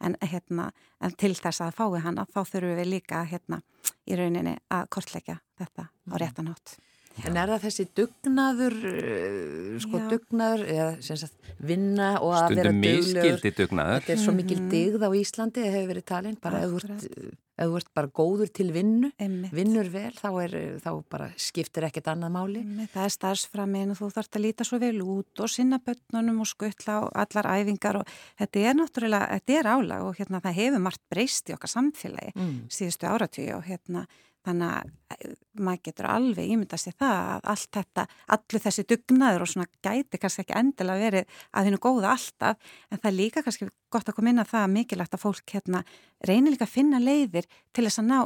en, 0.03 0.17
hérna, 0.23 0.71
en 1.01 1.15
til 1.19 1.35
þess 1.39 1.63
að 1.65 1.77
fái 1.79 2.03
hana 2.05 2.27
þá 2.31 2.41
þurfum 2.43 2.79
við 2.81 2.91
líka 2.91 3.23
hérna, 3.29 3.63
í 4.07 4.19
rauninni 4.19 4.57
að 4.73 4.89
kortleggja 4.95 5.39
þetta 5.61 5.89
á 5.89 5.93
mhm. 6.11 6.19
réttanátt. 6.23 6.77
Já. 7.13 7.29
En 7.29 7.37
er 7.37 7.53
það 7.53 7.65
þessi 7.67 7.87
dugnaður, 7.99 8.77
eh, 8.89 9.79
sko 9.85 10.01
Já. 10.01 10.09
dugnaður, 10.15 10.65
eða 10.73 11.19
sagt, 11.23 11.53
vinna 11.61 12.11
og 12.21 12.33
að 12.33 12.45
Stundum 12.47 12.57
vera 12.57 12.73
duglegur? 12.73 13.03
Stundum 13.03 13.23
miskildi 13.23 13.55
dugnaður. 13.61 14.03
Þetta 14.03 14.13
er 14.17 14.25
svo 14.25 14.33
mikil 14.33 14.59
-hmm. 14.59 14.71
digð 14.71 15.03
á 15.05 15.11
Íslandi, 15.23 15.61
það 15.63 15.77
hefur 15.77 15.91
verið 15.93 16.07
talinn, 16.13 16.39
bara 16.41 16.63
ef 17.63 17.69
þú 17.69 17.77
ert 17.79 17.91
bara 17.95 18.09
góður 18.09 18.51
til 18.55 18.73
vinnu, 18.73 19.11
Einmitt. 19.21 19.53
vinnur 19.53 19.89
vel, 19.93 20.13
þá, 20.17 20.29
er, 20.43 20.57
þá 20.83 20.91
bara 21.13 21.29
skiptir 21.37 21.87
ekkert 21.87 22.09
annað 22.13 22.35
máli. 22.35 22.63
Einmitt. 22.65 22.91
Það 22.95 23.05
er 23.05 23.15
starfsframin 23.17 23.93
og 23.93 24.01
þú 24.01 24.11
þarfst 24.17 24.39
að 24.39 24.45
líta 24.47 24.67
svo 24.67 24.81
vel 24.83 24.97
út 25.05 25.45
og 25.45 25.53
sinna 25.53 25.79
börnunum 25.79 26.43
og 26.43 26.51
skuttla 26.51 26.99
og 27.05 27.13
allar 27.13 27.51
æfingar 27.53 28.01
og 28.01 28.13
þetta 28.41 28.67
er 28.67 28.77
náttúrulega, 28.81 29.31
þetta 29.37 29.59
er 29.59 29.71
álag 29.77 30.09
og 30.09 30.19
hérna 30.19 30.43
það 30.43 30.59
hefur 30.63 30.85
margt 30.89 31.05
breyst 31.13 31.53
í 31.53 31.57
okkar 31.57 31.75
samfélagi 31.77 32.35
mm. 32.35 32.59
síðustu 32.73 33.11
áratvíu 33.11 33.57
og 33.59 33.67
hérna 33.69 34.07
Þannig 34.43 34.73
að 34.75 34.91
eh, 35.15 35.35
maður 35.63 35.83
getur 35.87 36.09
alveg 36.11 36.53
ímyndast 36.55 36.89
í 36.91 36.93
það 36.99 37.19
að 37.23 37.49
allt 37.53 37.69
þetta, 37.77 38.05
allir 38.37 38.63
þessi 38.65 38.85
dugnaður 38.91 39.45
og 39.45 39.51
svona 39.53 39.69
gæti 39.87 40.21
kannski 40.23 40.43
ekki 40.43 40.57
endilega 40.59 41.05
verið 41.07 41.41
að 41.53 41.69
hennu 41.69 41.81
góða 41.83 42.15
alltaf. 42.17 42.73
En 42.91 42.99
það 42.99 43.11
er 43.13 43.19
líka 43.19 43.45
kannski 43.47 43.69
gott 43.93 44.11
að 44.11 44.19
koma 44.19 44.33
inn 44.33 44.43
að 44.43 44.53
það 44.53 44.67
að 44.67 44.75
mikilvægt 44.77 45.17
að 45.17 45.25
fólk 45.25 45.55
hérna 45.55 45.83
reynir 46.27 46.57
líka 46.57 46.67
að 46.67 46.75
finna 46.75 47.03
leiðir 47.03 47.51
til 47.71 47.87
þess 47.87 48.03
að 48.03 48.09
ná 48.11 48.19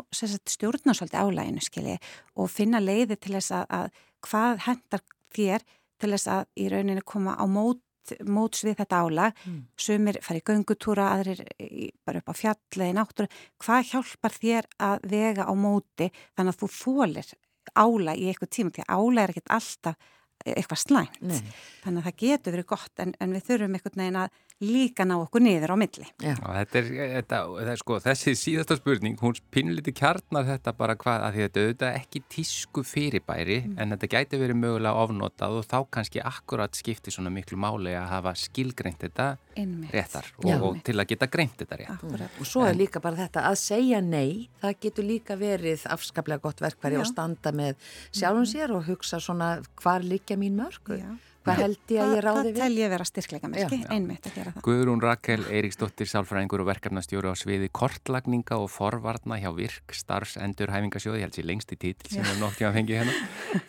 stjórnarsvöldi 0.56 1.20
álæginu 1.20 1.64
skilji 1.64 1.98
og 2.36 2.52
finna 2.52 2.80
leiðir 2.80 3.20
til 3.20 3.36
þess 3.36 3.52
að, 3.58 3.66
að 3.68 4.04
hvað 4.26 4.62
hendar 4.70 5.04
þér 5.36 5.66
til 6.00 6.12
þess 6.12 6.30
að 6.32 6.48
í 6.60 6.68
rauninni 6.72 7.04
koma 7.04 7.36
á 7.36 7.44
mót 7.48 7.80
móts 8.26 8.64
við 8.66 8.78
þetta 8.80 9.00
álag 9.04 9.40
mm. 9.44 9.60
sumir 9.86 10.18
fari 10.24 10.42
í 10.42 10.46
göngutúra, 10.50 11.08
aðrir 11.14 11.42
í, 11.62 11.88
bara 12.06 12.22
upp 12.22 12.32
á 12.32 12.34
fjallegi 12.36 12.96
náttúru 12.96 13.30
hvað 13.62 13.88
hjálpar 13.92 14.36
þér 14.36 14.68
að 14.88 15.08
vega 15.12 15.48
á 15.48 15.52
móti 15.56 16.10
þannig 16.36 16.52
að 16.52 16.60
þú 16.62 16.70
fólir 16.74 17.32
álag 17.74 18.20
í 18.20 18.28
eitthvað 18.30 18.52
tíma, 18.54 18.74
því 18.74 18.84
að 18.84 18.92
álag 18.94 19.22
er 19.24 19.34
ekkert 19.34 19.56
alltaf 19.56 20.12
eitthvað 20.46 20.78
slæmt, 20.82 21.16
Nei. 21.24 21.38
þannig 21.82 22.02
að 22.02 22.06
það 22.06 22.18
getur 22.22 22.54
verið 22.54 22.68
gott 22.70 23.02
en, 23.02 23.14
en 23.18 23.32
við 23.34 23.46
þurfum 23.48 23.76
einhvern 23.78 24.02
veginn 24.02 24.18
að 24.20 24.42
líka 24.64 25.04
ná 25.04 25.18
okkur 25.20 25.42
niður 25.44 25.74
á 25.74 25.76
milli. 25.76 26.06
Já. 26.22 26.32
Já, 26.32 26.46
þetta 26.62 26.78
er, 26.80 26.86
þetta, 27.16 27.40
þetta 27.58 27.72
er 27.74 27.80
sko, 27.82 27.98
þessi 28.00 28.32
síðasta 28.40 28.76
spurning, 28.78 29.18
hún 29.20 29.36
pinuliti 29.52 29.92
kjarnar 29.96 30.46
þetta 30.48 30.72
bara 30.78 30.96
hvað, 30.96 31.24
að 31.26 31.36
því 31.36 31.44
þetta 31.44 31.64
auðvitað 31.64 31.98
ekki 32.00 32.22
tísku 32.32 32.84
fyrirbæri 32.86 33.58
mm. 33.66 33.74
en 33.82 33.92
þetta 33.94 34.10
gæti 34.14 34.40
verið 34.40 34.60
mögulega 34.62 35.04
ofnotað 35.04 35.58
og 35.60 35.68
þá 35.68 35.76
kannski 35.98 36.24
akkurat 36.24 36.78
skipti 36.78 37.12
svona 37.12 37.32
miklu 37.34 37.60
máli 37.60 37.92
að 37.98 38.08
hafa 38.14 38.32
skilgreint 38.46 39.04
þetta 39.04 39.28
Einmitt. 39.56 39.92
réttar 39.92 40.32
og, 40.40 40.50
og 40.70 40.80
til 40.86 40.96
að 40.96 41.12
geta 41.12 41.30
greint 41.36 41.60
þetta 41.60 41.80
rétt. 41.82 41.92
Akkurat. 41.98 42.40
Og 42.40 42.48
svo 42.48 42.64
er 42.64 42.80
líka 42.80 43.04
bara 43.04 43.26
þetta 43.26 43.44
að 43.50 43.60
segja 43.60 44.00
nei, 44.04 44.48
það 44.64 44.80
getur 44.88 45.10
líka 45.12 45.36
verið 45.40 45.84
afskaplega 45.92 46.44
gott 46.48 46.64
verkværi 46.64 47.00
og 47.02 47.08
standa 47.12 47.52
með 47.52 47.76
sjálfum 48.08 48.48
sér 48.48 48.72
og 48.76 48.88
hugsa 48.88 49.20
svona 49.20 49.58
hvar 49.82 50.04
líka 50.04 50.40
mín 50.40 50.56
mörg. 50.56 50.96
Já. 50.96 51.12
Hvað 51.46 51.60
held 51.62 51.92
ég 51.94 52.02
að 52.02 52.12
ég 52.16 52.24
ráði 52.24 52.42
við? 52.42 52.56
Það 52.56 52.64
tel 52.64 52.80
ég 52.80 52.90
vera 52.90 53.06
styrkleika 53.06 53.50
merki, 53.52 53.78
einmitt 53.94 54.26
að 54.26 54.34
gera 54.34 54.52
það. 54.54 54.64
Guðrún 54.66 55.02
Rakel, 55.04 55.38
Eiríksdóttir, 55.46 56.10
sálfræðingur 56.10 56.64
og 56.64 56.68
verkefnastjóru 56.72 57.30
á 57.30 57.34
sviði 57.38 57.70
kortlagninga 57.70 58.58
og 58.58 58.66
forvarna 58.74 59.38
hjá 59.38 59.48
virk 59.54 59.94
starfsendur 59.94 60.74
hæfingasjóði, 60.74 61.22
ég 61.22 61.28
held 61.28 61.38
sér 61.38 61.48
lengst 61.52 61.70
í 61.70 61.78
títil 61.78 62.16
sem 62.16 62.26
við 62.26 62.42
nokkjum 62.42 62.70
að 62.72 62.78
fengi 62.80 62.98
hérna. 62.98 63.16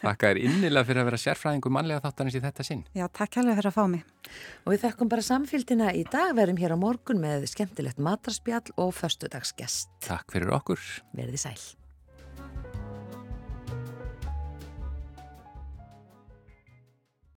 Þakka 0.01 0.34
er 0.34 0.41
innilega 0.41 0.89
fyrir 0.89 1.03
að 1.03 1.09
vera 1.11 1.23
sérfræðingur 1.28 1.75
mannlega 1.78 2.05
þáttanins 2.07 2.38
í 2.39 2.45
þetta 2.47 2.65
sinn. 2.65 2.86
Já, 2.97 3.05
takk 3.13 3.41
alveg 3.43 3.61
fyrir 3.61 3.71
að 3.71 3.78
fá 3.78 3.84
mig. 3.93 4.05
Og 4.65 4.73
við 4.73 4.86
þekkum 4.88 5.11
bara 5.13 5.28
samfélgina 5.30 5.93
í 5.93 6.05
dag, 6.09 6.34
verum 6.38 6.57
hér 6.57 6.73
á 6.73 6.78
morgun 6.82 7.21
með 7.21 7.45
skemmtilegt 7.53 8.01
matarspjall 8.01 8.73
og 8.75 8.95
förstudagsgest. 8.97 9.93
Takk 10.07 10.34
fyrir 10.34 10.57
okkur. 10.57 10.82
Verði 11.13 11.45
sæl. 11.45 11.59